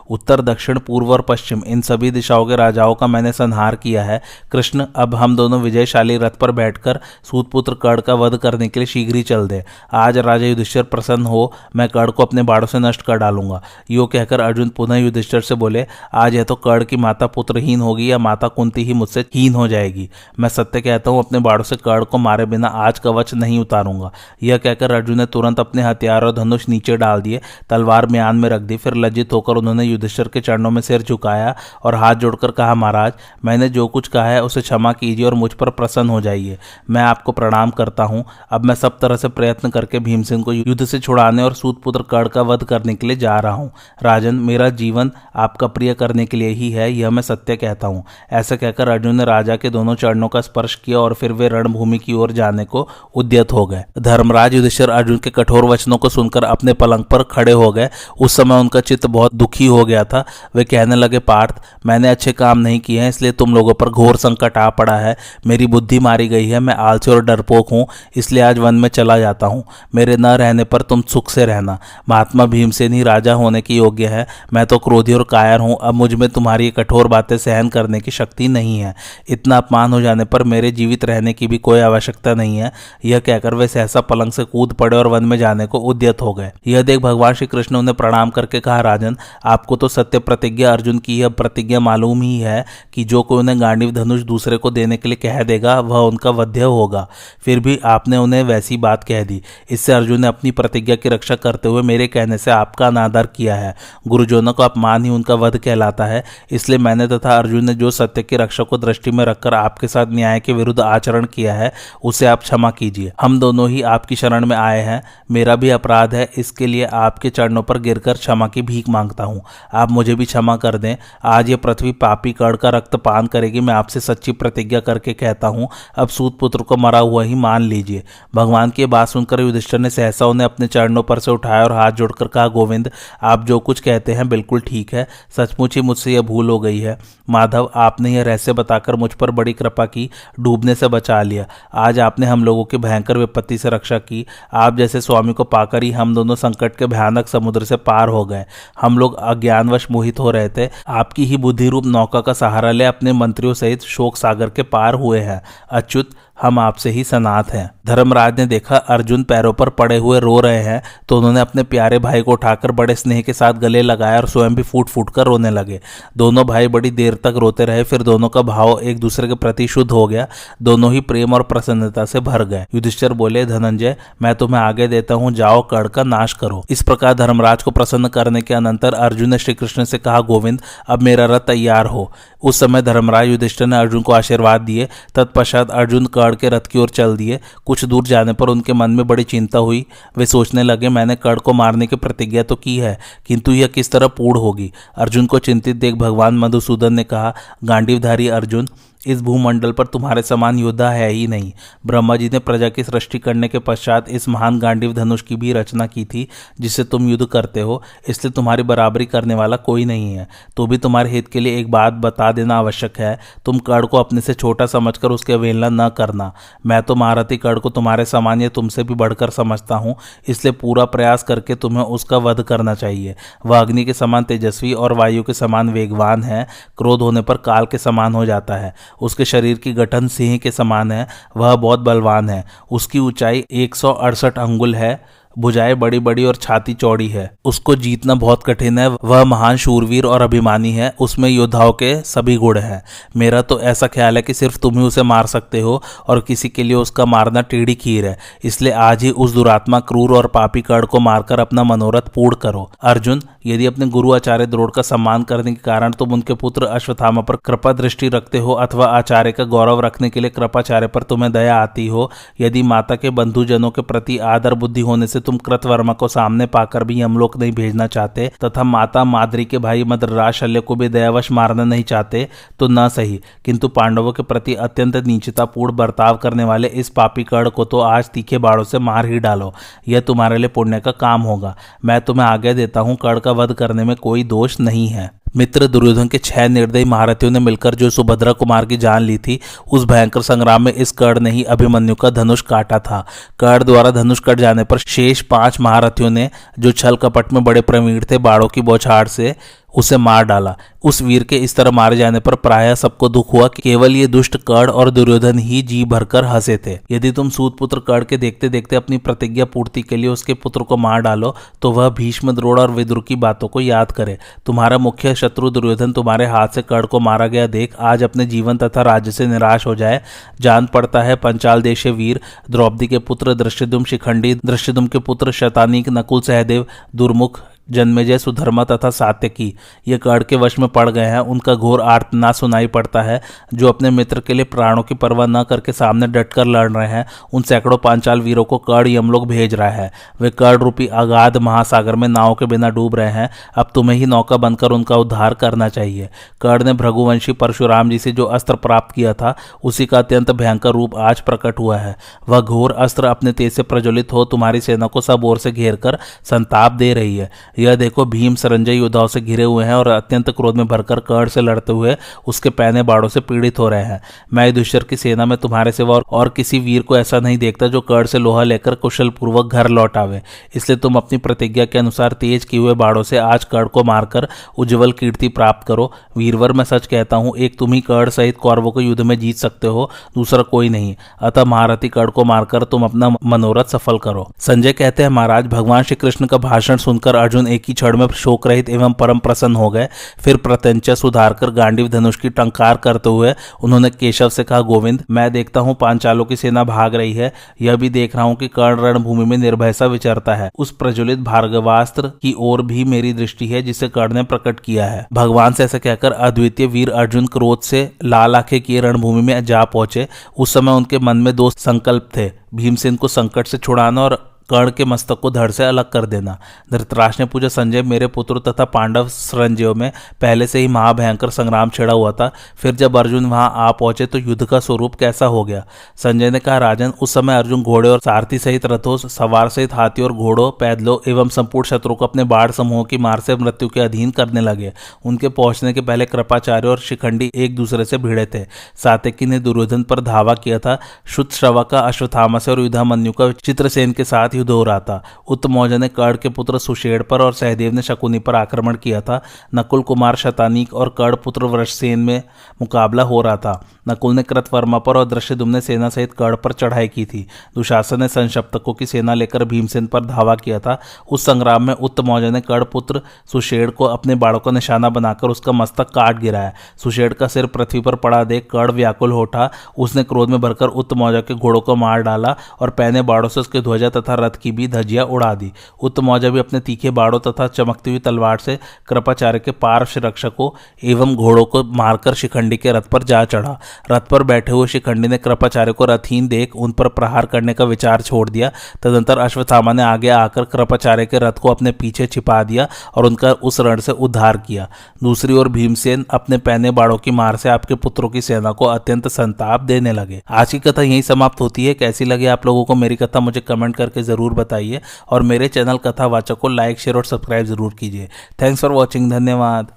उत्तर, 0.10 0.42
दक्षिण, 0.42 0.80
पूर्व 0.80 1.12
और 1.12 1.22
पश्चिम, 1.22 1.62
इन 1.68 1.82
सभी 1.82 2.12
दिशाओं 2.12 2.46
के 2.46 2.56
राजाओं 2.56 2.96
का 2.96 3.08
मैंने 3.08 3.32
संहार 3.32 3.76
किया 3.76 4.04
है। 4.04 4.22
कृष्ण, 4.52 4.86
अब 4.96 5.16
हम 5.16 5.36
दोनों 5.36 5.62
विजयशाली 5.62 6.18
रथ 6.18 6.30
पर 6.30 6.52
बैठकर 6.52 7.00
सूतपुत्र 7.24 7.74
कर्ण 7.74 8.02
का 8.02 8.14
वध 8.14 8.38
करने 8.38 8.68
के 8.68 8.80
लिए 8.80 8.88
शीघ्र 8.88 9.16
ही 9.16 9.24
चल 9.24 9.48
दे। 9.48 9.64
आज 9.94 10.18
राजा 10.18 10.46
युधिष्ठर 10.46 10.84
प्रसन्न 10.84 11.26
हो, 11.26 11.54
मैं 11.76 11.90
कर्ण 11.90 12.12
को 12.12 12.24
अपने 12.24 12.44
बाड़ों 12.44 12.68
से 12.68 12.80
नष्ट 12.80 13.02
कर 13.02 13.18
डालूँगा। 13.18 13.62
यो 13.92 14.06
कहकर 14.06 14.42
अर्जुन 14.42 14.70
पुनः 14.70 14.96
युधिष्ठर 14.96 15.42
से 15.42 15.56
बोले, 15.56 15.86
आज 16.14 16.36
यह 16.36 16.44
तो 16.44 16.56
कर्ण 16.56 16.84
की 16.84 16.98
माता 16.98 17.28
पुत्रहीन 17.28 17.82
होगी 17.82 18.12
या 18.12 18.18
माता 18.18 18.48
कुंती 18.48 18.84
ही 18.84 18.94
मुझसे 18.94 19.26
हीन 19.36 19.56
हो 19.56 19.68
जाएगी। 19.68 20.10
मैं 20.40 20.50
सत्य 20.50 20.82
कहता 20.82 21.12
हूँ, 21.12 21.20
अपने 21.20 21.40
बाड़ों 21.40 21.64
से 21.64 21.76
कर्ण 21.76 22.04
को 22.04 22.18
मारे 22.18 22.46
बिना 22.46 22.68
आज 22.68 23.00
कवच 23.00 23.34
नहीं 23.34 23.60
उतारूँगा। 23.60 24.12
यह 24.44 24.58
कहकर 24.58 24.92
अर्जुन 24.92 25.18
ने 25.18 25.26
तुरंत 25.26 25.60
अपने 25.60 25.82
हथियार 25.82 26.24
और 26.24 26.32
धनुष 26.32 26.70
नीचे 26.70 26.98
डाल 26.98 27.22
दिए, 27.22 27.42
तलवार 27.70 28.08
म्यान 28.08 28.36
में 28.36 28.50
रख 28.50 28.62
दी, 28.62 28.78
फिर 28.78 28.96
लज्जित 28.96 29.34
होकर 29.34 29.45
उन्होंने 29.54 29.84
युधिष्ठर 29.84 30.28
के 30.28 30.42
चरणों 30.42 30.72
में 30.72 30.82
सिर 30.82 31.02
झुकाया 31.02 31.56
और 31.84 31.96
हाथ 31.96 32.16
जोड़कर 32.16 32.52
कहा, 32.52 32.76
महाराज, 32.76 33.14
मैंने 33.46 33.70
जो 33.70 33.88
कुछ 33.88 34.08
कहा 34.08 34.26
है 34.26 34.44
उसे 34.44 34.62
क्षमा 34.62 34.92
कीजिए 34.94 35.26
और 35.26 35.34
मुझ 35.34 35.54
पर 35.54 35.70
प्रसन्न 35.70 36.10
हो 36.10 36.22
जाइए। 36.22 36.58
मैं 36.90 37.02
आपको 37.02 37.32
प्रणाम 37.32 37.70
करता 37.70 38.04
हूँ। 38.04 38.24
अब 38.52 38.66
मैं 38.66 38.76
सब 38.76 39.00
तरह 39.00 39.16
से 39.16 39.28
प्रयत्न 39.28 39.70
करके 39.70 40.00
भीमसेन 40.00 40.44
को 40.44 40.54
युद्ध 40.54 40.86
से 40.86 41.00
छुड़ाने 41.00 41.44
और 41.44 41.54
सूतपुत्र 41.54 42.02
कर्ण 42.02 42.28
का 42.28 42.42
वध 42.42 42.64
करने 42.64 42.96
के 42.96 43.08
लिए 43.08 43.16
जा 43.16 43.40
रहा 43.40 43.54
हूँ। 43.54 43.72
राजन, 44.04 44.36
मेरा 44.36 44.70
जीवन 44.70 45.12
आपका 45.36 45.68
प्रिय 45.68 45.94
करने 45.94 46.26
के 46.26 46.38
लिए 46.38 46.50
ही 46.50 46.72
है, 46.72 46.92
यह 46.92 47.10
मैं 47.10 47.22
सत्य 47.22 47.56
कहता 47.56 47.88
हूँ। 47.88 48.04
ऐसा 48.32 48.56
कहकर 48.56 48.90
अर्जुन 48.90 49.16
ने 49.16 49.26
राजा 49.26 49.56
के 49.56 49.70
दोनों 49.70 49.96
चरणों 49.96 50.28
का 50.28 50.42
स्पर्श 50.42 50.76
किया 50.76 51.00
और 51.00 51.14
फिर 51.14 51.32
वे 51.32 51.48
रणभूमि 51.48 51.98
की 51.98 52.14
ओर 52.14 52.32
जाने 52.32 52.66
को 52.66 52.88
उद्यत 53.16 53.54
हो 53.54 53.66
गए। 53.66 53.84
धर्मराज 54.00 54.54
युधिष्ठिर 54.54 54.90
अर्जुन 54.90 55.18
के 55.18 55.30
कठोर 55.30 55.66
वचनों 55.66 55.98
को 55.98 56.10
सुनकर 56.10 56.44
अपने 56.44 56.74
पलंग 56.74 57.04
पर 57.04 57.24
खड़े 57.24 57.52
हो 57.52 57.72
गए। 57.72 57.90
उस 58.20 58.36
समय 58.36 58.60
उनका 58.60 58.80
चित्त 58.80 59.06
बहुत 59.06 59.35
दुखी 59.36 59.66
हो 59.66 59.84
गया 59.86 60.04
था। 60.04 60.24
वे 60.56 60.64
कहने 60.64 60.96
लगे, 60.96 61.20
पार्थ, 61.20 61.62
मैंने 61.86 62.10
अच्छे 62.10 62.32
काम 62.34 62.58
नहीं 62.58 62.80
किए 62.80 63.02
हैं, 63.02 63.10
इसलिए 63.10 63.32
तुम 63.34 63.54
लोगों 63.56 63.74
पर 63.74 63.90
घोर 63.90 64.18
संकट 64.18 64.58
आ 64.58 64.70
पड़ा 64.72 64.96
है। 64.96 65.16
मेरी 65.48 65.68
बुद्धि 65.68 66.00
मारी 66.00 66.28
गई 66.28 66.48
है, 66.48 66.60
मैं 66.60 66.76
आलसी 66.76 67.12
और 67.12 67.24
डरपोक 67.26 67.70
हूँ, 67.72 67.86
इसलिए 68.16 68.44
आज 68.44 68.58
वन 68.58 68.76
में 68.76 68.90
चला 68.90 69.18
जाता 69.20 69.48
हूँ। 69.48 69.64
मेरे 69.96 70.18
न 70.18 70.26
रहने 70.36 70.64
पर 70.64 70.82
तुम 70.82 71.02
सुख 71.04 71.30
से 71.30 71.46
रहना। 71.46 71.78
महात्मा 72.10 72.46
भीमसेन 72.46 72.94
ही 72.94 73.04
राजा 73.04 73.34
होने 73.34 73.62
की 73.62 73.78
योग्य 73.78 74.08
है। 74.08 74.26
मैं 74.54 74.66
तो 74.66 74.78
क्रोधी 74.78 75.14
और 75.14 75.24
कायर 75.24 75.60
हूँ, 75.60 75.78
अब 75.82 75.94
मुझमें 75.94 76.28
तुम्हारी 76.30 76.70
कठोर 76.72 77.08
बातें 77.08 77.38
सहन 77.38 77.70
करने 77.70 78.00
की 78.00 78.12
शक्ति 78.12 78.48
नहीं 78.48 78.80
है। 78.80 78.94
इतना 79.30 79.58
अपमान 79.58 79.94
हो 79.94 80.02
जाने 80.02 80.26
पर 80.26 80.44
मेरे 80.46 80.72
जीवित 80.72 81.06
रहने 81.06 81.34
की 81.34 81.48
भी 81.48 81.58
कोई 81.58 81.80
आवश्यकता 81.80 82.34
नहीं 82.34 82.58
है। 82.58 82.72
यह 83.06 83.20
कहकर 83.20 83.54
वे 83.54 83.68
सहसा 83.68 84.02
पलंग 84.02 84.32
से 84.32 84.44
कूद 84.46 84.74
पड़े 84.74 84.98
और 84.98 85.08
वन 85.08 85.26
में 85.26 85.38
जाने 85.38 85.66
को 85.66 85.80
उद्यत 85.80 86.22
हो 86.22 86.34
गए। 86.34 86.52
यह 86.68 86.82
देख 86.82 87.00
भगवान 87.00 87.34
श्री 87.34 87.48
कृष्ण 87.48 87.76
उन्हें 87.76 87.96
प्रणाम 87.96 88.30
करके 88.30 88.60
कहा, 88.60 88.80
राजन 88.82 89.18
आपको 89.46 89.76
तो 89.76 89.88
सत्य 89.88 90.20
प्रतिज्ञा 90.20 90.74
अर्जुन 90.74 91.00
की 91.00 91.20
यह 91.20 91.30
प्रतिज्ञा 91.30 91.80
मालूम 91.80 92.22
ही 92.22 92.40
है 92.40 92.66
कि 92.94 93.04
जो 93.04 93.24
कोई 93.24 93.40
उन्हें 93.40 93.62
गांडीव 93.62 93.92
धनुष 93.92 94.22
दूसरे 94.22 94.58
को 94.58 94.72
देने 94.72 94.98
के 94.98 95.10
लिए 95.10 95.16
कह 95.16 95.44
देगा, 95.44 95.80
वह 95.80 96.00
उनका 96.00 96.30
वध्य 96.30 96.62
होगा। 96.62 97.08
फिर 97.46 97.60
भी 97.60 97.80
आपने 97.86 98.18
उन्हें 98.18 98.44
वैसी 98.44 98.78
बात 98.78 99.04
कह 99.04 99.24
दी। 99.24 99.42
इससे 99.70 99.94
अर्जुन 99.94 100.22
ने 100.22 100.28
अपनी 100.28 100.52
प्रतिज्ञा 100.52 100.96
की 100.96 101.10
रक्षा 101.10 101.36
करते 101.36 101.70
हुए 101.70 101.82
मेरे 101.82 102.08
कहने 102.08 102.38
से 102.38 102.52
आपका 102.52 102.88
अनादर 102.88 103.26
किया 103.26 103.56
है। 103.56 103.76
गुरुजनों 104.08 104.54
का 104.54 104.66
अपमान 104.66 105.04
ही 105.04 105.10
उनका 105.10 105.36
वध 105.36 105.58
कहलाता 105.58 106.06
है। 106.06 106.24
इसलिए 106.52 106.78
मैंने 106.78 107.08
तथा 107.08 107.38
अर्जुन 107.38 107.66
ने 107.66 107.74
जो 107.74 107.92
सत्य 107.92 108.24
की 108.24 108.36
रक्षा 108.36 108.64
को 108.64 108.78
दृष्टि 108.78 109.12
में 109.12 109.26
रखकर 109.26 109.54
आपके 109.54 109.88
साथ 109.88 110.06
न्याय 110.10 110.40
के 110.40 110.54
विरुद्ध 110.54 110.80
आचरण 110.80 111.26
किया 111.26 111.54
है, 111.54 111.74
उसे 112.04 112.26
आप 112.26 112.40
क्षमा 112.40 112.72
कीजिए। 112.72 113.12
हम 113.22 113.40
दोनों 113.40 113.70
ही 113.70 113.82
आपकी 113.82 114.16
शरण 114.16 114.46
में 114.46 114.58
आए 114.58 114.82
हैं। 114.82 115.04
मेरा 115.32 115.56
भी 115.56 115.70
अपराध 115.70 116.16
है। 116.16 116.30
इसके 116.38 116.68
लिए 116.68 116.86
आपके 116.86 117.30
चरणों 117.30 117.64
पर 117.64 117.80
गिरकर 117.80 118.14
क्षमा 118.14 118.48
की 118.48 118.62
भीख 118.62 118.90
माँगता 118.90 119.15
हूँ। 119.24 119.42
आप 119.74 119.92
मुझे 119.92 120.16
भी 120.16 120.26
क्षमा 120.26 120.56
कर 120.56 120.78
दें। 120.78 120.96
आज 121.26 121.50
ये 121.50 121.56
पृथ्वी 121.56 121.92
पापी 121.92 122.32
कड़ 122.32 122.56
का 122.56 122.70
रक्तपान 122.70 123.28
करेगी। 123.28 123.60
मैं 123.60 123.74
आपसे 123.74 124.00
सच्ची 124.00 124.32
प्रतिज्ञा 124.32 124.80
करके 124.80 125.14
कहता 125.14 125.48
हूँ, 125.48 125.68
अब 125.96 126.08
सूत 126.08 126.38
पुत्र 126.40 126.64
को 126.64 126.78
मरा 126.78 127.00
हुआ 127.00 127.24
ही 127.24 127.36
मान 127.36 127.62
लीजिए। 127.62 128.04
भगवान 128.36 128.70
की 128.70 128.86
बात 128.86 129.08
सुनकर 129.08 129.40
युधिष्ठर 129.40 129.80
ने 129.80 129.90
सहसा 129.90 130.26
उन्हें 130.26 130.46
अपने 130.46 130.68
चरणों 130.68 131.04
पर 131.04 131.20
से 131.20 131.32
उठाया 131.32 131.64
और 131.64 131.72
हाथ 131.72 131.92
जोड़कर 131.92 132.28
कहा, 132.28 132.48
गोविंद, 132.48 132.92
आप 133.24 133.44
जो 133.46 133.60
कुछ 133.60 133.80
कहते 133.80 134.14
हैं 134.14 134.28
बिल्कुल 134.30 134.60
ठीक 134.60 134.94
है। 134.94 135.08
सचमुच 135.38 135.76
ही 135.76 135.82
मुझसे 135.82 136.14
यह 136.14 136.22
भूल 136.22 136.50
हो 136.50 136.60
गई 136.60 136.80
है। 136.80 136.98
माधव, 137.30 137.70
आपने 137.76 138.14
यह 138.14 138.24
रहस्य 138.24 138.54
बताकर 138.54 138.96
मुझ 138.96 139.14
पर 139.14 139.32
बड़ी 139.32 139.54
कृपा 139.54 139.86
की, 139.86 140.10
डूबने 140.40 140.76
से 140.76 140.88
बचा 140.88 141.22
लिया। 141.22 141.46
आज 141.74 142.00
आपने 142.00 142.26
हम 142.26 142.44
लोगों 142.44 142.64
की 142.66 142.78
भयंकर 142.78 143.18
विपत्ति 143.18 143.58
से 143.58 143.70
रक्षा 143.70 143.98
की। 144.00 144.26
आप 144.54 144.78
जैसे 144.78 145.02
स्वामी 145.02 145.34
को 145.34 145.44
पाकर 145.44 145.84
ही 145.84 145.92
हम 145.92 146.14
दोनों 146.16 146.36
संकट 146.36 146.76
के 146.76 146.86
भयानक 146.86 147.28
समुद्र 147.28 147.64
से 147.64 147.76
पार 147.76 148.10
हो 148.10 148.24
गए। 148.26 148.46
हम 148.82 148.98
लोग 148.98 149.05
लोग 149.06 149.16
अज्ञानवश 149.16 149.88
मोहित 149.92 150.20
हो 150.20 150.32
रहे 150.32 150.50
थे। 150.50 150.70
आपकी 150.88 151.26
ही 151.26 151.38
बुद्धि 151.38 151.70
रूप 151.70 151.86
नौका 151.86 152.22
का 152.22 152.34
सहारा 152.34 152.72
ले 152.72 152.86
अपने 152.86 153.14
मंत्रियों 153.14 153.54
सहित 153.54 153.82
शोक 153.82 154.18
सागर 154.18 154.50
के 154.50 154.64
पार 154.64 154.94
हुए 154.94 155.20
हैं। 155.20 155.42
अच्युत 155.72 156.10
हम 156.38 156.60
आपसे 156.60 156.90
ही 156.90 157.04
सनात 157.04 157.52
हैं। 157.52 157.70
धर्मराज 157.86 158.40
ने 158.40 158.46
देखा 158.46 158.76
अर्जुन 158.76 159.24
पैरों 159.24 159.52
पर 159.54 159.70
पड़े 159.72 159.98
हुए 159.98 160.20
रो 160.20 160.40
रहे 160.40 160.62
हैं 160.64 160.82
तो 161.10 161.18
उन्होंने 161.18 161.40
अपने 161.40 161.64
प्यारे 161.64 162.00
भाई 162.00 162.22
को 162.22 162.32
उठाकर 162.32 162.72
बड़े 162.72 162.96
स्नेह 162.96 163.22
के 163.22 163.34
साथ 163.34 163.54
गले 163.54 163.82
लगाया 163.82 164.20
और 164.20 164.28
स्वयं 164.28 164.56
भी 164.56 164.62
फूट 164.64 164.90
फूट 164.90 165.10
कर 165.10 165.26
रोने 165.26 165.50
लगे। 165.50 165.80
दोनों 166.18 166.46
भाई 166.48 166.68
बड़ी 166.68 166.92
देर 166.92 167.16
तक 167.16 167.34
रोते 167.38 167.66
रहे, 167.66 167.84
फिर 167.84 168.02
दोनों 168.02 168.30
का 168.30 168.42
भाव 168.42 168.80
एक 168.82 169.00
दूसरे 169.00 169.28
के 169.28 169.36
प्रति 169.36 169.68
शुद्ध 169.68 169.90
हो 169.92 170.06
गया। 170.08 170.28
दोनों 170.62 170.92
ही 170.94 171.02
प्रेम 171.02 171.34
और 171.34 171.44
प्रसन्नता 171.44 172.06
से 172.06 172.20
भर 172.20 172.44
गए। 172.44 172.66
युधिष्ठर 172.76 173.14
बोले, 173.14 173.46
धनंजय, 173.46 173.96
मैं 174.22 174.34
तुम्हें 174.36 174.62
आगे 174.62 174.88
देता 174.88 175.14
हूँ, 175.14 175.32
जाओ 175.32 175.62
कड़ 175.62 175.88
का 175.88 176.04
नाश 176.06 176.34
करो। 176.34 176.64
इस 176.70 176.82
प्रकार 176.82 177.14
धर्मराज 177.14 177.64
को 177.64 177.72
प्रसन्न 177.72 178.08
करने 178.08 178.42
के 178.42 178.54
अनंतर 178.54 178.94
अर्जुन 178.96 179.30
ने 179.30 179.38
श्री 179.38 179.54
कृष्ण 179.54 179.84
से 179.84 179.98
कहा, 179.98 180.20
गोविंद, 180.22 180.62
अब 180.88 181.02
मेरा 181.02 181.26
रथ 181.26 181.48
तैयार 181.48 181.86
हो। 181.86 182.12
उस 182.44 182.60
समय 182.60 182.82
धर्मराज 182.82 183.28
युधिष्ठर 183.28 183.66
ने 183.66 183.78
अर्जुन 183.78 184.02
को 184.02 184.12
आशीर्वाद 184.12 184.62
दिए। 184.62 184.88
तत्पश्चात 185.16 185.72
अर्जुन 185.72 186.06
कड़ 186.26 186.36
के 186.36 186.50
रथ 186.50 186.68
की 186.72 186.80
ओर 186.80 186.90
चल 186.90 187.18
दिए। 187.18 187.40
कुछ 187.66 187.86
दूर 187.86 188.04
जाने 188.04 188.34
पर 188.34 188.50
उनके 188.50 188.74
मन 188.74 188.92
में 188.92 189.08
बड़ी 189.08 189.24
चिंता 189.24 189.60
हुई। 189.60 189.86
वे 190.18 190.26
सोचने 190.26 190.64
लगे, 190.64 190.90
मैंने 190.90 191.16
कड़ 191.16 191.40
को 191.40 191.54
मारने 191.54 191.88
की 191.88 191.96
प्रतिज्ञा 191.96 192.44
तो 192.44 192.56
की 192.56 192.78
है, 192.78 193.00
किंतु 193.28 193.52
यह 193.52 193.68
किस 193.68 193.92
तरह 193.92 194.08
पूर्ण 194.08 194.40
होगी? 194.40 194.72
अर्जुन 194.98 195.26
को 195.26 195.40
चिंतित 195.40 195.76
देख 195.76 195.96
भगवान 195.96 196.38
मधुसूदन 196.38 196.94
ने 196.94 197.04
कहा, 197.04 197.34
गांडीवधारी 197.64 198.28
अर्जुन 198.28 198.68
इस 199.06 199.22
भूमंडल 199.22 199.72
पर 199.72 199.86
तुम्हारे 199.86 200.22
समान 200.22 200.60
योद्धा 200.60 200.90
है 200.90 201.10
ही 201.10 201.26
नहीं। 201.28 201.52
ब्रह्मा 201.86 202.16
जी 202.16 202.30
ने 202.30 202.40
प्रजा 202.40 202.70
की 202.70 202.84
सृष्टि 202.84 203.20
करने 203.20 203.48
के 203.48 203.60
पश्चात 203.60 204.10
इस 204.10 204.28
महान 204.30 204.60
गांडीव 204.60 204.94
धनुष 204.94 205.22
की 205.22 205.36
भी 205.36 205.54
रचना 205.54 205.86
की 205.88 206.06
थी, 206.06 206.28
जिससे 206.60 206.84
तुम 206.84 207.10
युद्ध 207.10 207.26
करते 207.26 207.62
हो, 207.62 207.82
इसलिए 208.10 208.32
तुम्हारी 208.32 208.64
बराबरी 208.64 209.06
करने 209.06 209.36
वाला 209.36 209.58
कोई 209.58 209.86
नहीं 209.86 210.14
है। 210.14 210.28
तो 210.58 210.68
भी 210.68 210.78
तुम्हारे 210.78 211.10
हित 211.10 211.28
के 211.28 211.40
लिए 211.40 211.60
एक 211.60 211.72
बात 211.72 211.94
बता 211.96 212.32
देना 212.32 212.58
आवश्यक 212.58 213.00
है, 213.00 213.18
तुम 213.46 213.60
कड़ 213.60 213.86
को 213.86 213.98
अपने 213.98 214.22
से 214.22 214.34
छोटा 214.34 214.66
समझकर 214.66 215.12
उसके 215.12 215.34
अवेलना 215.34 215.70
न 215.72 215.90
करना। 215.90 216.32
मैं 216.66 216.82
तो 216.84 216.96
महारथी 216.96 217.38
कड़ 217.38 217.58
को 217.60 217.70
तुम्हारे 217.70 218.06
समान 218.06 218.42
या 218.42 218.50
तुमसे 218.50 218.84
भी 218.84 218.94
बढ़कर 218.96 219.30
समझता 219.32 219.76
हूँ, 219.76 219.96
इसलिए 220.28 220.54
पूरा 220.56 220.86
प्रयास 220.88 221.24
करके 221.24 221.56
तुम्हें 221.56 221.84
उसका 221.86 222.18
वध 222.20 222.42
करना 222.44 222.74
चाहिए। 222.76 223.16
वह 223.46 223.60
अग्नि 223.60 223.86
के 223.86 223.94
समान 223.94 224.24
तेजस्वी 224.24 224.74
और 224.74 224.94
वायु 224.94 225.24
के 225.24 225.34
समान 225.34 225.70
वेगवान 225.70 226.24
है, 226.24 226.46
क्रोध 226.78 227.02
होने 227.02 227.22
पर 227.22 227.38
काल 227.38 227.66
के 227.66 227.78
समान 227.78 228.14
हो 228.14 228.26
जाता 228.26 228.56
है। 228.56 228.74
उसके 229.02 229.26
शरीर 229.26 229.58
की 229.58 229.74
गठन 229.74 230.08
सिंह 230.08 230.38
के 230.38 230.52
समान 230.52 230.92
है। 230.92 231.08
वह 231.38 231.56
बहुत 231.56 231.80
बलवान 231.80 232.30
है। 232.30 232.46
उसकी 232.72 233.00
ऊंचाई 233.00 233.46
एक 233.52 233.76
सौ 233.76 233.92
अड़सठ 233.92 234.40
अंगुल 234.40 234.76
है। 234.76 235.06
भुजाएँ 235.38 235.76
बड़ी 235.76 236.00
बड़ी 236.00 236.26
और 236.26 236.36
छाती 236.36 236.74
चौड़ी 236.74 237.08
है। 237.08 237.30
उसको 237.46 237.76
जीतना 237.76 238.16
बहुत 238.16 238.44
कठिन 238.44 238.80
है। 238.80 238.88
वह 238.88 239.24
महान 239.24 239.58
शूरवीर 239.58 240.06
और 240.06 240.22
अभिमानी 240.22 240.72
है। 240.72 240.94
उसमें 241.00 241.30
योद्धाओं 241.30 241.74
के 241.74 241.96
सभी 242.02 242.36
गुण 242.38 242.60
हैं। 242.60 242.84
मेरा 243.18 243.42
तो 243.42 243.60
ऐसा 243.62 243.88
ख्याल 243.88 244.16
है 244.16 244.22
कि 244.22 244.34
सिर्फ़ 244.34 244.58
तुम 244.60 244.80
ही 244.80 244.86
उसे 244.86 245.04
मार 245.04 245.26
सकते 245.26 245.62
हो 245.62 245.82
और 246.08 246.20
किसी 246.20 246.50
के 246.50 246.64
लिए 246.64 246.76
उसका 246.76 247.06
मारना 247.06 247.42
टेढ़ी 247.42 247.76
खीर 247.76 248.06
है। 248.06 248.18
इसलिए 248.44 248.74
आज 248.74 249.04
ही 249.04 249.12
उस 249.12 249.34
दुरात्मा 249.34 249.80
क्रूर 249.80 250.12
और 250.12 250.28
पापी 250.28 250.62
कर्ण 250.62 250.86
को 250.86 251.00
मारकर 251.00 251.40
अपना 251.40 251.64
मनोरथ 251.64 252.10
पूर्ण 252.16 252.36
करो। 252.36 252.72
अर्जुन, 252.82 253.22
यदि 253.46 253.66
अपने 253.66 253.88
गुरु 253.88 254.14
आचार्य 254.14 254.46
द्रोड़ 254.46 254.72
का 254.72 254.82
सम्मान 254.82 255.24
करने 255.24 255.52
के 255.52 255.62
कारण 255.64 255.92
तुम 255.92 256.14
उनके 256.14 256.34
पुत्र 256.34 256.66
अश्वथामा 256.66 257.22
पर 257.22 257.36
कृपा 257.36 257.74
दृष्टि 257.74 258.10
रखते 258.10 258.38
हो 258.38 258.54
अथवा 258.54 258.86
आचार्य 258.88 259.32
का 259.32 259.44
गौरव 259.44 259.80
रखने 259.80 260.10
के 260.10 260.20
लिए 260.20 260.30
कृपाचार्य 260.30 260.88
पर 260.88 261.04
तुम्हें 261.04 261.32
दया 261.32 261.56
आती 261.56 261.88
हो, 261.88 262.12
यदि 262.42 262.64
माता 262.64 262.96
के 262.96 263.10
बंधुजनों 263.10 263.72
के 263.72 263.82
प्रति 263.82 264.18
आदर 264.18 264.54
बुद्धि 264.54 264.82
होने 264.82 265.08
से 265.08 265.20
तुम 265.26 265.38
कृतवर्मा 265.38 265.94
को 265.94 266.08
सामने 266.08 266.46
पाकर 266.48 266.84
भी 266.84 267.02
यमलोक 267.02 267.38
नहीं 267.38 267.52
भेजना 267.52 267.88
चाहते, 267.88 268.32
तथा 268.44 268.64
माता 268.66 269.04
माद्री 269.04 269.46
के 269.46 269.58
भाई 269.58 269.84
मद्रराज 269.84 270.34
शल्य 270.34 270.60
को 270.60 270.76
भी 270.76 270.90
दयावश 270.90 271.32
मारना 271.32 271.64
नहीं 271.64 271.84
चाहते 271.84 272.28
तो 272.60 272.68
न 272.68 272.88
सही। 272.90 273.20
किंतु 273.46 273.68
पांडवों 273.70 274.14
के 274.14 274.24
प्रति 274.24 274.56
अत्यंत 274.56 274.96
नीचतापूर्ण 274.98 275.76
बर्ताव 275.76 276.18
करने 276.18 276.44
वाले 276.44 276.68
इस 276.68 276.90
पापी 276.90 277.24
कर्ण 277.24 277.50
को 277.50 277.66
तो 277.66 277.80
आज 277.80 278.10
तीखे 278.10 278.38
बाड़ों 278.38 278.64
से 278.64 278.80
मार 278.80 279.06
ही 279.06 279.20
डालो। 279.20 279.54
यह 279.88 280.00
तुम्हारे 280.00 280.38
लिए 280.38 280.50
पुण्य 280.50 280.80
का 280.80 280.92
काम 280.94 281.22
होगा। 281.22 281.56
मैं 281.86 282.00
तुम्हें 282.02 282.28
आगे 282.28 282.54
देता 282.54 282.80
हूँ, 282.80 282.96
कर्ण 282.96 283.20
का 283.20 283.32
वध 283.32 283.54
करने 283.54 283.84
में 283.84 283.96
कोई 283.96 284.24
दोष 284.26 284.60
नहीं 284.60 284.88
है। 284.88 285.10
मित्र 285.38 285.68
दुर्योधन 285.68 286.08
के 286.08 286.18
छह 286.18 286.48
निर्दयी 286.48 286.86
महारथियों 286.86 287.32
ने 287.32 287.40
मिलकर 287.40 287.76
जो 287.76 287.90
सुभद्रा 287.90 288.32
कुमार 288.32 288.66
की 288.66 288.78
जान 288.78 289.02
ली 289.02 289.18
थी, 289.18 289.40
उस 289.72 289.86
भयंकर 289.86 290.22
संग्राम 290.22 290.62
में 290.62 290.74
इस 290.74 290.92
कर्ण 290.92 291.20
ने 291.20 291.32
ही 291.32 291.44
अभिमन्यु 291.44 291.96
का 291.96 292.10
धनुष 292.10 292.42
काटा 292.42 292.80
था। 292.80 293.06
कर्ण 293.40 293.64
द्वारा 293.64 293.92
धनुष 293.92 294.20
कट 294.20 294.40
जाने 294.40 294.64
पर 294.64 294.78
शेष 294.78 295.22
पाँच 295.22 295.60
महारथियों 295.60 296.10
ने 296.10 296.30
जो 296.60 296.72
छल 296.72 296.96
कपट 296.96 297.34
में 297.34 297.44
बड़े 297.44 297.62
प्रवीण 297.62 298.04
थे, 298.12 298.18
बाड़ों 298.18 298.48
की 298.48 298.62
बौछार 298.62 299.08
से 299.08 299.36
उसे 299.76 299.98
मार 299.98 300.26
डाला। 300.26 300.56
उस 300.84 301.02
वीर 301.02 301.24
के 301.24 301.38
इस 301.38 301.56
तरह 301.56 301.72
मारे 301.72 301.98
जाने 301.98 302.20
पर 302.20 302.36
प्राय 302.38 302.76
सबको 302.76 303.08
दुख 303.10 303.34
हुआ 303.34 303.48
कि 303.48 303.62
केवल 303.62 303.96
ये 303.96 304.08
दुष्ट 304.08 304.36
कर्ण 304.48 304.72
और 304.72 304.90
दुर्योधन 304.92 305.40
ही 305.40 305.62
जी 305.62 305.84
भरकर 305.86 306.26
हंसे 306.26 306.58
थे। 306.58 306.78
यदि 306.92 307.12
तुम 307.12 307.30
सूत 307.30 307.58
पुत्र 307.58 307.80
कर्ण 307.80 308.06
के 308.06 308.18
देखते 308.18 308.50
देखते 308.50 308.76
अपनी 308.76 308.98
प्रतिज्ञा 309.00 309.46
पूर्ति 309.46 309.82
के 309.82 309.96
लिए 309.96 310.10
उसके 310.10 310.34
पुत्र 310.36 310.64
को 310.64 310.78
मार 310.78 311.02
डालो 311.02 311.34
तो 311.62 311.72
वह 311.72 311.90
भीष्म 311.92 312.32
द्रोड़ 312.32 312.60
और 312.60 312.72
विदुर 312.72 313.04
की 313.08 313.16
बातों 313.18 313.48
को 313.48 313.62
याद 313.62 313.92
करे। 313.92 314.18
तुम्हारा 314.46 314.78
मुख्य 314.78 315.16
शत्रु 315.16 315.50
दुर्योधन 315.50 315.92
तुम्हारे 315.92 316.26
हाथ 316.28 316.48
से 316.48 316.62
कर्ण 316.62 316.86
को 316.86 317.00
मारा 317.00 317.28
गया 317.28 317.48
देख 317.48 317.76
आज 317.82 318.04
अपने 318.04 318.26
जीवन 318.26 318.58
तथा 318.58 318.82
राज्य 318.82 319.12
से 319.12 319.28
निराश 319.28 319.66
हो 319.68 319.76
जाए। 319.76 320.02
जान 320.42 320.66
पड़ता 320.66 321.02
है 321.02 321.16
पंचाल 321.18 321.62
देश 321.62 321.86
वीर, 321.88 322.20
द्रौपदी 322.52 322.88
के 322.88 323.00
पुत्र 323.00 323.34
दृश्यदुम 323.36 323.84
शिखंडी 323.86 324.34
दृश्यदुम 324.36 324.88
के 324.88 325.00
पुत्र 325.00 325.32
शतानिक 325.34 325.90
नकुल 325.90 326.22
सहदेव, 326.22 326.66
दुर्मुख 326.96 327.40
जन्मेजय 327.72 328.18
सुधर्मा 328.18 328.64
तथा 328.64 328.90
सात्यकी, 328.90 329.56
ये 329.88 329.98
कर्ण 329.98 330.24
के 330.30 330.36
वश 330.36 330.60
में 330.60 330.68
पड़ 330.70 330.90
गए 330.90 331.06
हैं। 331.06 331.20
उनका 331.20 331.56
घोर 331.56 331.82
आर्तना 331.82 332.32
सुनाई 332.32 332.68
पड़ता 332.68 333.02
है, 333.02 333.22
जो 333.54 333.70
अपने 333.70 333.90
मित्र 333.90 334.20
के 334.20 334.34
लिए 334.34 334.44
प्राणों 334.44 334.84
की 334.84 334.96
परवाह 334.96 335.28
न 335.28 335.44
करके 335.44 335.72
सामने 335.72 336.08
डटकर 336.08 336.46
लड़ 336.46 336.72
रहे 336.72 336.88
हैं। 336.88 337.06
उन 337.34 337.42
सैकड़ों 337.42 337.78
पांचाल 337.78 338.22
वीरों 338.22 338.44
को 338.44 338.58
कर्ण 338.58 338.88
यमलोक 338.88 339.28
भेज 339.28 339.54
रहा 339.54 339.70
है। 339.70 339.92
वे 340.22 340.30
कर्ण 340.30 340.58
रूपी 340.58 340.88
अगाध 340.88 341.38
महासागर 341.38 341.96
में 341.96 342.08
नाव 342.08 342.36
के 342.36 342.46
बिना 342.46 342.70
डूब 342.70 342.96
रहे 342.96 343.12
हैं। 343.12 343.30
अब 343.56 343.72
तुम्हें 343.76 343.98
ही 343.98 344.06
नौका 344.06 344.38
बनकर 344.38 344.72
उनका 344.72 344.96
उद्धार 344.96 345.34
करना 345.34 345.70
चाहिए। 345.70 346.10
कर्ण 346.42 346.64
ने 346.64 346.74
भृगुवंशी 346.74 347.32
परशुराम 347.32 347.90
जी 347.90 348.00
से 348.00 348.12
जो 348.12 348.26
अस्त्र 348.26 348.56
प्राप्त 348.56 348.96
किया 348.96 349.14
था, 349.14 349.36
उसी 349.64 349.86
का 349.86 350.00
अत्यंत 350.00 350.32
भयंकर 350.32 350.70
रूप 350.70 350.96
आज 350.96 351.20
प्रकट 351.20 351.60
हुआ 351.60 351.78
है। 351.78 351.96
वह 352.30 352.42
घोर 352.42 352.72
अस्त्र 352.72 353.06
अपने 353.06 353.32
तेज 353.32 353.52
से 353.52 353.64
प्रज्वलित 353.64 354.14
हो 354.14 354.26
तुम्हारी 354.26 354.62
सेना 354.62 354.88
को 354.88 355.02
सब 355.02 355.26
ओर 355.26 355.38
से 355.38 355.52
घेर 355.52 355.76
कर 355.76 355.98
संताप 356.24 356.72
दे 356.72 356.94
रही 356.94 357.18
है। 357.18 357.32
यह 357.60 357.76
देखो, 357.76 358.06
भीम 358.06 358.36
सरंजय 358.36 358.74
योद्धाओं 358.74 359.08
से 359.08 359.22
घिरे 359.22 359.44
हुए 359.44 359.66
हैं 359.66 359.74
और 359.74 359.88
अत्यंत 359.88 360.30
क्रोध 360.30 360.58
में 360.58 360.68
भरकर 360.68 361.00
कर्ण 361.00 361.30
से 361.30 361.42
लड़ते 361.42 361.74
हुए 361.74 361.96
उसके 362.28 362.50
पैने 362.50 362.84
बाड़ों 362.84 363.10
से 363.10 363.20
पीड़ित 363.20 363.60
हो 363.60 363.70
रहे 363.70 363.84
हैं। 363.84 364.02
मैं 364.34 364.46
युधिष्ठर 364.48 364.84
की 364.84 364.98
सेना 364.98 365.26
में 365.26 365.38
तुम्हारे 365.38 365.72
सिवा 365.72 366.00
और 366.10 366.30
किसी 366.30 366.60
वीर 366.60 366.82
को 366.82 366.98
ऐसा 366.98 367.20
नहीं 367.20 367.38
देखता 367.38 367.68
जो 367.68 367.82
कर्ण 367.82 368.06
से 368.06 368.18
लोहा 368.18 368.44
लेकर 368.44 368.76
कुशल 368.76 369.10
पूर्वक 369.10 369.54
घर 369.54 369.68
लौट 369.68 369.98
आवे। 369.98 370.22
इसलिए 370.56 370.78
तुम 370.78 370.96
अपनी 370.96 371.18
प्रतिज्ञा 371.18 371.66
के 371.66 371.80
अनुसार 371.80 372.12
तेज 372.12 372.46
किए 372.46 372.60
हुए 372.60 372.74
बाड़ों 372.74 373.04
से 373.04 373.18
आज 373.18 373.44
कर्ण 373.44 373.68
को 373.68 373.84
मारकर 373.84 374.28
उज्जवल 374.58 374.92
कीर्ति 374.92 375.28
प्राप्त 375.28 375.68
करो। 375.68 375.92
वीरवर, 376.18 376.52
मैं 376.52 376.64
सच 376.66 376.88
कहता 376.88 377.16
हूँ, 377.16 377.38
एक 377.38 377.58
तुम 377.60 377.74
ही 377.74 377.82
कर्ण 377.82 378.10
सहित 378.10 378.38
कौरवों 378.38 378.72
को 378.72 378.82
युद्ध 378.82 379.02
में 379.02 379.20
जीत 379.20 379.36
सकते 379.36 379.68
हो, 379.68 379.90
दूसरा 380.16 380.42
कोई 380.42 380.70
नहीं। 380.70 380.96
अतः 381.22 381.44
महारथी 381.44 381.90
कर्ण 381.90 382.10
को 382.10 382.24
मारकर 382.24 382.64
तुम 382.64 382.84
अपना 382.84 383.10
मनोरथ 383.24 383.64
सफल 383.64 383.98
करो। 383.98 384.32
संजय 384.40 384.74
कहते 384.74 385.04
हैं, 385.04 385.10
महाराज, 385.10 385.48
भगवान 385.48 385.84
श्री 385.84 385.96
कृष्ण 385.96 386.26
का 386.26 386.38
भाषण 386.38 386.78
सुनकर 386.78 387.16
अर्जुन 387.16 387.45
अर्जुन 387.46 387.54
एक 387.54 387.64
ही 387.68 387.74
क्षण 387.74 387.98
में 387.98 388.08
शोक 388.16 388.48
रहित 388.48 388.70
एवं 388.70 388.94
परम 388.94 389.20
प्रसन्न 389.20 389.56
हो 389.56 389.70
गए। 389.70 389.88
फिर 390.20 390.38
प्रत्यंचा 390.38 390.96
सुधारकर 390.96 391.50
गांडीव 391.52 391.88
धनुष 391.88 392.16
की 392.16 392.30
टंकार 392.30 392.78
करते 392.78 393.10
हुए 393.10 393.34
उन्होंने 393.64 393.90
केशव 393.90 394.30
से 394.30 394.44
कहा, 394.44 394.62
गोविंद, 394.62 395.04
मैं 395.12 395.32
देखता 395.32 395.60
हूँ 395.60 395.76
पांचालों 395.76 396.26
की 396.26 396.36
सेना 396.36 396.64
भाग 396.64 396.96
रही 396.96 397.14
है। 397.14 397.32
यह 397.62 397.76
भी 397.76 397.90
देख 397.90 398.16
रहा 398.16 398.26
हूँ 398.26 398.36
कि 398.36 398.48
कर्ण 398.48 398.82
रणभूमि 398.82 399.26
में 399.26 399.38
निर्भय 399.38 399.74
विचरता 399.84 400.36
है। 400.36 400.50
उस 400.58 400.72
प्रज्वलित 400.72 401.20
भार्गवास्त्र 401.22 402.12
की 402.22 402.34
ओर 402.40 402.62
भी 402.62 402.84
मेरी 402.86 403.14
दृष्टि 403.14 403.48
है, 403.48 403.62
जिसे 403.62 403.90
कर्ण 403.90 404.14
ने 404.14 404.24
प्रकट 404.24 404.60
किया 404.60 404.86
है। 404.86 405.06
भगवान 405.14 405.54
से 405.54 405.64
ऐसा 405.64 405.78
कहकर 405.78 406.12
अद्वितीय 406.12 406.68
वीर 406.68 406.90
अर्जुन 406.92 407.26
क्रोध 407.28 407.62
से 407.62 407.90
लाल 408.04 408.36
आँखें 408.36 408.60
किए 408.62 408.82
रणभूमि 408.82 409.22
में 409.22 409.46
जा 409.46 409.64
पहुँचे। 409.64 410.08
उस 410.38 410.54
समय 410.54 410.72
उनके 410.72 411.00
मन 411.00 411.18
में 411.18 411.36
दो 411.36 411.50
संकल्प 411.50 412.10
थे, 412.18 412.32
भीमसेन 412.56 412.96
को 412.96 413.08
संकट 413.08 413.48
से 413.48 413.58
छुड़ाना 413.58 414.02
और 414.02 414.35
कर्ण 414.50 414.72
के 414.72 414.86
मस्तक 414.86 415.20
को 415.20 415.30
धड़ 415.32 415.50
से 415.52 415.64
अलग 415.64 415.90
कर 415.90 416.06
देना। 416.06 416.38
धृतराज 416.72 417.18
ने 417.20 417.26
पूछा, 417.26 417.48
संजय, 417.48 417.82
मेरे 417.82 418.08
पुत्र 418.08 418.40
तथा 418.40 418.66
पांडव 418.66 419.08
संजयों 419.08 419.74
में 419.76 419.92
पहले 420.22 420.48
से 420.48 420.60
ही 420.60 420.68
महाभयंकर 420.68 421.30
संग्राम 421.30 421.70
छिड़ा 421.70 421.94
हुआ 421.94 422.12
था, 422.12 422.32
फिर 422.58 422.76
जब 422.76 422.98
अर्जुन 422.98 423.26
वहाँ 423.26 423.52
आ 423.58 423.72
पहुँचे 423.72 424.06
तो 424.06 424.18
युद्ध 424.18 424.46
का 424.46 424.60
स्वरूप 424.60 424.96
कैसा 424.96 425.26
हो 425.26 425.44
गया? 425.44 425.66
संजय 425.96 426.30
ने 426.30 426.40
कहा, 426.40 426.58
राजन, 426.58 426.94
उस 427.02 427.14
समय 427.14 427.36
अर्जुन 427.36 427.64
घोड़े 427.64 427.90
और 427.90 428.00
सारथी 428.00 428.38
सहित 428.40 428.66
रथों, 428.66 428.98
सवार 428.98 429.50
सहित 429.50 429.74
हाथी 429.74 430.02
और 430.02 430.14
घोड़ों, 430.14 430.50
पैदलों 430.52 430.98
एवं 431.08 431.30
संपूर्ण 431.30 431.68
शत्रु 431.68 431.96
को 431.96 432.06
अपने 432.06 432.24
बाढ़ 432.26 432.52
समूह 432.52 432.84
की 432.84 432.98
मार 432.98 433.20
से 433.20 433.36
मृत्यु 433.36 433.70
के 433.70 433.80
अधीन 433.80 434.12
करने 434.12 434.42
लगे। 434.42 434.72
उनके 435.06 435.30
पहुँचने 435.30 435.74
के 435.74 435.82
पहले 435.82 436.06
कृपाचार्य 436.06 436.68
और 436.68 436.80
शिखंडी 436.80 437.32
एक 437.36 437.56
दूसरे 437.56 437.86
से 437.86 437.98
भिड़े 437.98 438.26
थे। 438.26 438.44
सातिकी 438.76 439.26
ने 439.26 439.40
दुर्योधन 439.40 439.84
पर 439.84 440.02
धावा 440.02 440.34
किया 440.36 440.60
था। 440.60 440.78
शुद्ध 441.06 441.32
श्रवा 441.32 441.64
का 441.64 441.80
अश्वथामा 441.80 442.40
से 442.40 442.52
और 442.52 442.60
युद्धामन्यु 442.60 443.12
का 443.12 443.32
चित्रसेन 443.34 443.92
के 443.92 444.04
साथ 444.04 444.35
युद्ध 444.36 444.50
हो 444.52 444.64
रहा 444.64 444.80
था। 444.80 445.02
उत्तमौजा 445.28 445.78
ने 445.78 445.88
कर्ण 445.88 446.18
के 446.18 446.30
पुत्र 446.30 446.58
सुषेण 446.58 447.04
पर 447.04 447.22
और 447.22 447.34
सहदेव 447.34 447.74
ने 447.74 447.82
शकुनी 447.82 448.20
पर 448.20 448.36
आक्रमण 448.36 448.76
किया 448.76 449.02
था। 449.02 449.22
नकुल 449.56 449.82
कुमार 449.82 450.16
शतानीक 450.16 450.74
और 450.74 450.90
कर्ण 450.90 451.16
पुत्र 451.16 451.46
वृषसेन 451.46 452.00
में 452.00 452.22
मुकाबला 452.62 453.04
हो 453.04 453.22
रहा 453.22 453.38
था। 453.38 453.60
नकुल 453.90 454.14
ने 454.14 454.24
कृतवर्मा 454.24 454.80
पर 454.80 454.98
और 454.98 455.06
दृश्यदुम 455.06 455.50
ने 455.50 455.62
सेना 455.62 455.90
सहित 455.90 456.14
कर्ण 456.14 456.36
पर 456.36 456.54
चढ़ाई 456.54 456.88
की 456.88 457.06
थी। 457.06 457.26
दुशासन 457.56 458.00
ने 458.00 458.08
संशप्तकों 458.08 458.74
की 458.74 458.86
सेना 458.86 459.14
लेकर 459.14 459.44
भीमसेन 459.46 459.88
पर 459.88 460.06
धावा 460.06 460.36
किया 460.36 460.60
था। 460.60 460.80
उस 461.12 461.26
संग्राम 461.26 461.64
में 461.64 461.74
उत्तमौजा 461.74 462.30
ने 462.30 462.42
कर्ण 462.42 462.66
पुत्र 462.66 463.02
सुषेण 463.32 463.72
को 463.72 463.86
अपने 463.86 464.16
बाड़ों 464.16 464.40
का 464.40 464.52
निशाना 464.52 464.90
बनाकर 464.90 465.28
उसका 465.28 465.52
मस्तक 465.52 465.90
काट 465.90 466.20
गिराया। 466.20 466.54
सुषेण 466.84 467.14
का 467.14 467.28
सिर 467.28 467.46
पृथ्वी 467.46 467.82
पर 467.82 467.96
पड़ा 467.96 468.24
देख 468.24 468.48
कर्ण 468.52 468.72
व्याकुल 468.72 469.12
होठा 469.12 469.50
उसने 469.78 470.04
क्रोध 470.04 470.30
में 470.30 470.40
भरकर 470.42 470.68
उत्तमौजा 470.76 471.22
के 471.22 471.34
घोड़ों 471.34 471.62
को 471.62 471.76
मार 471.76 472.02
डाला 472.02 472.36
और 472.60 472.70
पहने 472.70 473.02
बाड़ों 473.02 473.30
से 473.30 473.40
उसके 473.40 473.62
ध्वजा 473.62 473.90
तथा 473.90 474.16
रथ 474.26 474.36
की 474.42 474.52
भी 474.52 474.68
धजिया 474.68 475.04
उड़ा 475.04 475.34
दी। 475.36 475.52
उत्तमौजा 475.82 476.30
भी 476.30 476.40
अपने 476.40 476.60
तीखे 476.60 476.90
बाड़ों 476.92 477.20
तथा 477.20 477.48
चमकती 477.48 477.90
हुई 477.90 478.00
तलवार 478.00 478.38
से 478.38 478.58
कृपाचार्य 478.88 479.40
के 479.40 479.52
पार्श्व 479.52 480.02
रक्षकों 480.06 480.50
एवं 480.84 481.16
घोड़ों 481.16 481.46
को 481.46 481.64
मारकर 481.64 482.14
शिखंडी 482.14 482.58
के 482.58 482.72
रथ 482.72 482.82
पर 482.82 483.04
जा 483.04 483.24
चढ़ा। 483.26 483.60
रथ 483.92 484.02
पर 484.02 484.24
बैठे 484.24 484.52
हुए 484.52 484.68
शिखंडी 484.68 485.08
ने 485.08 485.18
कृपाचार्य 485.18 485.72
को 485.72 485.86
रथहीन 485.86 486.28
देख 486.28 486.56
उन 486.56 486.72
पर 486.72 486.88
प्रहार 486.88 487.26
करने 487.26 487.54
का 487.54 487.66
विचार 487.66 488.02
छोड़ 488.02 488.30
दिया। 488.30 488.52
तदंतर 488.84 489.18
अश्वत्थामा 489.18 489.74
ने 489.74 489.84
आगे 489.84 490.10
आकर 490.10 490.46
कृपाचार्य 490.46 491.06
के 491.06 491.20
रथ 491.20 491.40
को 491.42 491.50
अपने 491.50 491.72
पीछे 491.72 492.08
छिपा 492.08 492.44
दिया 492.44 492.68
और 492.96 493.06
उनका 493.06 493.32
उस 493.32 493.60
रण 493.60 493.80
से 493.80 493.92
उद्धार 493.92 494.38
किया। 494.38 494.68
दूसरी 495.04 495.34
ओर 495.34 495.50
भीमसेन 495.50 496.06
अपने 496.10 496.38
पहने 496.38 496.72
बाड़ों 496.72 496.98
की 496.98 497.12
मार 497.12 497.36
से 497.36 497.50
आपके 497.50 497.76
पुत्रों 497.76 498.10
की 498.10 498.22
सेना 498.22 498.52
को 498.52 498.66
अत्यंत 498.66 499.08
संताप 499.08 499.62
देने 499.62 499.92
लगे। 499.92 500.22
आज 500.30 500.52
की 500.52 500.60
कथा 500.60 500.82
यही 500.82 501.02
समाप्त 501.02 501.42
होती 501.42 501.66
है। 501.66 501.74
कैसी 501.74 502.06
लगी 502.06 502.26
आप 502.26 502.46
लोगों 502.46 502.64
को 502.66 502.76
मेरी 502.76 502.96
कथा, 502.96 503.20
मुझे 503.20 503.42
कमेंट 503.42 503.76
करके 503.76 504.04
ज़रूर 504.16 504.34
बताइए 504.34 504.82
और 505.10 505.22
मेरे 505.24 505.48
चैनल 505.48 505.78
कथावाचक 505.86 506.38
को 506.40 506.48
लाइक, 506.50 506.80
शेयर 506.80 506.98
और 506.98 507.06
सब्सक्राइब 507.06 507.46
ज़रूर 507.46 507.74
कीजिए। 507.80 508.10
थैंक्स 508.42 508.62
फॉर 508.62 508.72
वॉचिंग 508.72 509.12
धन्यवाद। 509.12 509.72